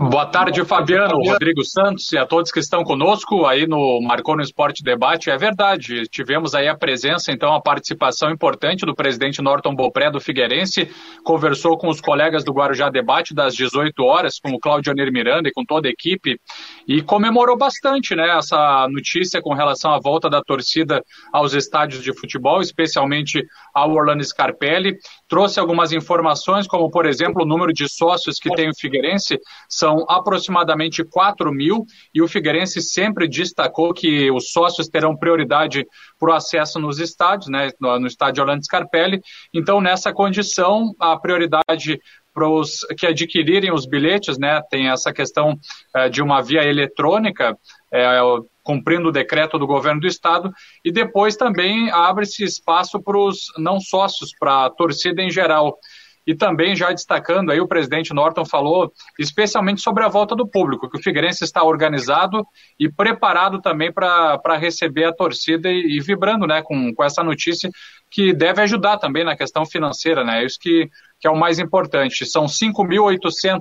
Boa 0.00 0.26
tarde, 0.26 0.64
Fabiano, 0.64 1.18
Rodrigo 1.18 1.64
Santos 1.64 2.12
e 2.12 2.16
a 2.16 2.24
todos 2.24 2.52
que 2.52 2.60
estão 2.60 2.84
conosco 2.84 3.44
aí 3.46 3.66
no 3.66 4.00
Marcou 4.00 4.36
no 4.36 4.42
Esporte 4.42 4.80
Debate. 4.80 5.28
É 5.28 5.36
verdade, 5.36 6.06
tivemos 6.06 6.54
aí 6.54 6.68
a 6.68 6.76
presença, 6.76 7.32
então, 7.32 7.52
a 7.52 7.60
participação 7.60 8.30
importante 8.30 8.86
do 8.86 8.94
presidente 8.94 9.42
Norton 9.42 9.74
Bopré 9.74 10.08
do 10.08 10.20
Figueirense, 10.20 10.88
conversou 11.24 11.76
com 11.76 11.88
os 11.88 12.00
colegas 12.00 12.44
do 12.44 12.52
Guarujá 12.52 12.88
Debate 12.88 13.34
das 13.34 13.56
18 13.56 14.00
horas, 14.04 14.38
com 14.38 14.52
o 14.52 14.60
Claudio 14.60 14.94
Miranda 14.94 15.48
e 15.48 15.52
com 15.52 15.64
toda 15.64 15.88
a 15.88 15.90
equipe, 15.90 16.40
e 16.86 17.02
comemorou 17.02 17.58
bastante, 17.58 18.14
né, 18.14 18.38
essa 18.38 18.86
notícia 18.88 19.42
com 19.42 19.52
relação 19.52 19.92
à 19.92 19.98
volta 19.98 20.30
da 20.30 20.40
torcida 20.40 21.02
aos 21.32 21.54
estádios 21.54 22.04
de 22.04 22.16
futebol, 22.16 22.60
especialmente 22.60 23.44
ao 23.74 23.90
Orlando 23.90 24.22
Scarpelli. 24.22 24.96
Trouxe 25.28 25.60
algumas 25.60 25.92
informações, 25.92 26.66
como, 26.66 26.90
por 26.90 27.06
exemplo, 27.06 27.42
o 27.42 27.46
número 27.46 27.72
de 27.72 27.88
sócios 27.88 28.38
que 28.38 28.50
tem 28.54 28.70
o 28.70 28.74
Figueirense, 28.74 29.38
são 29.68 30.04
aproximadamente 30.08 31.04
4 31.04 31.52
mil 31.52 31.84
e 32.14 32.22
o 32.22 32.28
Figueirense 32.28 32.80
sempre 32.80 33.28
destacou 33.28 33.92
que 33.92 34.30
os 34.30 34.50
sócios 34.50 34.88
terão 34.88 35.16
prioridade 35.16 35.86
para 36.18 36.30
o 36.30 36.34
acesso 36.34 36.78
nos 36.78 36.98
estádios, 36.98 37.50
né, 37.50 37.70
no, 37.80 38.00
no 38.00 38.06
estádio 38.06 38.42
Orlando 38.42 38.64
Scarpelli. 38.64 39.20
Então, 39.52 39.80
nessa 39.80 40.12
condição, 40.12 40.94
a 40.98 41.16
prioridade 41.16 42.00
para 42.38 42.48
os 42.48 42.86
que 42.96 43.04
adquirirem 43.06 43.72
os 43.72 43.84
bilhetes, 43.84 44.38
né, 44.38 44.62
tem 44.70 44.88
essa 44.88 45.12
questão 45.12 45.58
é, 45.94 46.08
de 46.08 46.22
uma 46.22 46.40
via 46.40 46.62
eletrônica, 46.62 47.58
é, 47.92 48.20
cumprindo 48.68 49.08
o 49.08 49.12
decreto 49.12 49.58
do 49.58 49.66
governo 49.66 50.02
do 50.02 50.06
estado, 50.06 50.52
e 50.84 50.92
depois 50.92 51.36
também 51.36 51.90
abre-se 51.90 52.44
espaço 52.44 53.02
para 53.02 53.18
os 53.18 53.46
não 53.56 53.80
sócios, 53.80 54.30
para 54.38 54.66
a 54.66 54.70
torcida 54.70 55.22
em 55.22 55.30
geral. 55.30 55.78
E 56.26 56.34
também 56.34 56.76
já 56.76 56.92
destacando 56.92 57.50
aí, 57.50 57.58
o 57.58 57.66
presidente 57.66 58.12
Norton 58.12 58.44
falou 58.44 58.92
especialmente 59.18 59.80
sobre 59.80 60.04
a 60.04 60.08
volta 60.08 60.36
do 60.36 60.46
público, 60.46 60.86
que 60.90 60.98
o 60.98 61.02
Figueirense 61.02 61.44
está 61.44 61.64
organizado 61.64 62.46
e 62.78 62.92
preparado 62.92 63.62
também 63.62 63.90
para 63.90 64.58
receber 64.58 65.04
a 65.04 65.14
torcida 65.14 65.70
e, 65.70 65.96
e, 65.96 66.00
vibrando 66.00 66.46
né, 66.46 66.60
com, 66.60 66.94
com 66.94 67.02
essa 67.02 67.24
notícia 67.24 67.70
que 68.10 68.34
deve 68.34 68.60
ajudar 68.60 68.98
também 68.98 69.24
na 69.24 69.34
questão 69.34 69.64
financeira, 69.64 70.22
né? 70.22 70.44
Isso 70.44 70.58
que, 70.60 70.90
que 71.18 71.26
é 71.26 71.30
o 71.30 71.38
mais 71.38 71.58
importante. 71.58 72.26
São 72.26 72.44
5.800 72.44 73.60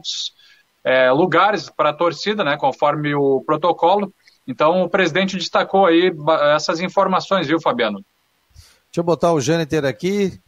é, 0.83 1.09
lugares 1.11 1.69
para 1.69 1.91
a 1.91 1.93
torcida, 1.93 2.43
né, 2.43 2.57
conforme 2.57 3.15
o 3.15 3.41
protocolo. 3.45 4.13
Então, 4.47 4.83
o 4.83 4.89
presidente 4.89 5.35
destacou 5.35 5.85
aí 5.85 6.11
essas 6.55 6.79
informações, 6.79 7.47
viu, 7.47 7.59
Fabiano? 7.59 8.03
Deixa 8.85 8.99
eu 8.99 9.03
botar 9.03 9.33
o 9.33 9.41
Jâniter 9.41 9.83
aqui. 9.83 10.39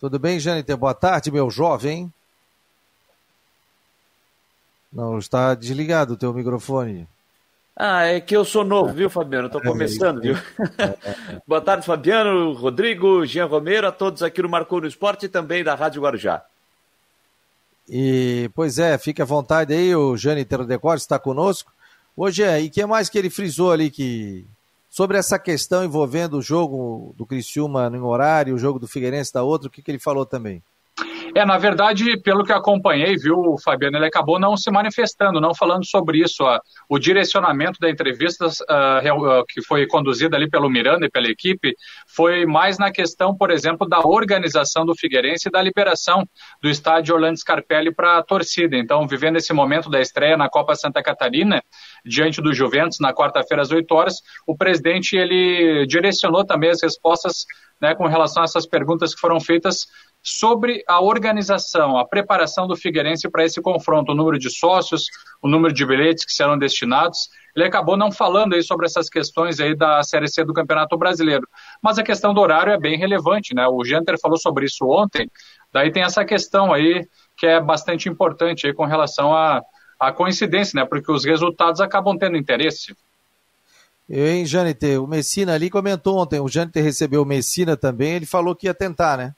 Tudo 0.00 0.18
bem, 0.18 0.40
Jâniter? 0.40 0.76
Boa 0.76 0.94
tarde, 0.94 1.30
meu 1.30 1.50
jovem. 1.50 2.10
Não, 4.90 5.18
está 5.18 5.54
desligado 5.54 6.14
o 6.14 6.16
teu 6.16 6.32
microfone. 6.32 7.06
Ah, 7.76 8.04
é 8.04 8.20
que 8.20 8.36
eu 8.36 8.44
sou 8.44 8.64
novo, 8.64 8.92
viu, 8.92 9.08
Fabiano? 9.08 9.46
Estou 9.46 9.62
começando, 9.62 10.20
viu? 10.20 10.36
Boa 11.46 11.60
tarde, 11.60 11.86
Fabiano, 11.86 12.52
Rodrigo, 12.52 13.24
Jean 13.24 13.46
Romero, 13.46 13.86
a 13.86 13.92
todos 13.92 14.22
aqui 14.22 14.42
no 14.42 14.48
Marcou 14.48 14.80
no 14.80 14.86
Esporte 14.86 15.26
e 15.26 15.28
também 15.28 15.62
da 15.62 15.74
Rádio 15.74 16.02
Guarujá. 16.02 16.42
E, 17.88 18.50
pois 18.54 18.78
é, 18.78 18.98
fique 18.98 19.22
à 19.22 19.24
vontade 19.24 19.72
aí, 19.72 19.94
o 19.94 20.16
Jâniter 20.16 20.64
Decor 20.64 20.96
está 20.96 21.18
conosco. 21.18 21.72
Hoje 22.16 22.42
é, 22.42 22.60
e 22.60 22.68
que 22.68 22.84
mais 22.84 23.08
que 23.08 23.18
ele 23.18 23.30
frisou 23.30 23.72
ali 23.72 23.90
que 23.90 24.46
sobre 24.88 25.16
essa 25.16 25.38
questão 25.38 25.84
envolvendo 25.84 26.38
o 26.38 26.42
jogo 26.42 27.14
do 27.16 27.24
Criciúma 27.24 27.90
em 27.94 28.00
horário, 28.00 28.54
o 28.54 28.58
jogo 28.58 28.78
do 28.78 28.88
Figueirense 28.88 29.32
da 29.32 29.42
outro, 29.42 29.68
o 29.68 29.70
que, 29.70 29.82
que 29.82 29.90
ele 29.90 29.98
falou 29.98 30.26
também? 30.26 30.62
É, 31.34 31.44
na 31.44 31.58
verdade, 31.58 32.20
pelo 32.22 32.44
que 32.44 32.52
acompanhei, 32.52 33.16
viu, 33.16 33.54
Fabiano, 33.64 33.96
ele 33.96 34.06
acabou 34.06 34.38
não 34.38 34.56
se 34.56 34.70
manifestando, 34.70 35.40
não 35.40 35.54
falando 35.54 35.84
sobre 35.86 36.18
isso. 36.18 36.42
Ó. 36.42 36.58
O 36.88 36.98
direcionamento 36.98 37.78
da 37.80 37.88
entrevista 37.88 38.46
uh, 38.46 39.44
que 39.48 39.62
foi 39.62 39.86
conduzida 39.86 40.36
ali 40.36 40.48
pelo 40.48 40.68
Miranda 40.68 41.06
e 41.06 41.10
pela 41.10 41.28
equipe 41.28 41.74
foi 42.08 42.44
mais 42.46 42.78
na 42.78 42.90
questão, 42.90 43.36
por 43.36 43.50
exemplo, 43.50 43.88
da 43.88 44.00
organização 44.00 44.84
do 44.84 44.94
Figueirense 44.94 45.48
e 45.48 45.52
da 45.52 45.62
liberação 45.62 46.24
do 46.60 46.68
estádio 46.68 47.14
Orlando 47.14 47.38
Scarpelli 47.38 47.94
para 47.94 48.18
a 48.18 48.22
torcida. 48.22 48.76
Então, 48.76 49.06
vivendo 49.06 49.36
esse 49.36 49.52
momento 49.52 49.88
da 49.88 50.00
estreia 50.00 50.36
na 50.36 50.48
Copa 50.48 50.74
Santa 50.74 51.02
Catarina, 51.02 51.62
diante 52.04 52.42
do 52.42 52.52
Juventus, 52.52 52.98
na 53.00 53.12
quarta-feira 53.12 53.62
às 53.62 53.70
8 53.70 53.94
horas, 53.94 54.14
o 54.46 54.56
presidente 54.56 55.16
ele 55.16 55.86
direcionou 55.86 56.44
também 56.44 56.70
as 56.70 56.82
respostas 56.82 57.44
né, 57.80 57.94
com 57.94 58.06
relação 58.06 58.42
a 58.42 58.44
essas 58.44 58.66
perguntas 58.66 59.14
que 59.14 59.20
foram 59.20 59.40
feitas 59.40 59.86
sobre 60.22 60.84
a 60.86 61.00
organização, 61.00 61.96
a 61.96 62.06
preparação 62.06 62.66
do 62.66 62.76
Figueirense 62.76 63.28
para 63.30 63.44
esse 63.44 63.60
confronto, 63.60 64.12
o 64.12 64.14
número 64.14 64.38
de 64.38 64.50
sócios, 64.50 65.04
o 65.40 65.48
número 65.48 65.72
de 65.72 65.84
bilhetes 65.86 66.24
que 66.24 66.32
serão 66.32 66.58
destinados. 66.58 67.30
Ele 67.56 67.64
acabou 67.64 67.96
não 67.96 68.12
falando 68.12 68.54
aí 68.54 68.62
sobre 68.62 68.86
essas 68.86 69.08
questões 69.08 69.58
aí 69.58 69.74
da 69.74 70.02
Série 70.02 70.28
C 70.28 70.44
do 70.44 70.52
Campeonato 70.52 70.96
Brasileiro. 70.96 71.48
Mas 71.82 71.98
a 71.98 72.02
questão 72.02 72.34
do 72.34 72.40
horário 72.40 72.72
é 72.72 72.78
bem 72.78 72.96
relevante, 72.96 73.54
né? 73.54 73.66
O 73.66 73.82
Genter 73.84 74.20
falou 74.20 74.38
sobre 74.38 74.66
isso 74.66 74.86
ontem. 74.86 75.28
Daí 75.72 75.90
tem 75.90 76.02
essa 76.02 76.24
questão 76.24 76.72
aí 76.72 77.06
que 77.36 77.46
é 77.46 77.60
bastante 77.60 78.08
importante 78.08 78.66
aí 78.66 78.74
com 78.74 78.84
relação 78.84 79.34
à, 79.34 79.62
coincidência, 80.14 80.80
né? 80.80 80.86
Porque 80.86 81.10
os 81.10 81.24
resultados 81.24 81.80
acabam 81.80 82.16
tendo 82.16 82.36
interesse. 82.36 82.94
Hein, 84.08 84.44
Jâniter? 84.44 85.02
O 85.02 85.06
Messina 85.06 85.54
ali 85.54 85.70
comentou 85.70 86.18
ontem, 86.18 86.40
o 86.40 86.48
Jâniter 86.48 86.82
recebeu 86.82 87.22
o 87.22 87.26
Messina 87.26 87.76
também, 87.76 88.14
ele 88.14 88.26
falou 88.26 88.56
que 88.56 88.66
ia 88.66 88.74
tentar, 88.74 89.16
né? 89.16 89.34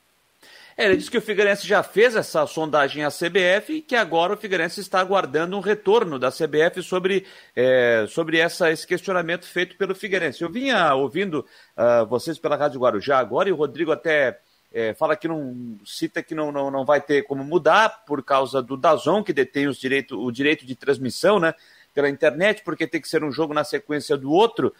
É, 0.76 0.86
ele 0.86 0.96
disse 0.96 1.10
que 1.10 1.18
o 1.18 1.22
Figueirense 1.22 1.66
já 1.66 1.82
fez 1.82 2.16
essa 2.16 2.46
sondagem 2.46 3.04
à 3.04 3.08
CBF 3.08 3.74
e 3.74 3.82
que 3.82 3.94
agora 3.94 4.32
o 4.32 4.36
Figueirense 4.36 4.80
está 4.80 5.00
aguardando 5.00 5.56
um 5.56 5.60
retorno 5.60 6.18
da 6.18 6.30
CBF 6.30 6.82
sobre, 6.82 7.26
é, 7.54 8.06
sobre 8.08 8.38
essa, 8.38 8.70
esse 8.70 8.86
questionamento 8.86 9.46
feito 9.46 9.76
pelo 9.76 9.94
Figueirense. 9.94 10.42
Eu 10.42 10.50
vinha 10.50 10.94
ouvindo 10.94 11.46
uh, 11.76 12.06
vocês 12.06 12.38
pela 12.38 12.56
Rádio 12.56 12.80
Guarujá 12.80 13.18
agora 13.18 13.48
e 13.48 13.52
o 13.52 13.56
Rodrigo 13.56 13.92
até 13.92 14.40
é, 14.72 14.94
fala 14.94 15.14
que 15.14 15.28
não 15.28 15.78
cita 15.84 16.22
que 16.22 16.34
não, 16.34 16.50
não, 16.50 16.70
não 16.70 16.84
vai 16.84 17.00
ter 17.00 17.22
como 17.24 17.44
mudar 17.44 18.04
por 18.06 18.22
causa 18.22 18.62
do 18.62 18.76
Dazon, 18.76 19.22
que 19.22 19.32
detém 19.32 19.66
os 19.66 19.76
direito, 19.78 20.18
o 20.18 20.32
direito 20.32 20.64
de 20.64 20.74
transmissão 20.74 21.38
né, 21.38 21.54
pela 21.92 22.08
internet, 22.08 22.62
porque 22.64 22.86
tem 22.86 23.00
que 23.00 23.08
ser 23.08 23.22
um 23.22 23.30
jogo 23.30 23.52
na 23.52 23.64
sequência 23.64 24.16
do 24.16 24.32
outro. 24.32 24.74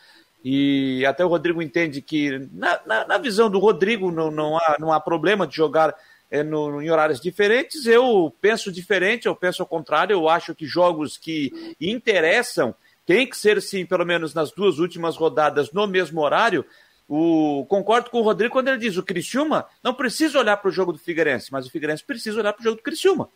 E 0.45 1.05
até 1.07 1.24
o 1.24 1.28
Rodrigo 1.28 1.62
entende 1.62 2.03
que, 2.03 2.49
na, 2.53 2.80
na, 2.84 3.07
na 3.07 3.18
visão 3.18 3.49
do 3.49 3.59
Rodrigo, 3.59 4.11
não, 4.11 4.30
não, 4.30 4.57
há, 4.57 4.76
não 4.78 4.93
há 4.93 4.99
problema 4.99 5.47
de 5.47 5.55
jogar 5.55 5.95
é, 6.30 6.43
no, 6.43 6.82
em 6.82 6.90
horários 6.90 7.20
diferentes. 7.20 7.86
Eu 7.86 8.34
penso 8.40 8.72
diferente, 8.72 9.26
eu 9.26 9.36
penso 9.36 9.62
ao 9.62 9.68
contrário. 9.68 10.14
Eu 10.14 10.28
acho 10.28 10.55
que 10.55 10.66
jogos 10.66 11.16
que 11.16 11.74
interessam 11.80 12.74
tem 13.07 13.26
que 13.26 13.36
ser, 13.36 13.61
sim, 13.61 13.84
pelo 13.84 14.05
menos 14.05 14.34
nas 14.34 14.51
duas 14.51 14.78
últimas 14.78 15.16
rodadas, 15.16 15.72
no 15.72 15.86
mesmo 15.86 16.20
horário. 16.20 16.64
O, 17.09 17.66
concordo 17.68 18.11
com 18.11 18.20
o 18.20 18.22
Rodrigo 18.22 18.53
quando 18.53 18.68
ele 18.68 18.78
diz 18.78 18.97
o 18.97 19.03
Criciúma 19.03 19.66
não 19.82 19.93
precisa 19.93 20.38
olhar 20.38 20.57
para 20.57 20.68
o 20.68 20.72
jogo 20.72 20.93
do 20.93 20.99
Figueirense, 20.99 21.53
mas 21.53 21.66
o 21.66 21.70
Figueirense 21.70 22.03
precisa 22.03 22.40
olhar 22.40 22.53
para 22.53 22.62
o 22.62 22.64
jogo 22.64 22.76
do 22.76 22.82
Criciúma. 22.82 23.28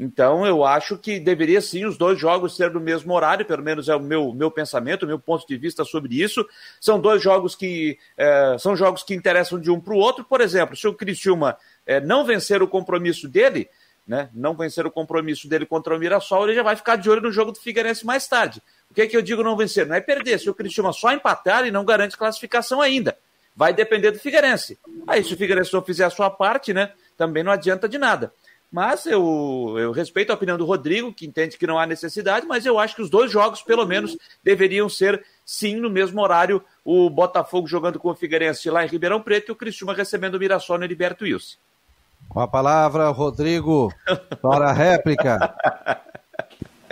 Então, 0.00 0.46
eu 0.46 0.64
acho 0.64 0.96
que 0.96 1.18
deveria 1.18 1.60
sim 1.60 1.84
os 1.84 1.98
dois 1.98 2.20
jogos 2.20 2.54
ser 2.54 2.70
no 2.70 2.78
mesmo 2.78 3.12
horário, 3.12 3.44
pelo 3.44 3.64
menos 3.64 3.88
é 3.88 3.96
o 3.96 4.00
meu, 4.00 4.32
meu 4.32 4.48
pensamento, 4.48 5.02
o 5.02 5.08
meu 5.08 5.18
ponto 5.18 5.44
de 5.44 5.56
vista 5.56 5.84
sobre 5.84 6.22
isso. 6.22 6.46
São 6.80 7.00
dois 7.00 7.20
jogos 7.20 7.56
que 7.56 7.98
é, 8.16 8.56
são 8.60 8.76
jogos 8.76 9.02
que 9.02 9.12
interessam 9.12 9.58
de 9.58 9.72
um 9.72 9.80
para 9.80 9.94
o 9.94 9.98
outro. 9.98 10.22
Por 10.22 10.40
exemplo, 10.40 10.76
se 10.76 10.86
o 10.86 10.94
Criciúma 10.94 11.58
é, 11.84 12.00
não 12.00 12.24
vencer 12.24 12.62
o 12.62 12.68
compromisso 12.68 13.26
dele, 13.28 13.68
né, 14.06 14.30
não 14.32 14.54
vencer 14.54 14.86
o 14.86 14.90
compromisso 14.90 15.48
dele 15.48 15.66
contra 15.66 15.96
o 15.96 15.98
Mirassol, 15.98 16.44
ele 16.44 16.54
já 16.54 16.62
vai 16.62 16.76
ficar 16.76 16.94
de 16.94 17.10
olho 17.10 17.22
no 17.22 17.32
jogo 17.32 17.50
do 17.50 17.58
Figueirense 17.58 18.06
mais 18.06 18.28
tarde. 18.28 18.62
O 18.88 18.94
que 18.94 19.02
é 19.02 19.06
que 19.08 19.16
eu 19.16 19.20
digo 19.20 19.42
não 19.42 19.56
vencer? 19.56 19.84
Não 19.84 19.96
é 19.96 20.00
perder. 20.00 20.38
Se 20.38 20.48
o 20.48 20.54
Criciúma 20.54 20.92
só 20.92 21.12
empatar, 21.12 21.62
ele 21.62 21.72
não 21.72 21.84
garante 21.84 22.16
classificação 22.16 22.80
ainda. 22.80 23.18
Vai 23.54 23.74
depender 23.74 24.12
do 24.12 24.20
Figueirense. 24.20 24.78
Aí, 25.08 25.24
se 25.24 25.34
o 25.34 25.36
Figueirense 25.36 25.74
não 25.74 25.82
fizer 25.82 26.04
a 26.04 26.10
sua 26.10 26.30
parte, 26.30 26.72
né, 26.72 26.92
também 27.16 27.42
não 27.42 27.50
adianta 27.50 27.88
de 27.88 27.98
nada. 27.98 28.32
Mas 28.70 29.06
eu, 29.06 29.76
eu 29.78 29.92
respeito 29.92 30.30
a 30.30 30.34
opinião 30.34 30.58
do 30.58 30.66
Rodrigo, 30.66 31.12
que 31.12 31.26
entende 31.26 31.56
que 31.56 31.66
não 31.66 31.78
há 31.78 31.86
necessidade, 31.86 32.46
mas 32.46 32.66
eu 32.66 32.78
acho 32.78 32.94
que 32.94 33.00
os 33.00 33.08
dois 33.08 33.32
jogos, 33.32 33.62
pelo 33.62 33.86
menos, 33.86 34.14
deveriam 34.44 34.90
ser, 34.90 35.24
sim, 35.44 35.76
no 35.76 35.88
mesmo 35.88 36.20
horário. 36.20 36.62
O 36.84 37.08
Botafogo 37.08 37.66
jogando 37.66 37.98
com 37.98 38.10
o 38.10 38.14
Figueirense 38.14 38.68
lá 38.68 38.84
em 38.84 38.88
Ribeirão 38.88 39.22
Preto 39.22 39.48
e 39.48 39.52
o 39.52 39.56
Cristiúma 39.56 39.94
recebendo 39.94 40.34
o 40.34 40.38
Mirassol 40.38 40.76
no 40.76 40.84
Heriberto 40.84 41.24
Wilson. 41.24 41.56
Com 42.28 42.40
a 42.40 42.48
palavra, 42.48 43.08
Rodrigo, 43.08 43.90
para 44.42 44.68
a 44.68 44.72
réplica. 44.72 45.54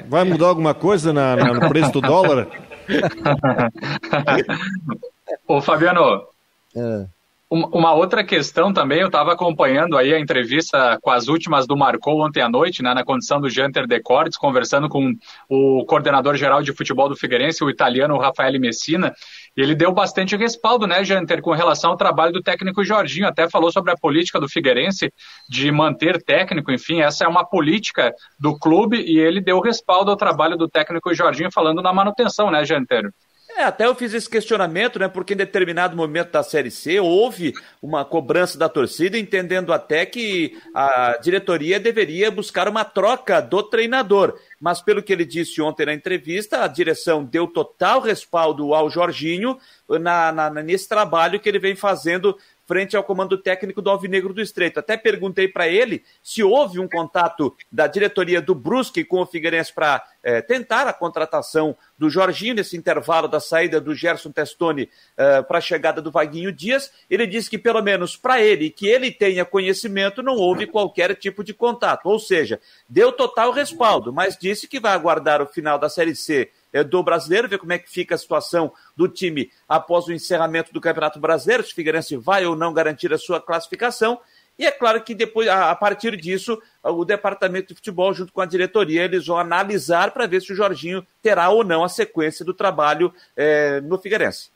Vai 0.07 0.25
mudar 0.25 0.47
alguma 0.47 0.73
coisa 0.73 1.13
na, 1.13 1.37
na, 1.37 1.53
no 1.53 1.69
preço 1.69 1.93
do 1.93 2.01
dólar? 2.01 2.49
Ô, 5.47 5.61
Fabiano, 5.61 6.27
é. 6.75 7.07
Uma 7.49 7.95
outra 7.95 8.25
questão 8.25 8.73
também, 8.73 8.99
eu 8.99 9.07
estava 9.07 9.33
acompanhando 9.33 9.97
aí 9.97 10.13
a 10.13 10.19
entrevista 10.19 10.99
com 11.01 11.13
as 11.13 11.29
últimas 11.29 11.65
do 11.65 11.77
Marcou 11.77 12.21
ontem 12.27 12.41
à 12.41 12.49
noite, 12.49 12.83
né, 12.83 12.93
na 12.93 13.05
condição 13.05 13.41
do 13.41 13.49
Janter 13.49 13.87
Decortes, 13.87 14.37
conversando 14.37 14.89
com 14.89 15.13
o 15.49 15.85
coordenador 15.87 16.35
geral 16.35 16.61
de 16.61 16.73
futebol 16.73 17.09
do 17.09 17.15
Figueirense, 17.15 17.63
o 17.63 17.71
italiano 17.71 18.19
Rafael 18.19 18.59
Messina, 18.59 19.15
e 19.57 19.63
ele 19.63 19.77
deu 19.77 19.93
bastante 19.93 20.35
respaldo, 20.37 20.89
né, 20.89 21.05
Janter, 21.05 21.41
com 21.41 21.53
relação 21.53 21.93
ao 21.93 21.97
trabalho 21.97 22.33
do 22.33 22.43
técnico 22.43 22.83
Jorginho, 22.83 23.29
até 23.29 23.49
falou 23.49 23.71
sobre 23.71 23.93
a 23.93 23.97
política 23.97 24.41
do 24.41 24.49
Figueirense 24.49 25.13
de 25.49 25.71
manter 25.71 26.21
técnico, 26.21 26.73
enfim, 26.73 27.01
essa 27.01 27.27
é 27.27 27.29
uma 27.29 27.45
política 27.45 28.13
do 28.41 28.59
clube 28.59 29.01
e 29.01 29.21
ele 29.21 29.41
deu 29.41 29.61
respaldo 29.61 30.11
ao 30.11 30.17
trabalho 30.17 30.57
do 30.57 30.69
técnico 30.69 31.15
Jorginho 31.15 31.53
falando 31.53 31.81
na 31.81 31.93
manutenção, 31.93 32.51
né, 32.51 32.65
Janter? 32.65 33.09
É, 33.57 33.65
até 33.65 33.87
eu 33.87 33.95
fiz 33.95 34.13
esse 34.13 34.29
questionamento, 34.29 34.99
né? 34.99 35.09
Porque 35.09 35.33
em 35.33 35.37
determinado 35.37 35.97
momento 35.97 36.31
da 36.31 36.43
Série 36.43 36.71
C 36.71 37.01
houve 37.01 37.55
uma 37.81 38.05
cobrança 38.05 38.59
da 38.59 38.69
torcida, 38.69 39.19
entendendo 39.19 39.73
até 39.73 40.05
que 40.05 40.59
a 40.75 41.19
diretoria 41.23 41.81
deveria 41.81 42.31
buscar 42.31 42.69
uma 42.69 42.85
troca 42.85 43.41
do 43.41 43.63
treinador. 43.63 44.39
Mas 44.61 44.83
pelo 44.83 45.03
que 45.03 45.11
ele 45.11 45.25
disse 45.25 45.63
ontem 45.63 45.87
na 45.87 45.95
entrevista, 45.95 46.65
a 46.65 46.69
direção 46.69 47.25
deu 47.25 47.47
total 47.47 48.03
respaldo 48.03 48.75
ao 48.75 48.91
Jorginho 48.91 49.59
na, 49.89 50.31
na, 50.33 50.51
nesse 50.51 50.87
trabalho 50.87 51.41
que 51.41 51.49
ele 51.49 51.59
vem 51.59 51.75
fazendo 51.75 52.37
frente 52.67 52.97
ao 52.97 53.05
comando 53.05 53.39
técnico 53.39 53.81
do 53.81 53.89
Alvinegro 53.89 54.35
do 54.35 54.43
Estreito. 54.43 54.81
Até 54.81 54.97
perguntei 54.97 55.49
para 55.49 55.69
ele 55.69 56.05
se 56.23 56.43
houve 56.43 56.81
um 56.81 56.89
contato 56.89 57.57
da 57.71 57.87
diretoria 57.87 58.43
do 58.43 58.55
Brusque 58.55 59.05
com 59.05 59.21
o 59.21 59.27
Figueirense 59.27 59.73
para 59.73 60.05
é, 60.23 60.43
tentar 60.43 60.89
a 60.89 60.93
contratação 60.93 61.77
do 61.97 62.11
Jorginho 62.11 62.55
nesse 62.55 62.77
intervalo 62.77 63.29
da 63.29 63.39
saída 63.39 63.81
do 63.81 63.95
Gerson 63.95 64.33
Testoni 64.33 64.91
é, 65.17 65.43
para 65.43 65.59
a 65.59 65.61
chegada 65.61 66.03
do 66.03 66.11
Vaguinho 66.11 66.53
Dias. 66.53 66.91
Ele 67.09 67.27
disse 67.27 67.49
que, 67.49 67.59
pelo 67.59 67.81
menos 67.81 68.17
para 68.17 68.43
ele, 68.43 68.71
que 68.71 68.89
ele 68.89 69.11
tenha 69.11 69.45
conhecimento, 69.45 70.23
não 70.23 70.35
houve 70.35 70.67
qualquer 70.67 71.15
tipo 71.15 71.45
de 71.45 71.55
contato. 71.55 72.07
Ou 72.07 72.19
seja, 72.19 72.61
deu 72.89 73.13
total 73.13 73.53
respaldo, 73.53 74.13
mas 74.13 74.37
disse 74.37 74.67
que 74.67 74.81
vai 74.81 74.93
aguardar 74.93 75.41
o 75.41 75.47
final 75.47 75.79
da 75.79 75.89
Série 75.89 76.17
C 76.17 76.51
do 76.83 77.03
brasileiro, 77.03 77.49
ver 77.49 77.59
como 77.59 77.73
é 77.73 77.79
que 77.79 77.91
fica 77.91 78.15
a 78.15 78.19
situação 78.19 78.73
do 78.97 79.09
time 79.09 79.51
após 79.69 80.07
o 80.07 80.13
encerramento 80.13 80.73
do 80.73 80.81
Campeonato 80.81 81.19
Brasileiro, 81.19 81.63
se 81.63 81.73
o 81.73 81.75
Figueirense 81.75 82.17
vai 82.17 82.45
ou 82.47 82.57
não 82.57 82.73
garantir 82.73 83.13
a 83.13 83.19
sua 83.19 83.41
classificação. 83.41 84.21
E 84.59 84.65
é 84.65 84.71
claro 84.71 85.03
que 85.03 85.15
depois, 85.15 85.49
a 85.49 85.75
partir 85.75 86.17
disso, 86.17 86.61
o 86.83 87.05
departamento 87.05 87.69
de 87.69 87.75
futebol, 87.75 88.15
junto 88.15 88.33
com 88.33 88.41
a 88.41 88.47
diretoria, 88.47 89.05
eles 89.05 89.27
vão 89.27 89.37
analisar 89.37 90.13
para 90.13 90.27
ver 90.27 90.41
se 90.41 90.53
o 90.53 90.57
Jorginho 90.57 91.07
terá 91.23 91.51
ou 91.51 91.63
não 91.63 91.85
a 91.85 91.89
sequência 91.89 92.45
do 92.45 92.55
trabalho 92.55 93.13
é, 93.37 93.81
no 93.83 93.99
Figueirense. 93.99 94.51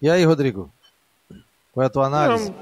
E 0.00 0.08
aí, 0.08 0.24
Rodrigo? 0.24 0.72
Qual 1.72 1.82
é 1.82 1.86
a 1.86 1.90
tua 1.90 2.06
análise? 2.06 2.52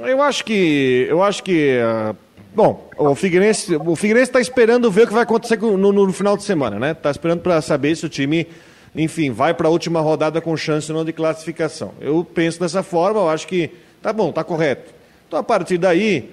eu 0.00 0.22
acho 0.22 0.44
que. 0.44 1.06
Eu 1.08 1.22
acho 1.22 1.42
que. 1.42 1.78
Uh 1.80 2.31
Bom, 2.54 2.90
o 2.98 3.14
Figueirense 3.14 3.76
o 3.76 3.96
Figueirense 3.96 4.28
está 4.28 4.40
esperando 4.40 4.90
ver 4.90 5.04
o 5.04 5.06
que 5.06 5.14
vai 5.14 5.22
acontecer 5.22 5.58
no, 5.58 5.90
no 5.90 6.12
final 6.12 6.36
de 6.36 6.42
semana, 6.42 6.78
né? 6.78 6.90
Está 6.90 7.10
esperando 7.10 7.40
para 7.40 7.62
saber 7.62 7.96
se 7.96 8.04
o 8.04 8.10
time, 8.10 8.46
enfim, 8.94 9.30
vai 9.30 9.54
para 9.54 9.68
a 9.68 9.70
última 9.70 10.02
rodada 10.02 10.38
com 10.38 10.54
chance 10.54 10.92
ou 10.92 10.98
não 10.98 11.04
de 11.04 11.14
classificação. 11.14 11.94
Eu 11.98 12.22
penso 12.22 12.60
dessa 12.60 12.82
forma, 12.82 13.20
eu 13.20 13.30
acho 13.30 13.46
que 13.46 13.70
tá 14.02 14.12
bom, 14.12 14.30
tá 14.30 14.44
correto. 14.44 14.92
Então 15.26 15.38
a 15.38 15.42
partir 15.42 15.78
daí, 15.78 16.28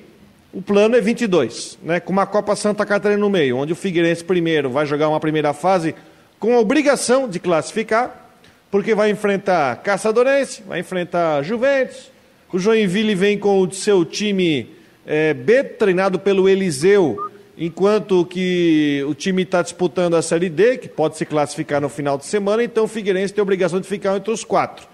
o 0.52 0.62
plano 0.62 0.98
é 0.98 1.00
22, 1.00 1.80
né? 1.82 2.02
Com 2.02 2.12
uma 2.12 2.26
Copa 2.26 2.54
Santa 2.54 2.86
Catarina 2.86 3.22
no 3.22 3.30
meio, 3.30 3.56
onde 3.56 3.72
o 3.72 3.76
Figueirense 3.76 4.22
primeiro 4.22 4.70
vai 4.70 4.86
jogar 4.86 5.08
uma 5.08 5.22
primeira 5.22 5.54
fase 5.54 5.96
com 6.38 6.54
a 6.54 6.60
obrigação 6.60 7.30
de 7.30 7.40
classificar, 7.40 8.30
porque 8.70 8.94
vai 8.94 9.10
enfrentar 9.10 9.78
Caçadorense, 9.78 10.64
vai 10.68 10.82
enfrentar 10.82 11.44
Juventus. 11.44 12.12
O 12.52 12.60
Joinville 12.60 13.16
vem 13.16 13.38
com 13.38 13.62
o 13.62 13.72
seu 13.72 14.04
time 14.04 14.79
é, 15.06 15.34
B, 15.34 15.64
treinado 15.64 16.20
pelo 16.20 16.48
Eliseu, 16.48 17.18
enquanto 17.58 18.26
que 18.26 19.04
o 19.08 19.14
time 19.14 19.44
está 19.44 19.62
disputando 19.62 20.16
a 20.16 20.22
Série 20.22 20.50
D, 20.50 20.78
que 20.78 20.88
pode 20.88 21.18
se 21.18 21.26
classificar 21.26 21.82
no 21.82 21.90
final 21.90 22.18
de 22.18 22.26
semana, 22.26 22.64
então 22.64 22.86
o 22.86 22.88
Figueirense 22.88 23.34
tem 23.34 23.42
a 23.42 23.44
obrigação 23.44 23.80
de 23.80 23.88
ficar 23.88 24.16
entre 24.16 24.32
os 24.32 24.44
quatro. 24.44 24.88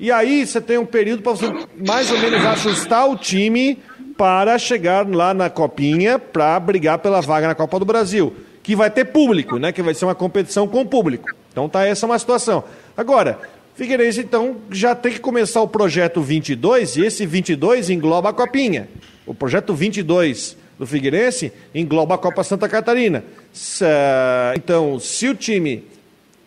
E 0.00 0.12
aí 0.12 0.46
você 0.46 0.60
tem 0.60 0.78
um 0.78 0.86
período 0.86 1.22
para 1.22 1.32
você 1.32 1.46
mais 1.76 2.10
ou 2.10 2.18
menos 2.18 2.44
ajustar 2.44 3.08
o 3.08 3.16
time 3.16 3.78
para 4.16 4.58
chegar 4.58 5.08
lá 5.08 5.34
na 5.34 5.50
Copinha 5.50 6.18
para 6.18 6.58
brigar 6.58 6.98
pela 6.98 7.20
vaga 7.20 7.48
na 7.48 7.54
Copa 7.54 7.78
do 7.78 7.84
Brasil, 7.84 8.34
que 8.62 8.76
vai 8.76 8.90
ter 8.90 9.06
público, 9.06 9.58
né? 9.58 9.72
Que 9.72 9.82
vai 9.82 9.94
ser 9.94 10.04
uma 10.04 10.14
competição 10.14 10.68
com 10.68 10.86
público. 10.86 11.28
Então 11.50 11.68
tá 11.68 11.84
essa 11.84 12.04
é 12.04 12.08
uma 12.08 12.18
situação. 12.18 12.62
Agora, 12.96 13.38
Figueirense 13.74 14.20
então 14.20 14.56
já 14.70 14.94
tem 14.94 15.12
que 15.12 15.20
começar 15.20 15.60
o 15.62 15.68
projeto 15.68 16.20
22 16.20 16.96
e 16.96 17.06
esse 17.06 17.26
22 17.26 17.90
engloba 17.90 18.30
a 18.30 18.32
Copinha. 18.32 18.88
O 19.28 19.34
projeto 19.34 19.74
22 19.74 20.56
do 20.78 20.86
Figueirense 20.86 21.52
engloba 21.74 22.14
a 22.14 22.18
Copa 22.18 22.42
Santa 22.42 22.66
Catarina. 22.66 23.22
Então, 24.56 24.98
se 24.98 25.28
o 25.28 25.34
time, 25.34 25.84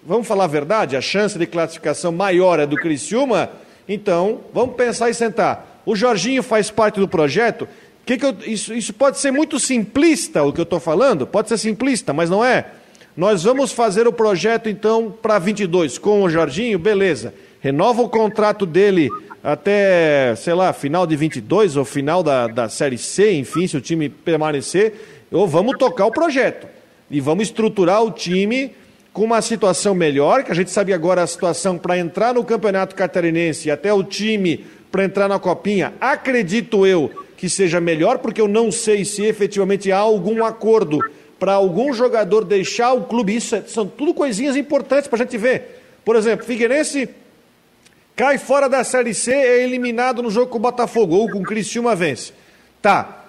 vamos 0.03 0.27
falar 0.27 0.45
a 0.45 0.47
verdade, 0.47 0.97
a 0.97 1.01
chance 1.01 1.37
de 1.37 1.45
classificação 1.45 2.11
maior 2.11 2.59
é 2.59 2.65
do 2.65 2.75
Criciúma, 2.75 3.51
então 3.87 4.41
vamos 4.51 4.75
pensar 4.75 5.11
e 5.11 5.13
sentar. 5.13 5.83
O 5.85 5.95
Jorginho 5.95 6.41
faz 6.41 6.71
parte 6.71 6.99
do 6.99 7.07
projeto. 7.07 7.67
Que 8.03 8.17
que 8.17 8.25
eu, 8.25 8.35
isso, 8.47 8.73
isso 8.73 8.93
pode 8.93 9.19
ser 9.19 9.29
muito 9.29 9.59
simplista 9.59 10.41
o 10.41 10.51
que 10.51 10.59
eu 10.59 10.63
estou 10.63 10.79
falando, 10.79 11.27
pode 11.27 11.49
ser 11.49 11.59
simplista, 11.59 12.11
mas 12.11 12.31
não 12.31 12.43
é. 12.43 12.65
Nós 13.15 13.43
vamos 13.43 13.71
fazer 13.71 14.07
o 14.07 14.13
projeto 14.13 14.67
então 14.69 15.13
para 15.21 15.37
22 15.37 15.99
com 15.99 16.23
o 16.23 16.29
Jorginho, 16.29 16.79
beleza. 16.79 17.31
Renova 17.59 18.01
o 18.01 18.09
contrato 18.09 18.65
dele 18.65 19.07
até, 19.43 20.35
sei 20.35 20.53
lá, 20.53 20.71
final 20.73 21.07
de 21.07 21.15
22 21.15 21.77
ou 21.77 21.85
final 21.85 22.21
da, 22.21 22.47
da 22.47 22.69
Série 22.69 22.97
C, 22.97 23.33
enfim, 23.33 23.67
se 23.67 23.75
o 23.75 23.81
time 23.81 24.09
permanecer, 24.09 24.93
ou 25.31 25.47
vamos 25.47 25.77
tocar 25.77 26.05
o 26.05 26.11
projeto. 26.11 26.67
E 27.09 27.19
vamos 27.19 27.45
estruturar 27.45 28.03
o 28.03 28.11
time 28.11 28.73
com 29.11 29.23
uma 29.23 29.41
situação 29.41 29.93
melhor, 29.93 30.43
que 30.43 30.51
a 30.51 30.55
gente 30.55 30.71
sabe 30.71 30.93
agora 30.93 31.21
a 31.21 31.27
situação 31.27 31.77
para 31.77 31.97
entrar 31.97 32.33
no 32.33 32.43
Campeonato 32.43 32.95
Catarinense 32.95 33.67
e 33.67 33.71
até 33.71 33.93
o 33.93 34.03
time 34.03 34.65
para 34.91 35.05
entrar 35.05 35.27
na 35.27 35.39
Copinha, 35.39 35.93
acredito 35.99 36.85
eu 36.85 37.09
que 37.37 37.49
seja 37.49 37.81
melhor, 37.81 38.19
porque 38.19 38.39
eu 38.39 38.47
não 38.47 38.71
sei 38.71 39.03
se 39.03 39.23
efetivamente 39.23 39.91
há 39.91 39.97
algum 39.97 40.45
acordo 40.45 40.99
para 41.39 41.53
algum 41.53 41.91
jogador 41.91 42.45
deixar 42.45 42.93
o 42.93 43.05
clube. 43.05 43.35
Isso 43.35 43.55
é, 43.55 43.61
são 43.61 43.87
tudo 43.87 44.13
coisinhas 44.13 44.55
importantes 44.55 45.07
para 45.07 45.17
a 45.17 45.23
gente 45.23 45.37
ver. 45.37 45.81
Por 46.05 46.15
exemplo, 46.15 46.45
Figueirense 46.45 47.09
Cai 48.15 48.37
fora 48.37 48.67
da 48.67 48.83
Série 48.83 49.13
C, 49.13 49.31
é 49.31 49.63
eliminado 49.63 50.21
no 50.21 50.29
jogo 50.29 50.47
com 50.47 50.57
o 50.57 50.61
Botafogo, 50.61 51.15
ou 51.15 51.29
com 51.29 51.39
o 51.39 51.43
Criciúma 51.43 51.95
vence. 51.95 52.33
Tá. 52.81 53.25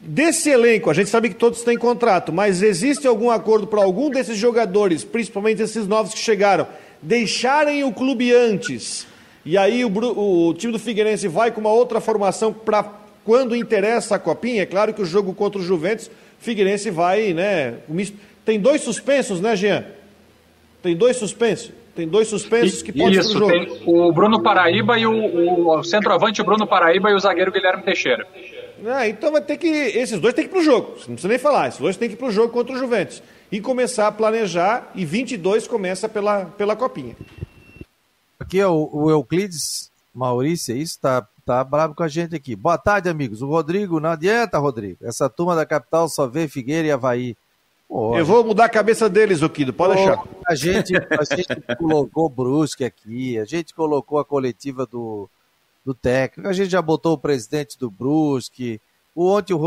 Desse 0.00 0.50
elenco, 0.50 0.90
a 0.90 0.94
gente 0.94 1.08
sabe 1.08 1.28
que 1.28 1.34
todos 1.34 1.62
têm 1.62 1.76
contrato, 1.76 2.32
mas 2.32 2.62
existe 2.62 3.06
algum 3.06 3.30
acordo 3.30 3.66
para 3.66 3.82
algum 3.82 4.10
desses 4.10 4.36
jogadores, 4.36 5.04
principalmente 5.04 5.62
esses 5.62 5.86
novos 5.86 6.12
que 6.12 6.20
chegaram, 6.20 6.66
deixarem 7.00 7.82
o 7.82 7.92
clube 7.92 8.32
antes? 8.32 9.06
E 9.44 9.56
aí 9.56 9.84
o, 9.84 9.88
o, 9.88 10.54
time 10.54 10.72
do 10.72 10.78
Figueirense 10.78 11.28
vai 11.28 11.50
com 11.50 11.60
uma 11.60 11.72
outra 11.72 12.00
formação 12.00 12.52
para 12.52 12.84
quando 13.24 13.56
interessa 13.56 14.16
a 14.16 14.18
copinha? 14.18 14.62
É 14.62 14.66
claro 14.66 14.92
que 14.92 15.02
o 15.02 15.06
jogo 15.06 15.32
contra 15.32 15.60
o 15.60 15.64
Juventus, 15.64 16.10
Figueirense 16.38 16.90
vai, 16.90 17.32
né? 17.32 17.74
Tem 18.44 18.60
dois 18.60 18.82
suspensos, 18.82 19.40
né, 19.40 19.56
Jean? 19.56 19.84
Tem 20.82 20.94
dois 20.94 21.16
suspensos. 21.16 21.70
Tem 21.96 22.06
dois 22.06 22.28
suspensos 22.28 22.82
que 22.82 22.92
podem 22.92 23.18
Isso, 23.18 23.32
jogo. 23.32 23.50
tem 23.50 23.82
o 23.86 24.12
Bruno 24.12 24.42
Paraíba 24.42 24.98
e 24.98 25.06
o, 25.06 25.70
o 25.70 25.82
centroavante 25.82 26.42
Bruno 26.42 26.66
Paraíba 26.66 27.10
e 27.10 27.14
o 27.14 27.18
zagueiro 27.18 27.50
Guilherme 27.50 27.82
Teixeira. 27.82 28.26
Ah, 28.84 29.08
então 29.08 29.32
vai 29.32 29.40
ter 29.40 29.56
que. 29.56 29.66
Esses 29.66 30.20
dois 30.20 30.34
têm 30.34 30.44
que 30.44 30.50
ir 30.50 30.52
para 30.52 30.60
o 30.60 30.64
jogo. 30.64 30.88
Não 30.88 31.14
precisa 31.14 31.28
nem 31.28 31.38
falar. 31.38 31.68
Esses 31.68 31.80
dois 31.80 31.96
têm 31.96 32.08
que 32.08 32.14
ir 32.14 32.18
para 32.18 32.28
o 32.28 32.30
jogo 32.30 32.52
contra 32.52 32.74
o 32.74 32.78
Juventus. 32.78 33.22
E 33.50 33.60
começar 33.62 34.06
a 34.06 34.12
planejar. 34.12 34.90
E 34.94 35.06
22 35.06 35.66
começa 35.66 36.06
pela, 36.06 36.44
pela 36.44 36.76
copinha. 36.76 37.16
Aqui 38.38 38.60
é 38.60 38.66
o, 38.66 38.90
o 38.92 39.10
Euclides 39.10 39.90
Maurício, 40.14 40.74
é 40.74 40.78
isso? 40.78 40.98
Tá, 41.00 41.26
tá 41.46 41.64
bravo 41.64 41.94
com 41.94 42.02
a 42.02 42.08
gente 42.08 42.36
aqui. 42.36 42.54
Boa 42.54 42.76
tarde, 42.76 43.08
amigos. 43.08 43.40
O 43.40 43.46
Rodrigo, 43.46 43.98
não 43.98 44.10
adianta, 44.10 44.58
Rodrigo. 44.58 44.98
Essa 45.02 45.30
turma 45.30 45.56
da 45.56 45.64
capital 45.64 46.08
só 46.10 46.26
vê 46.26 46.46
Figueira 46.46 46.86
e 46.86 46.92
Havaí. 46.92 47.36
Eu 47.88 48.24
vou 48.24 48.44
mudar 48.44 48.64
a 48.64 48.68
cabeça 48.68 49.08
deles, 49.08 49.42
Oquido, 49.42 49.72
pode 49.72 49.94
Pô, 49.94 49.98
deixar. 49.98 50.24
A 50.46 50.54
gente, 50.54 50.96
a 50.96 51.36
gente 51.36 51.76
colocou 51.78 52.28
Brusque 52.28 52.84
aqui, 52.84 53.38
a 53.38 53.44
gente 53.44 53.72
colocou 53.72 54.18
a 54.18 54.24
coletiva 54.24 54.84
do, 54.84 55.28
do 55.84 55.94
técnico, 55.94 56.48
a 56.48 56.52
gente 56.52 56.70
já 56.70 56.82
botou 56.82 57.12
o 57.14 57.18
presidente 57.18 57.78
do 57.78 57.90
Brusque. 57.90 58.80
O, 59.14 59.28
ontem 59.28 59.54
o, 59.54 59.58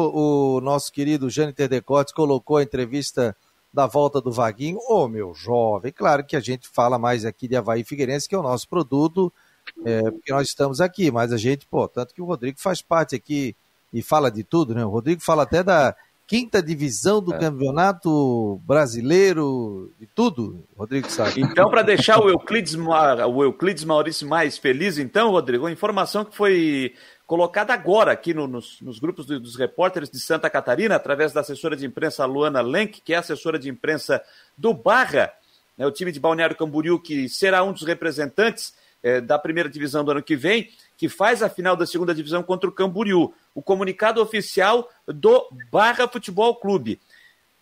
o 0.57 0.61
nosso 0.61 0.91
querido 0.91 1.29
Jâniter 1.29 1.69
Decotes 1.69 2.13
colocou 2.13 2.57
a 2.57 2.63
entrevista 2.63 3.35
da 3.73 3.87
volta 3.87 4.19
do 4.19 4.31
Vaguinho. 4.31 4.77
Ô, 4.79 5.03
oh, 5.03 5.07
meu 5.07 5.33
jovem, 5.33 5.91
claro 5.91 6.25
que 6.25 6.35
a 6.35 6.41
gente 6.41 6.67
fala 6.67 6.99
mais 6.99 7.23
aqui 7.23 7.47
de 7.47 7.55
Havaí 7.55 7.83
Figueirense, 7.83 8.27
que 8.27 8.35
é 8.35 8.37
o 8.37 8.43
nosso 8.43 8.67
produto, 8.67 9.31
é, 9.85 10.01
porque 10.11 10.31
nós 10.31 10.47
estamos 10.47 10.81
aqui, 10.81 11.09
mas 11.09 11.31
a 11.31 11.37
gente, 11.37 11.65
pô, 11.65 11.87
tanto 11.87 12.13
que 12.13 12.21
o 12.21 12.25
Rodrigo 12.25 12.59
faz 12.59 12.81
parte 12.81 13.15
aqui 13.15 13.55
e 13.93 14.01
fala 14.01 14.29
de 14.29 14.43
tudo, 14.43 14.75
né? 14.75 14.85
O 14.85 14.89
Rodrigo 14.89 15.21
fala 15.21 15.43
até 15.43 15.63
da 15.63 15.95
quinta 16.29 16.61
divisão 16.61 17.19
do 17.19 17.33
é. 17.33 17.39
campeonato 17.39 18.61
brasileiro 18.63 19.91
e 19.99 20.05
tudo, 20.05 20.63
Rodrigo 20.77 21.09
sabe. 21.09 21.41
Então, 21.41 21.67
para 21.71 21.81
deixar 21.81 22.19
o 22.19 22.29
Euclides, 22.29 22.75
o 22.75 23.43
Euclides 23.43 23.83
Maurício 23.83 24.27
mais 24.27 24.55
feliz, 24.55 24.99
então, 24.99 25.31
Rodrigo, 25.31 25.65
a 25.65 25.71
informação 25.71 26.23
que 26.23 26.37
foi 26.37 26.93
colocada 27.25 27.73
agora 27.73 28.11
aqui 28.11 28.31
no, 28.31 28.47
nos, 28.47 28.79
nos, 28.79 28.99
grupos 28.99 29.25
dos 29.25 29.55
repórteres 29.55 30.07
de 30.07 30.19
Santa 30.19 30.51
Catarina, 30.51 30.95
através 30.95 31.33
da 31.33 31.41
assessora 31.41 31.75
de 31.75 31.87
imprensa 31.87 32.23
Luana 32.27 32.61
Lenk, 32.61 33.01
que 33.01 33.11
é 33.11 33.17
assessora 33.17 33.57
de 33.57 33.67
imprensa 33.67 34.21
do 34.55 34.71
Barra, 34.71 35.33
né, 35.75 35.87
o 35.87 35.91
time 35.91 36.11
de 36.11 36.19
Balneário 36.19 36.55
Camboriú, 36.55 36.99
que 36.99 37.27
será 37.27 37.63
um 37.63 37.73
dos 37.73 37.83
representantes 37.83 38.75
é, 39.01 39.19
da 39.19 39.39
primeira 39.39 39.69
divisão 39.69 40.03
do 40.03 40.11
ano 40.11 40.21
que 40.21 40.35
vem, 40.35 40.69
que 40.99 41.07
faz 41.07 41.41
a 41.41 41.47
final 41.47 41.77
da 41.77 41.87
segunda 41.87 42.13
divisão 42.13 42.43
contra 42.43 42.69
o 42.69 42.73
Camboriú. 42.73 43.33
O 43.55 43.61
comunicado 43.61 44.21
oficial 44.21 44.91
do 45.07 45.49
Barra 45.71 46.09
Futebol 46.09 46.53
Clube. 46.57 46.99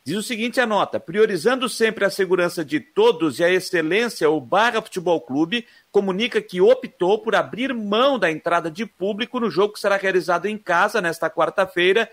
Diz 0.03 0.17
o 0.17 0.23
seguinte 0.23 0.59
a 0.59 0.65
nota: 0.65 0.99
priorizando 0.99 1.69
sempre 1.69 2.03
a 2.03 2.09
segurança 2.09 2.65
de 2.65 2.79
todos 2.79 3.37
e 3.37 3.43
a 3.43 3.49
excelência, 3.51 4.27
o 4.27 4.41
Barra 4.41 4.81
Futebol 4.81 5.21
Clube 5.21 5.67
comunica 5.91 6.41
que 6.41 6.59
optou 6.59 7.19
por 7.19 7.35
abrir 7.35 7.75
mão 7.75 8.17
da 8.17 8.31
entrada 8.31 8.71
de 8.71 8.87
público 8.87 9.39
no 9.39 9.51
jogo 9.51 9.73
que 9.73 9.79
será 9.79 9.97
realizado 9.97 10.47
em 10.47 10.57
casa 10.57 10.99
nesta 10.99 11.29
quarta-feira 11.29 12.09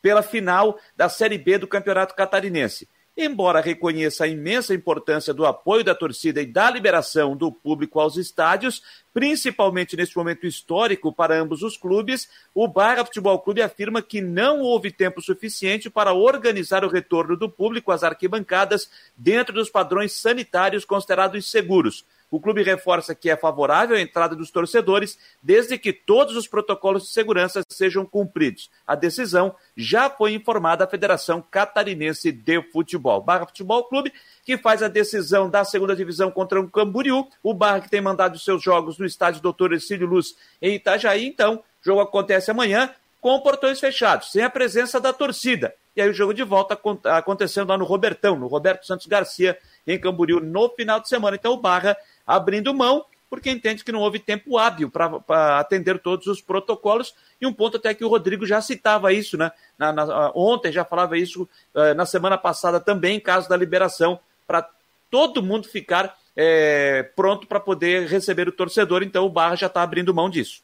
pela 0.00 0.22
final 0.22 0.78
da 0.96 1.08
Série 1.08 1.38
B 1.38 1.58
do 1.58 1.66
Campeonato 1.66 2.14
Catarinense. 2.14 2.88
Embora 3.14 3.60
reconheça 3.60 4.24
a 4.24 4.28
imensa 4.28 4.74
importância 4.74 5.34
do 5.34 5.44
apoio 5.44 5.84
da 5.84 5.94
torcida 5.94 6.40
e 6.40 6.46
da 6.46 6.70
liberação 6.70 7.36
do 7.36 7.52
público 7.52 8.00
aos 8.00 8.16
estádios, 8.16 8.82
principalmente 9.12 9.94
neste 9.94 10.16
momento 10.16 10.46
histórico 10.46 11.12
para 11.12 11.38
ambos 11.38 11.62
os 11.62 11.76
clubes, 11.76 12.26
o 12.54 12.66
Barra 12.66 13.04
Futebol 13.04 13.38
Clube 13.40 13.60
afirma 13.60 14.00
que 14.00 14.22
não 14.22 14.60
houve 14.60 14.90
tempo 14.90 15.20
suficiente 15.20 15.90
para 15.90 16.14
organizar 16.14 16.86
o 16.86 16.88
retorno 16.88 17.36
do 17.36 17.50
público 17.50 17.92
às 17.92 18.02
arquibancadas 18.02 18.90
dentro 19.14 19.52
dos 19.52 19.68
padrões 19.68 20.12
sanitários 20.12 20.86
considerados 20.86 21.50
seguros. 21.50 22.06
O 22.32 22.40
clube 22.40 22.62
reforça 22.62 23.14
que 23.14 23.28
é 23.28 23.36
favorável 23.36 23.94
à 23.94 24.00
entrada 24.00 24.34
dos 24.34 24.50
torcedores, 24.50 25.18
desde 25.42 25.76
que 25.76 25.92
todos 25.92 26.34
os 26.34 26.48
protocolos 26.48 27.02
de 27.02 27.10
segurança 27.10 27.60
sejam 27.68 28.06
cumpridos. 28.06 28.70
A 28.86 28.94
decisão 28.94 29.54
já 29.76 30.08
foi 30.08 30.32
informada 30.32 30.84
à 30.84 30.88
Federação 30.88 31.44
Catarinense 31.50 32.32
de 32.32 32.62
Futebol. 32.72 33.20
Barra 33.20 33.44
Futebol 33.44 33.84
Clube, 33.84 34.14
que 34.46 34.56
faz 34.56 34.82
a 34.82 34.88
decisão 34.88 35.50
da 35.50 35.62
segunda 35.62 35.94
divisão 35.94 36.30
contra 36.30 36.58
o 36.58 36.70
Camboriú. 36.70 37.28
O 37.42 37.52
Barra 37.52 37.82
que 37.82 37.90
tem 37.90 38.00
mandado 38.00 38.38
seus 38.38 38.62
jogos 38.62 38.96
no 38.96 39.04
estádio 39.04 39.42
Doutor 39.42 39.74
Ercílio 39.74 40.06
Luz 40.06 40.34
em 40.62 40.76
Itajaí. 40.76 41.26
Então, 41.26 41.56
o 41.56 41.62
jogo 41.82 42.00
acontece 42.00 42.50
amanhã 42.50 42.94
com 43.20 43.38
portões 43.40 43.78
fechados, 43.78 44.32
sem 44.32 44.42
a 44.42 44.48
presença 44.48 44.98
da 44.98 45.12
torcida. 45.12 45.74
E 45.94 46.00
aí 46.00 46.08
o 46.08 46.14
jogo 46.14 46.32
de 46.32 46.42
volta 46.42 46.78
acontecendo 47.16 47.68
lá 47.68 47.76
no 47.76 47.84
Robertão, 47.84 48.36
no 48.36 48.46
Roberto 48.46 48.86
Santos 48.86 49.06
Garcia, 49.06 49.56
em 49.86 50.00
Camboriú, 50.00 50.40
no 50.40 50.68
final 50.70 50.98
de 50.98 51.08
semana. 51.08 51.36
Então 51.36 51.52
o 51.52 51.56
Barra 51.56 51.96
abrindo 52.34 52.74
mão, 52.74 53.04
porque 53.28 53.50
entende 53.50 53.82
que 53.82 53.92
não 53.92 54.00
houve 54.00 54.18
tempo 54.18 54.58
hábil 54.58 54.90
para 54.90 55.58
atender 55.58 55.98
todos 55.98 56.26
os 56.26 56.40
protocolos. 56.40 57.14
E 57.40 57.46
um 57.46 57.52
ponto 57.52 57.78
até 57.78 57.94
que 57.94 58.04
o 58.04 58.08
Rodrigo 58.08 58.44
já 58.44 58.60
citava 58.60 59.12
isso, 59.12 59.38
né? 59.38 59.50
Na, 59.78 59.92
na, 59.92 60.32
ontem 60.34 60.70
já 60.70 60.84
falava 60.84 61.16
isso, 61.16 61.48
uh, 61.74 61.94
na 61.94 62.04
semana 62.04 62.36
passada 62.36 62.78
também, 62.78 63.16
em 63.16 63.20
caso 63.20 63.48
da 63.48 63.56
liberação, 63.56 64.20
para 64.46 64.68
todo 65.10 65.42
mundo 65.42 65.66
ficar 65.66 66.16
é, 66.36 67.08
pronto 67.16 67.46
para 67.46 67.60
poder 67.60 68.06
receber 68.06 68.48
o 68.48 68.52
torcedor. 68.52 69.02
Então 69.02 69.24
o 69.24 69.30
Barra 69.30 69.56
já 69.56 69.66
está 69.66 69.82
abrindo 69.82 70.14
mão 70.14 70.28
disso. 70.28 70.60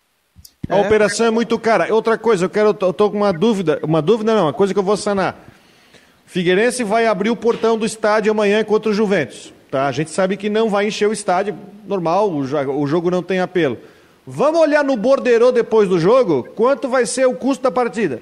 A 0.68 0.76
é. 0.76 0.80
operação 0.80 1.26
é 1.26 1.30
muito 1.30 1.58
cara. 1.58 1.92
Outra 1.94 2.18
coisa, 2.18 2.44
eu 2.44 2.50
quero, 2.50 2.68
eu 2.68 2.92
tô 2.92 3.10
com 3.10 3.16
uma 3.16 3.32
dúvida, 3.32 3.80
uma 3.82 4.02
dúvida 4.02 4.34
não, 4.34 4.44
uma 4.44 4.52
coisa 4.52 4.72
que 4.72 4.78
eu 4.78 4.84
vou 4.84 4.96
sanar. 4.96 5.36
Figueirense 6.26 6.84
vai 6.84 7.06
abrir 7.06 7.30
o 7.30 7.36
portão 7.36 7.78
do 7.78 7.86
estádio 7.86 8.30
amanhã 8.30 8.62
contra 8.62 8.90
o 8.90 8.94
Juventus. 8.94 9.54
Tá? 9.70 9.86
A 9.86 9.92
gente 9.92 10.10
sabe 10.10 10.36
que 10.36 10.48
não 10.48 10.70
vai 10.70 10.86
encher 10.86 11.08
o 11.08 11.12
estádio, 11.12 11.54
normal, 11.86 12.30
o 12.30 12.86
jogo 12.86 13.10
não 13.10 13.22
tem 13.22 13.40
apelo. 13.40 13.78
Vamos 14.26 14.60
olhar 14.60 14.84
no 14.84 14.96
borderô 14.96 15.50
depois 15.50 15.88
do 15.88 15.98
jogo, 15.98 16.46
quanto 16.54 16.88
vai 16.88 17.06
ser 17.06 17.26
o 17.26 17.34
custo 17.34 17.62
da 17.62 17.70
partida? 17.70 18.20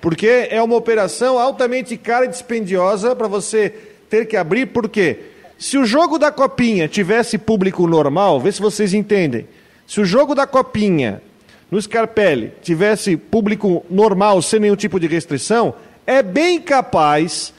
Porque 0.00 0.48
é 0.50 0.62
uma 0.62 0.76
operação 0.76 1.38
altamente 1.38 1.96
cara 1.96 2.26
e 2.26 2.28
dispendiosa 2.28 3.16
para 3.16 3.28
você 3.28 3.70
ter 4.08 4.26
que 4.26 4.36
abrir, 4.36 4.66
por 4.66 4.88
quê? 4.88 5.18
Se 5.58 5.78
o 5.78 5.84
jogo 5.84 6.18
da 6.18 6.30
Copinha 6.30 6.88
tivesse 6.88 7.38
público 7.38 7.86
normal, 7.86 8.40
vê 8.40 8.52
se 8.52 8.60
vocês 8.60 8.92
entendem. 8.92 9.46
Se 9.86 10.00
o 10.00 10.04
jogo 10.04 10.34
da 10.34 10.46
Copinha 10.46 11.22
no 11.70 11.80
Scarpelli 11.80 12.52
tivesse 12.62 13.16
público 13.16 13.84
normal, 13.88 14.42
sem 14.42 14.60
nenhum 14.60 14.76
tipo 14.76 15.00
de 15.00 15.06
restrição, 15.06 15.74
é 16.06 16.22
bem 16.22 16.60
capaz 16.60 17.52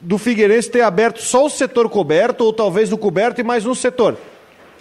do 0.00 0.18
Figueirense 0.18 0.70
ter 0.70 0.82
aberto 0.82 1.20
só 1.20 1.46
o 1.46 1.50
setor 1.50 1.88
coberto, 1.88 2.44
ou 2.44 2.52
talvez 2.52 2.92
o 2.92 2.98
coberto 2.98 3.40
e 3.40 3.44
mais 3.44 3.66
um 3.66 3.74
setor, 3.74 4.16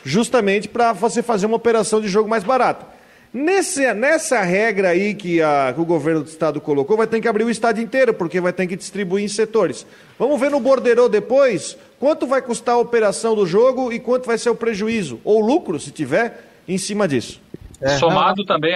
justamente 0.03 0.67
para 0.67 0.93
você 0.93 1.23
fazer 1.23 1.45
uma 1.45 1.55
operação 1.55 1.99
de 1.99 2.07
jogo 2.07 2.29
mais 2.29 2.43
barata. 2.43 2.85
Nesse, 3.33 3.93
nessa 3.93 4.41
regra 4.41 4.89
aí 4.89 5.13
que, 5.13 5.41
a, 5.41 5.71
que 5.73 5.81
o 5.81 5.85
governo 5.85 6.23
do 6.23 6.29
estado 6.29 6.61
colocou, 6.61 6.95
vai 6.95 7.07
ter 7.07 7.19
que 7.19 7.27
abrir 7.27 7.43
o 7.43 7.49
estádio 7.49 7.83
inteiro, 7.83 8.13
porque 8.13 8.39
vai 8.39 8.53
ter 8.53 8.65
que 8.67 8.75
distribuir 8.75 9.25
em 9.25 9.27
setores. 9.27 9.85
Vamos 10.17 10.39
ver 10.39 10.49
no 10.49 10.59
borderô 10.59 11.09
depois 11.09 11.77
quanto 11.99 12.25
vai 12.25 12.41
custar 12.41 12.75
a 12.75 12.79
operação 12.79 13.35
do 13.35 13.45
jogo 13.45 13.91
e 13.91 13.99
quanto 13.99 14.25
vai 14.25 14.37
ser 14.37 14.49
o 14.49 14.55
prejuízo, 14.55 15.19
ou 15.23 15.41
lucro, 15.41 15.79
se 15.79 15.91
tiver, 15.91 16.45
em 16.67 16.77
cima 16.77 17.07
disso. 17.07 17.41
É, 17.81 17.89
Somado 17.97 18.37
não... 18.39 18.45
também 18.45 18.75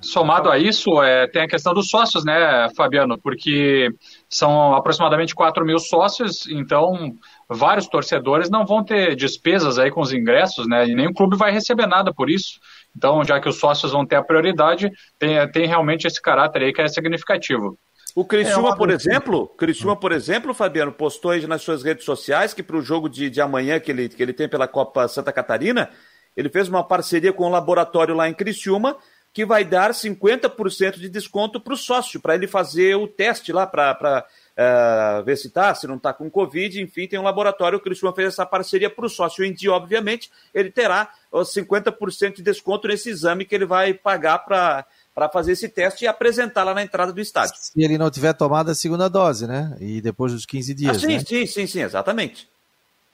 Somado 0.00 0.48
a 0.48 0.58
isso, 0.58 1.02
é, 1.02 1.26
tem 1.26 1.42
a 1.42 1.48
questão 1.48 1.74
dos 1.74 1.88
sócios, 1.88 2.24
né, 2.24 2.68
Fabiano? 2.76 3.18
Porque 3.18 3.90
são 4.30 4.74
aproximadamente 4.74 5.34
4 5.34 5.64
mil 5.64 5.78
sócios, 5.78 6.46
então 6.48 7.14
vários 7.48 7.86
torcedores 7.86 8.50
não 8.50 8.66
vão 8.66 8.84
ter 8.84 9.16
despesas 9.16 9.78
aí 9.78 9.90
com 9.90 10.00
os 10.00 10.12
ingressos, 10.12 10.68
né? 10.68 10.86
E 10.86 10.94
nenhum 10.94 11.14
clube 11.14 11.36
vai 11.36 11.50
receber 11.50 11.86
nada 11.86 12.12
por 12.12 12.28
isso. 12.28 12.60
Então, 12.94 13.24
já 13.24 13.40
que 13.40 13.48
os 13.48 13.58
sócios 13.58 13.92
vão 13.92 14.04
ter 14.04 14.16
a 14.16 14.22
prioridade, 14.22 14.90
tem, 15.18 15.50
tem 15.50 15.66
realmente 15.66 16.06
esse 16.06 16.20
caráter 16.20 16.62
aí 16.62 16.72
que 16.72 16.82
é 16.82 16.88
significativo. 16.88 17.78
O 18.14 18.24
Criciúma, 18.24 18.70
é 18.70 18.76
por 18.76 18.90
exemplo, 18.90 19.46
Criciúma, 19.48 19.96
por 19.96 20.12
exemplo, 20.12 20.52
Fabiano, 20.52 20.92
postou 20.92 21.30
aí 21.30 21.46
nas 21.46 21.62
suas 21.62 21.82
redes 21.82 22.04
sociais 22.04 22.52
que 22.52 22.62
para 22.62 22.76
o 22.76 22.82
jogo 22.82 23.08
de, 23.08 23.30
de 23.30 23.40
amanhã 23.40 23.78
que 23.78 23.90
ele, 23.90 24.08
que 24.08 24.22
ele 24.22 24.32
tem 24.32 24.48
pela 24.48 24.66
Copa 24.66 25.06
Santa 25.08 25.32
Catarina, 25.32 25.88
ele 26.36 26.48
fez 26.48 26.68
uma 26.68 26.82
parceria 26.82 27.32
com 27.32 27.44
o 27.44 27.46
um 27.46 27.50
laboratório 27.50 28.14
lá 28.14 28.28
em 28.28 28.34
Criciúma 28.34 28.96
que 29.32 29.44
vai 29.44 29.64
dar 29.64 29.92
50% 29.92 30.98
de 30.98 31.08
desconto 31.08 31.60
para 31.60 31.74
o 31.74 31.76
sócio, 31.76 32.20
para 32.20 32.34
ele 32.34 32.46
fazer 32.46 32.96
o 32.96 33.06
teste 33.06 33.52
lá 33.52 33.66
para 33.66 34.26
uh, 34.58 35.24
ver 35.24 35.36
se 35.36 35.48
está, 35.48 35.74
se 35.74 35.86
não 35.86 35.96
está 35.96 36.12
com 36.12 36.30
Covid, 36.30 36.82
enfim, 36.82 37.06
tem 37.06 37.18
um 37.18 37.22
laboratório, 37.22 37.78
o 37.78 37.80
Cristiano 37.80 38.14
fez 38.14 38.28
essa 38.28 38.44
parceria 38.44 38.90
para 38.90 39.06
o 39.06 39.08
sócio 39.08 39.44
em 39.44 39.52
dia, 39.52 39.72
obviamente, 39.72 40.30
ele 40.52 40.70
terá 40.70 41.10
os 41.30 41.52
50% 41.54 42.36
de 42.36 42.42
desconto 42.42 42.88
nesse 42.88 43.10
exame 43.10 43.44
que 43.44 43.54
ele 43.54 43.66
vai 43.66 43.94
pagar 43.94 44.38
para 44.38 44.84
para 45.18 45.28
fazer 45.28 45.50
esse 45.50 45.68
teste 45.68 46.04
e 46.04 46.06
apresentar 46.06 46.62
lá 46.62 46.72
na 46.72 46.80
entrada 46.80 47.12
do 47.12 47.20
estádio. 47.20 47.56
Se 47.56 47.72
ele 47.82 47.98
não 47.98 48.08
tiver 48.08 48.32
tomado 48.34 48.70
a 48.70 48.74
segunda 48.74 49.10
dose, 49.10 49.48
né? 49.48 49.76
E 49.80 50.00
depois 50.00 50.32
dos 50.32 50.46
15 50.46 50.72
dias. 50.74 50.96
Ah, 50.96 51.00
sim, 51.00 51.14
né? 51.14 51.18
sim, 51.26 51.44
sim, 51.44 51.66
sim, 51.66 51.80
exatamente. 51.80 52.48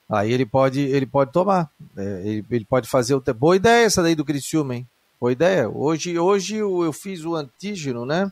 Aí 0.07 0.31
ele 0.31 0.45
pode, 0.45 0.81
ele 0.81 1.07
pode 1.07 1.31
tomar. 1.31 1.67
É, 1.97 2.21
ele, 2.23 2.45
ele, 2.51 2.65
pode 2.65 2.87
fazer 2.87 3.15
o. 3.15 3.23
Boa 3.33 3.55
ideia 3.55 3.87
essa 3.87 4.03
daí 4.03 4.13
do 4.13 4.23
Criciúma, 4.23 4.75
hein? 4.75 4.87
Boa 5.19 5.31
ideia. 5.31 5.69
Hoje, 5.69 6.19
hoje 6.19 6.57
eu 6.57 6.91
fiz 6.91 7.23
o 7.23 7.35
antígeno, 7.35 8.05
né? 8.05 8.31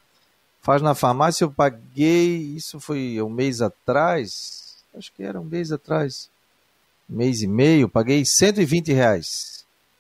Faz 0.62 0.82
na 0.82 0.94
farmácia, 0.94 1.46
eu 1.46 1.52
paguei, 1.52 2.38
isso 2.56 2.80
foi 2.80 3.22
um 3.22 3.30
mês 3.30 3.62
atrás, 3.62 4.84
acho 4.96 5.12
que 5.14 5.24
era 5.24 5.40
um 5.40 5.44
mês 5.44 5.72
atrás, 5.72 6.30
um 7.10 7.18
mês 7.18 7.42
e 7.42 7.48
meio, 7.48 7.90
paguei 7.90 8.24
120 8.24 8.94
reais 8.94 9.54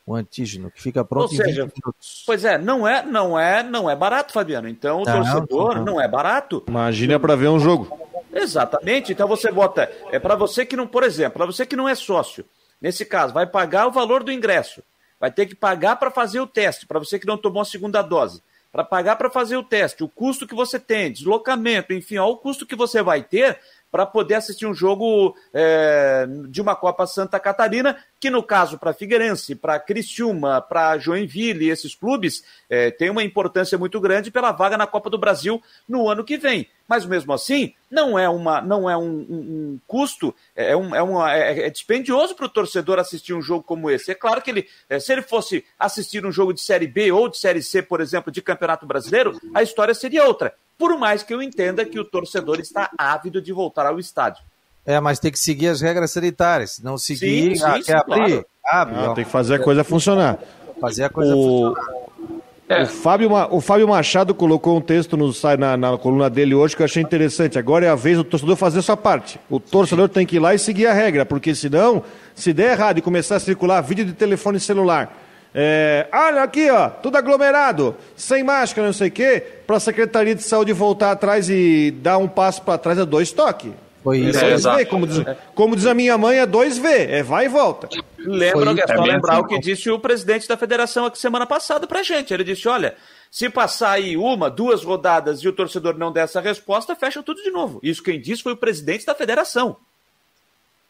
o 0.06 0.16
antígeno, 0.16 0.70
que 0.70 0.82
fica 0.82 1.04
pronto 1.06 1.32
Ou 1.32 1.38
seja, 1.38 1.62
em 1.62 1.66
20 1.66 1.74
minutos. 1.82 2.24
Pois 2.26 2.44
é, 2.44 2.58
não 2.58 2.88
é, 2.88 3.06
não 3.06 3.40
é, 3.40 3.64
não 3.64 3.90
é 3.90 3.96
barato, 3.96 4.34
Fabiano. 4.34 4.68
Então 4.68 5.02
o 5.02 5.06
não, 5.06 5.14
torcedor 5.14 5.76
não, 5.76 5.76
não. 5.76 5.94
não 5.94 6.02
é 6.02 6.08
barato. 6.08 6.64
Imagina 6.68 7.20
para 7.20 7.36
ver 7.36 7.48
um 7.48 7.60
jogo. 7.60 7.98
Exatamente. 8.34 9.14
Então 9.14 9.28
você 9.28 9.52
bota, 9.52 9.90
é 10.12 10.20
para 10.20 10.36
você 10.36 10.66
que 10.66 10.76
não, 10.76 10.88
por 10.88 11.04
exemplo, 11.04 11.38
para 11.38 11.46
você 11.46 11.66
que 11.66 11.76
não 11.76 11.88
é 11.88 11.96
sócio, 11.96 12.44
nesse 12.82 13.06
caso, 13.06 13.34
vai 13.34 13.48
pagar 13.48 13.88
o 13.88 13.92
valor 13.92 14.24
do 14.24 14.32
ingresso 14.32 14.84
vai 15.24 15.32
ter 15.32 15.46
que 15.46 15.56
pagar 15.56 15.96
para 15.96 16.12
fazer 16.12 16.42
o 16.42 16.46
teste, 16.46 16.86
para 16.86 17.00
você 17.00 17.18
que 17.18 17.26
não 17.26 17.38
tomou 17.38 17.62
a 17.62 17.66
segunda 17.66 18.02
dose, 18.02 18.44
para 18.70 18.84
pagar 18.84 19.16
para 19.16 19.30
fazer 19.30 19.56
o 19.56 19.64
teste, 19.64 20.04
o 20.04 20.10
custo 20.10 20.46
que 20.46 20.54
você 20.54 20.78
tem, 20.78 21.14
deslocamento, 21.14 21.94
enfim, 21.94 22.18
o 22.18 22.36
custo 22.36 22.66
que 22.66 22.76
você 22.76 23.02
vai 23.02 23.24
ter 23.24 23.58
para 23.94 24.08
poder 24.08 24.34
assistir 24.34 24.66
um 24.66 24.74
jogo 24.74 25.36
é, 25.54 26.26
de 26.50 26.60
uma 26.60 26.76
Copa 26.76 27.06
Santa 27.06 27.39
Catarina, 27.39 27.96
que 28.20 28.28
no 28.28 28.41
caso 28.41 28.80
para 28.80 28.91
Figueirense, 28.91 29.54
para 29.54 29.80
Criciúma, 29.80 30.60
para 30.60 30.98
Joinville, 30.98 31.70
esses 31.70 31.94
clubes, 31.94 32.44
é, 32.68 32.89
tem 32.89 33.12
uma 33.12 33.24
importância 33.24 33.78
muito 33.78 34.02
grande 34.02 34.32
pela 34.32 34.52
vaga 34.52 34.80
na 34.80 34.88
Copa 34.88 35.12
do 35.12 35.18
Brasil 35.20 35.62
no 35.88 36.10
ano 36.10 36.24
que 36.24 36.39
vem. 36.39 36.68
Mas 36.88 37.06
mesmo 37.06 37.34
assim, 37.34 37.76
não 37.89 38.18
é, 38.18 38.28
uma, 38.28 38.62
não 38.62 38.89
é 38.89 38.98
um, 38.98 39.04
um, 39.04 39.30
um 39.30 39.80
custo, 39.86 40.34
é, 40.56 40.76
um, 40.76 40.96
é, 40.96 41.04
uma, 41.04 41.32
é, 41.32 41.68
é 41.68 41.70
dispendioso 41.70 42.34
para 42.34 42.48
o 42.48 42.50
torcedor 42.50 42.98
assistir 42.98 43.36
um 43.36 43.44
jogo 43.44 43.64
como 43.64 43.91
esse. 43.91 44.10
É 44.10 44.16
claro 44.16 44.41
que 44.41 44.50
ele, 44.50 44.68
é, 44.89 45.00
se 45.00 45.14
ele 45.14 45.22
fosse 45.22 45.64
assistir 45.78 46.26
um 46.26 46.32
jogo 46.32 46.52
de 46.52 46.62
Série 46.62 46.88
B 46.88 47.12
ou 47.12 47.30
de 47.30 47.38
Série 47.38 47.62
C, 47.62 47.84
por 47.84 48.02
exemplo, 48.02 48.32
de 48.32 48.41
Campeonato 48.41 48.88
Brasileiro, 48.88 49.39
a 49.54 49.62
história 49.62 49.94
seria 49.94 50.26
outra 50.26 50.52
por 50.78 50.98
mais 50.98 51.24
que 51.24 51.34
eu 51.34 51.42
entenda 51.42 51.86
que 51.86 52.00
o 52.00 52.06
torcedor 52.06 52.60
está 52.60 52.90
ávido 52.98 53.42
de 53.42 53.52
voltar 53.54 53.86
ao 53.86 54.00
estádio. 54.00 54.44
É, 54.86 55.00
mas 55.00 55.18
tem 55.20 55.32
que 55.32 55.40
seguir 55.40 55.68
as 55.70 55.80
regras 55.82 56.12
sanitárias. 56.12 56.80
Não 56.84 56.98
seguir, 56.98 57.56
Sim, 57.56 57.56
sim, 57.56 57.72
quer 57.72 57.84
sim, 57.84 57.94
abrir? 57.94 58.06
claro. 58.16 58.46
Abre. 58.66 58.96
Ah, 58.98 59.14
tem 59.14 59.24
que 59.26 59.32
fazer 59.32 59.56
a 59.56 59.60
coisa 59.60 59.84
funcionar. 59.84 60.40
Fazer 60.80 61.04
a 61.06 61.10
coisa 61.10 61.34
O, 61.36 61.74
funcionar. 61.74 62.84
o, 62.84 62.86
Fábio, 62.88 63.30
o 63.52 63.62
Fábio 63.62 63.88
Machado 63.88 64.34
colocou 64.36 64.78
um 64.78 64.82
texto 64.82 65.16
no, 65.16 65.32
na, 65.58 65.78
na 65.78 65.98
coluna 65.98 66.30
dele 66.30 66.54
hoje 66.56 66.76
que 66.76 66.82
eu 66.82 66.86
achei 66.86 67.02
interessante. 67.02 67.58
Agora 67.58 67.86
é 67.86 67.90
a 67.90 67.96
vez 67.96 68.18
do 68.18 68.24
torcedor 68.24 68.56
fazer 68.58 68.80
a 68.80 68.82
sua 68.82 68.98
parte. 68.98 69.40
O 69.50 69.60
torcedor 69.60 70.10
tem 70.10 70.26
que 70.26 70.36
ir 70.36 70.40
lá 70.40 70.54
e 70.54 70.60
seguir 70.60 70.88
a 70.88 70.94
regra, 70.94 71.26
porque 71.26 71.56
senão, 71.56 72.04
se 72.36 72.52
der 72.52 72.72
errado 72.72 72.98
e 72.98 73.02
começar 73.02 73.36
a 73.38 73.40
circular 73.40 73.80
vídeo 73.82 74.04
de 74.06 74.14
telefone 74.14 74.60
celular, 74.60 75.14
é, 75.54 76.08
olha 76.12 76.43
aqui, 76.43 76.70
ó, 76.70 76.89
tudo 76.89 77.18
aglomerado, 77.18 77.95
sem 78.16 78.43
máscara, 78.43 78.88
não 78.88 78.93
sei 78.93 79.10
o 79.10 79.12
quê, 79.12 79.43
para 79.68 79.78
a 79.78 79.80
Secretaria 79.80 80.34
de 80.36 80.43
Saúde 80.43 80.74
voltar 80.74 81.12
atrás 81.12 81.49
e 81.49 81.91
dar 81.91 82.18
um 82.18 82.28
passo 82.28 82.62
para 82.64 82.78
trás 82.78 82.97
é 82.97 83.06
dois 83.06 83.32
toques. 83.32 83.72
Foi 84.04 84.18
É 84.18 84.30
isso. 84.30 84.39
dois 84.39 84.54
exato. 84.54 84.78
V, 84.78 84.86
como 84.86 85.08
diz, 85.08 85.24
como 85.56 85.76
diz 85.76 85.86
a 85.86 85.93
minha 85.93 86.18
mãe, 86.18 86.39
é 86.39 86.45
dois 86.45 86.78
V, 86.78 86.89
é 86.89 87.24
vai 87.24 87.45
e 87.45 87.49
volta. 87.49 87.88
Lembra, 88.18 88.72
é 88.72 88.88
só 88.88 89.06
é 89.06 89.14
lembrar 89.14 89.34
assim. 89.36 89.41
o 89.43 89.47
que 89.47 89.60
disse 89.60 89.89
o 89.89 89.99
presidente 89.99 90.47
da 90.47 90.58
federação 90.58 91.06
aqui 91.06 91.18
semana 91.18 91.45
passada 91.45 91.88
pra 91.88 92.04
gente. 92.04 92.34
Ele 92.34 92.43
disse: 92.43 92.68
olha, 92.68 92.95
se 93.32 93.49
passar 93.49 93.91
aí 93.91 94.18
uma, 94.18 94.49
duas 94.49 94.84
rodadas 94.84 95.39
e 95.39 95.47
o 95.47 95.54
torcedor 95.54 95.97
não 95.97 96.12
der 96.12 96.26
essa 96.26 96.41
resposta, 96.41 96.95
fecha 96.95 97.24
tudo 97.24 97.41
de 97.41 97.51
novo. 97.51 97.80
Isso 97.82 98.04
quem 98.04 98.20
disse 98.20 98.43
foi 98.43 98.54
o 98.54 98.58
presidente 98.58 99.06
da 99.06 99.16
federação. 99.16 99.78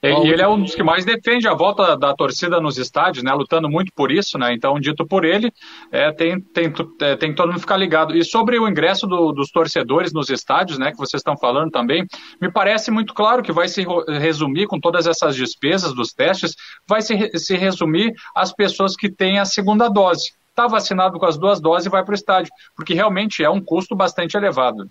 E 0.03 0.27
e 0.27 0.31
ele 0.33 0.41
é 0.41 0.47
um 0.47 0.61
dos 0.61 0.75
que 0.75 0.83
mais 0.83 1.05
defende 1.05 1.47
a 1.47 1.53
volta 1.53 1.95
da 1.97 2.13
torcida 2.13 2.59
nos 2.59 2.77
estádios, 2.77 3.23
né? 3.23 3.33
Lutando 3.33 3.69
muito 3.69 3.91
por 3.95 4.11
isso, 4.11 4.37
né? 4.37 4.53
Então, 4.53 4.79
dito 4.79 5.07
por 5.07 5.23
ele, 5.23 5.51
é, 5.91 6.11
tem, 6.11 6.39
tem, 6.41 6.73
é, 7.01 7.15
tem 7.15 7.29
que 7.29 7.35
todo 7.35 7.47
mundo 7.49 7.59
ficar 7.61 7.77
ligado. 7.77 8.15
E 8.15 8.23
sobre 8.25 8.59
o 8.59 8.67
ingresso 8.67 9.07
do- 9.07 9.31
dos 9.31 9.49
torcedores 9.49 10.11
nos 10.11 10.29
estádios, 10.29 10.77
né? 10.77 10.91
Que 10.91 10.97
vocês 10.97 11.21
estão 11.21 11.37
falando 11.37 11.71
também, 11.71 12.05
me 12.41 12.51
parece 12.51 12.91
muito 12.91 13.13
claro 13.13 13.41
que 13.41 13.51
vai 13.53 13.67
se 13.67 13.85
resumir 14.19 14.67
com 14.67 14.79
todas 14.79 15.07
essas 15.07 15.35
despesas 15.35 15.93
dos 15.93 16.09
testes, 16.11 16.53
vai 16.87 17.01
se, 17.01 17.29
se 17.39 17.55
resumir 17.55 18.11
às 18.35 18.53
pessoas 18.53 18.95
que 18.95 19.09
têm 19.09 19.39
a 19.39 19.45
segunda 19.45 19.87
dose. 19.89 20.31
Está 20.49 20.67
vacinado 20.67 21.17
com 21.17 21.25
as 21.25 21.37
duas 21.37 21.59
doses 21.61 21.87
e 21.87 21.89
vai 21.89 22.03
para 22.03 22.11
o 22.11 22.15
estádio, 22.15 22.51
porque 22.75 22.93
realmente 22.93 23.43
é 23.43 23.49
um 23.49 23.59
custo 23.63 23.95
bastante 23.95 24.37
elevado. 24.37 24.85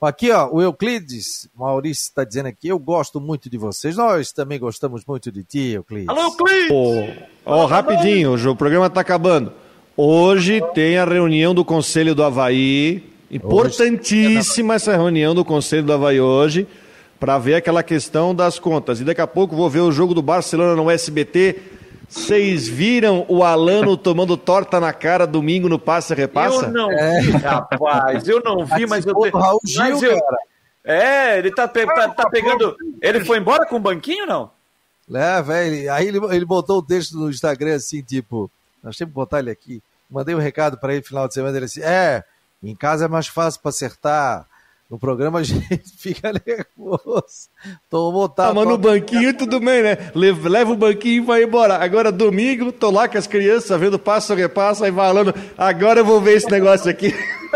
Aqui, 0.00 0.30
ó, 0.30 0.48
o 0.52 0.62
Euclides, 0.62 1.48
Maurício 1.56 2.04
está 2.04 2.22
dizendo 2.22 2.46
aqui, 2.46 2.68
eu 2.68 2.78
gosto 2.78 3.20
muito 3.20 3.50
de 3.50 3.58
vocês. 3.58 3.96
Nós 3.96 4.30
também 4.30 4.56
gostamos 4.56 5.02
muito 5.04 5.32
de 5.32 5.42
ti, 5.42 5.72
Euclides. 5.72 6.08
Alô, 6.08 6.36
Clis! 6.36 6.70
Ó, 7.44 7.62
ó, 7.62 7.66
rapidinho, 7.66 8.34
o 8.34 8.56
programa 8.56 8.86
está 8.86 9.00
acabando. 9.00 9.52
Hoje 9.96 10.62
tem 10.72 10.98
a 10.98 11.04
reunião 11.04 11.52
do 11.52 11.64
Conselho 11.64 12.14
do 12.14 12.22
Havaí. 12.22 13.02
Importantíssima 13.28 14.74
essa 14.74 14.96
reunião 14.96 15.34
do 15.34 15.44
Conselho 15.44 15.82
do 15.82 15.92
Havaí 15.92 16.20
hoje, 16.20 16.68
para 17.18 17.36
ver 17.36 17.56
aquela 17.56 17.82
questão 17.82 18.32
das 18.32 18.56
contas. 18.56 19.00
E 19.00 19.04
daqui 19.04 19.20
a 19.20 19.26
pouco 19.26 19.56
vou 19.56 19.68
ver 19.68 19.80
o 19.80 19.90
jogo 19.90 20.14
do 20.14 20.22
Barcelona 20.22 20.76
no 20.76 20.88
SBT. 20.88 21.56
Vocês 22.08 22.66
viram 22.66 23.26
o 23.28 23.44
Alano 23.44 23.96
tomando 23.96 24.36
torta 24.36 24.80
na 24.80 24.92
cara 24.92 25.26
domingo 25.26 25.68
no 25.68 25.78
Passe 25.78 26.14
Repassa? 26.14 26.66
Eu 26.66 26.72
não 26.72 26.88
vi, 26.88 27.30
rapaz. 27.32 28.26
Eu 28.26 28.40
não 28.42 28.64
vi, 28.64 28.86
mas 28.86 29.04
eu 29.04 29.12
do 29.14 29.28
Raul 29.38 29.60
mas 29.76 29.98
Gil, 30.00 30.10
eu- 30.12 30.20
cara. 30.20 30.36
É, 30.84 31.38
ele 31.38 31.54
tá, 31.54 31.68
pe- 31.68 31.84
tá- 31.84 32.08
tá 32.08 32.30
pegando. 32.30 32.74
Ele 33.02 33.22
foi 33.24 33.36
embora 33.36 33.66
com 33.66 33.76
o 33.76 33.80
banquinho, 33.80 34.24
não? 34.24 34.50
É, 35.14 35.42
velho. 35.42 35.92
Aí 35.92 36.08
ele, 36.08 36.18
ele 36.34 36.44
botou 36.46 36.78
o 36.78 36.82
texto 36.82 37.12
no 37.18 37.28
Instagram 37.28 37.74
assim, 37.76 38.00
tipo, 38.02 38.50
nós 38.82 38.96
temos 38.96 39.12
que 39.12 39.14
botar 39.14 39.40
ele 39.40 39.50
aqui. 39.50 39.82
Mandei 40.10 40.34
um 40.34 40.38
recado 40.38 40.78
para 40.78 40.92
ele 40.94 41.02
no 41.02 41.06
final 41.06 41.28
de 41.28 41.34
semana, 41.34 41.54
ele 41.56 41.66
assim, 41.66 41.82
é, 41.82 42.24
em 42.62 42.74
casa 42.74 43.04
é 43.04 43.08
mais 43.08 43.26
fácil 43.26 43.60
para 43.60 43.68
acertar. 43.68 44.46
No 44.90 44.98
programa 44.98 45.40
a 45.40 45.42
gente 45.42 45.90
fica 45.96 46.32
nervoso. 46.32 47.48
Tô 47.90 48.10
botar. 48.10 48.48
Ah, 48.48 48.54
mas 48.54 48.66
no 48.66 48.78
banquinho 48.78 49.36
tudo 49.36 49.60
bem, 49.60 49.82
né? 49.82 50.10
Leva, 50.14 50.48
leva 50.48 50.72
o 50.72 50.76
banquinho 50.76 51.22
e 51.22 51.26
vai 51.26 51.42
embora. 51.42 51.76
Agora 51.76 52.10
domingo, 52.10 52.72
tô 52.72 52.90
lá 52.90 53.06
com 53.06 53.18
as 53.18 53.26
crianças 53.26 53.78
vendo 53.78 53.98
passo 53.98 54.32
a 54.32 54.36
repasso, 54.36 54.84
aí 54.84 54.92
falando, 54.92 55.34
agora 55.56 56.00
eu 56.00 56.04
vou 56.04 56.20
ver 56.20 56.36
esse 56.36 56.50
negócio 56.50 56.90
aqui. 56.90 57.12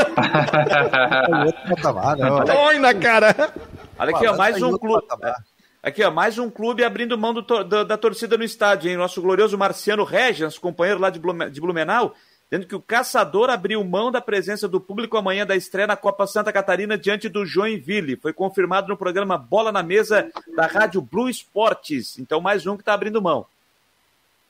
Põe 2.53 2.79
na 2.79 2.95
cara. 2.95 3.53
Olha 3.99 4.17
aqui, 4.17 4.27
ó, 4.27 4.37
mais 4.37 4.63
um 4.63 4.77
clube. 4.77 5.07
Aqui, 5.83 6.05
ó, 6.05 6.11
mais 6.11 6.39
um 6.39 6.49
clube 6.49 6.85
abrindo 6.85 7.19
mão 7.19 7.35
do 7.35 7.43
da, 7.65 7.83
da 7.83 7.97
torcida 7.97 8.37
no 8.37 8.45
estádio, 8.45 8.91
hein? 8.91 8.97
Nosso 8.97 9.21
glorioso 9.21 9.59
Marciano 9.59 10.05
Regis, 10.05 10.59
companheiro 10.59 11.01
lá 11.01 11.11
de 11.11 11.61
Blumenau, 11.61 12.15
dizendo 12.53 12.67
que 12.67 12.77
o 12.77 12.83
caçador 12.83 13.49
abriu 13.49 13.83
mão 13.83 14.13
da 14.13 14.21
presença 14.21 14.69
do 14.69 14.79
público 14.79 15.17
amanhã 15.17 15.47
da 15.47 15.57
estreia 15.57 15.87
na 15.87 15.97
Copa 15.97 16.27
Santa 16.27 16.53
Catarina 16.53 16.99
diante 16.99 17.27
do 17.27 17.47
Joinville. 17.47 18.17
Foi 18.17 18.31
confirmado 18.31 18.89
no 18.89 18.97
programa 18.97 19.39
Bola 19.39 19.73
na 19.73 19.83
Mesa 19.83 20.31
da 20.55 20.67
Rádio 20.67 21.01
Blue 21.01 21.31
Esportes. 21.31 22.19
Então, 22.19 22.43
mais 22.43 22.67
um 22.67 22.77
que 22.77 22.83
está 22.83 22.93
abrindo 22.93 23.23
mão. 23.23 23.47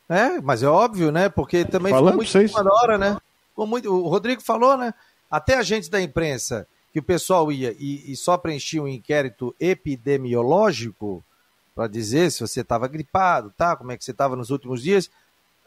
É, 0.09 0.41
mas 0.41 0.65
é 0.65 0.67
óbvio, 0.67 1.13
né? 1.13 1.29
Porque 1.29 1.65
também 1.65 1.93
Falando 1.93 2.07
ficou 2.07 2.17
muito 2.17 2.33
vocês. 2.33 2.53
da 2.53 2.75
hora, 2.75 2.99
né? 2.99 3.17
Ficou 3.51 3.69
muito, 3.69 3.89
o 3.89 4.09
Rodrigo 4.09 4.43
falou, 4.43 4.77
né? 4.77 4.93
Até 5.31 5.57
a 5.57 5.63
gente 5.63 5.89
da 5.89 6.01
imprensa, 6.01 6.67
que 6.93 6.99
o 6.99 7.05
pessoal 7.05 7.53
ia 7.53 7.73
e, 7.79 8.11
e 8.11 8.17
só 8.17 8.37
preenchia 8.37 8.83
um 8.83 8.89
inquérito 8.89 9.55
epidemiológico 9.61 11.23
para 11.73 11.87
dizer 11.87 12.33
se 12.33 12.41
você 12.41 12.63
estava 12.63 12.89
gripado, 12.89 13.55
tá? 13.57 13.77
Como 13.77 13.93
é 13.93 13.97
que 13.97 14.05
você 14.05 14.11
estava 14.11 14.35
nos 14.35 14.51
últimos 14.51 14.83
dias. 14.83 15.09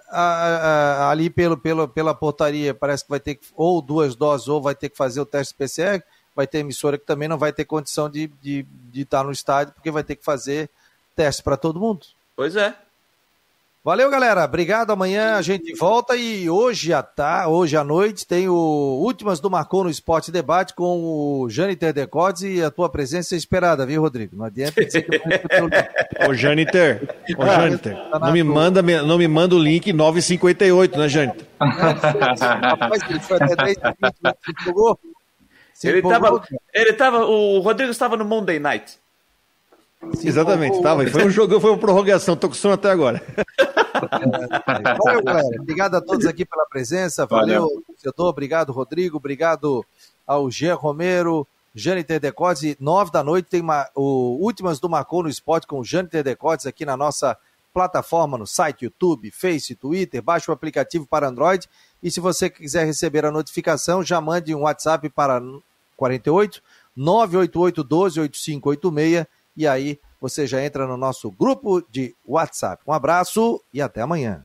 Ah, 0.09 1.07
ah, 1.07 1.09
ali 1.09 1.29
pelo, 1.29 1.57
pelo, 1.57 1.87
pela 1.87 2.13
portaria 2.13 2.73
parece 2.73 3.03
que 3.03 3.09
vai 3.09 3.19
ter 3.19 3.35
que, 3.35 3.47
ou 3.55 3.81
duas 3.81 4.15
doses 4.15 4.47
ou 4.47 4.61
vai 4.61 4.75
ter 4.75 4.89
que 4.89 4.97
fazer 4.97 5.19
o 5.19 5.25
teste 5.25 5.53
PCR. 5.53 6.03
Vai 6.35 6.45
ter 6.45 6.59
emissora 6.59 6.97
que 6.97 7.05
também 7.05 7.27
não 7.27 7.37
vai 7.37 7.51
ter 7.53 7.65
condição 7.65 8.09
de 8.09 8.27
de, 8.41 8.63
de 8.63 9.01
estar 9.01 9.23
no 9.23 9.31
estádio 9.31 9.73
porque 9.73 9.91
vai 9.91 10.03
ter 10.03 10.15
que 10.15 10.23
fazer 10.23 10.69
teste 11.15 11.41
para 11.41 11.57
todo 11.57 11.79
mundo. 11.79 12.05
Pois 12.35 12.55
é. 12.55 12.75
Valeu, 13.85 14.09
galera. 14.09 14.43
Obrigado. 14.43 14.89
Amanhã 14.89 15.35
a 15.35 15.43
gente 15.43 15.71
volta 15.75 16.15
e 16.15 16.49
hoje 16.49 16.91
à, 16.91 17.03
tá, 17.03 17.47
hoje 17.47 17.77
à 17.77 17.83
noite 17.83 18.25
tem 18.25 18.49
o 18.49 18.55
Últimas 18.55 19.39
do 19.39 19.47
Marcou 19.47 19.83
no 19.83 19.91
Esporte 19.91 20.31
Debate 20.31 20.73
com 20.73 21.03
o 21.03 21.47
Jâniter 21.51 21.93
Decotes 21.93 22.41
e 22.41 22.63
a 22.63 22.71
tua 22.71 22.89
presença 22.89 23.35
é 23.35 23.37
esperada, 23.37 23.85
viu, 23.85 24.01
Rodrigo? 24.01 24.35
Não 24.35 24.45
adianta 24.45 24.83
dizer 24.83 25.03
que 25.03 25.15
eu 25.15 25.21
não 25.61 25.67
link. 25.67 26.27
Ô, 26.27 26.33
Janiter, 26.33 27.15
ô, 27.37 27.45
Janiter, 27.45 27.95
tá 28.09 28.17
não 28.17 28.31
me, 28.31 28.41
manda, 28.41 28.81
não 28.81 29.19
me 29.19 29.27
manda 29.27 29.53
o 29.53 29.59
link 29.59 29.93
958, 29.93 30.97
né, 30.97 31.07
Janiter? 31.07 31.45
Rapaz, 31.59 33.03
ele 33.07 33.19
foi 33.19 33.37
até 33.37 33.55
10 33.55 33.77
minutos, 33.77 34.41
se 34.43 34.51
empolgou. 34.51 34.99
Se 35.75 35.87
Ele 35.89 35.99
empolgou, 35.99 36.21
tava, 36.21 36.39
cara. 36.39 36.61
ele 36.73 36.93
tava, 36.93 37.25
o 37.25 37.59
Rodrigo 37.59 37.91
estava 37.91 38.17
no 38.17 38.25
Monday 38.25 38.57
Night. 38.57 38.97
Se 40.13 40.27
Exatamente, 40.27 40.77
empolgou. 40.77 40.83
tava. 40.83 41.03
e 41.03 41.09
Foi 41.09 41.25
um 41.25 41.29
jogo, 41.29 41.59
foi 41.59 41.71
uma 41.71 41.79
prorrogação, 41.79 42.35
tô 42.35 42.47
com 42.47 42.53
sono 42.53 42.75
até 42.75 42.91
agora. 42.91 43.21
Valeu, 45.03 45.23
galera. 45.23 45.61
Obrigado 45.61 45.95
a 45.95 46.01
todos 46.01 46.25
aqui 46.25 46.45
pela 46.45 46.65
presença. 46.67 47.25
Valeu, 47.25 47.67
torcedor. 47.87 48.27
Obrigado, 48.27 48.71
Rodrigo. 48.71 49.17
Obrigado 49.17 49.85
ao 50.27 50.49
Jean 50.51 50.75
Romero, 50.75 51.47
Jâniter 51.73 52.19
Decotes. 52.19 52.75
Nove 52.79 53.11
da 53.11 53.23
noite 53.23 53.47
tem 53.49 53.61
uma, 53.61 53.89
o 53.95 54.37
Últimas 54.41 54.79
do 54.79 54.89
Marcou 54.89 55.23
no 55.23 55.29
Esporte 55.29 55.65
com 55.67 55.79
o 55.79 55.83
Jâniter 55.83 56.23
Decotes 56.23 56.65
aqui 56.65 56.85
na 56.85 56.95
nossa 56.97 57.37
plataforma, 57.73 58.37
no 58.37 58.47
site, 58.47 58.85
YouTube, 58.85 59.31
Face, 59.31 59.75
Twitter. 59.75 60.21
Baixe 60.21 60.49
o 60.49 60.53
aplicativo 60.53 61.05
para 61.05 61.27
Android. 61.27 61.67
E 62.01 62.09
se 62.11 62.19
você 62.19 62.49
quiser 62.49 62.85
receber 62.85 63.25
a 63.25 63.31
notificação, 63.31 64.03
já 64.03 64.21
mande 64.21 64.53
um 64.53 64.61
WhatsApp 64.61 65.09
para 65.09 65.41
48 65.97 66.61
988 66.95 67.83
12 67.83 68.19
8586 68.21 69.25
e 69.55 69.67
aí 69.67 69.99
você 70.19 70.47
já 70.47 70.63
entra 70.63 70.87
no 70.87 70.97
nosso 70.97 71.31
grupo 71.31 71.81
de 71.89 72.15
WhatsApp. 72.25 72.83
Um 72.87 72.91
abraço 72.91 73.61
e 73.71 73.81
até 73.81 74.01
amanhã. 74.01 74.43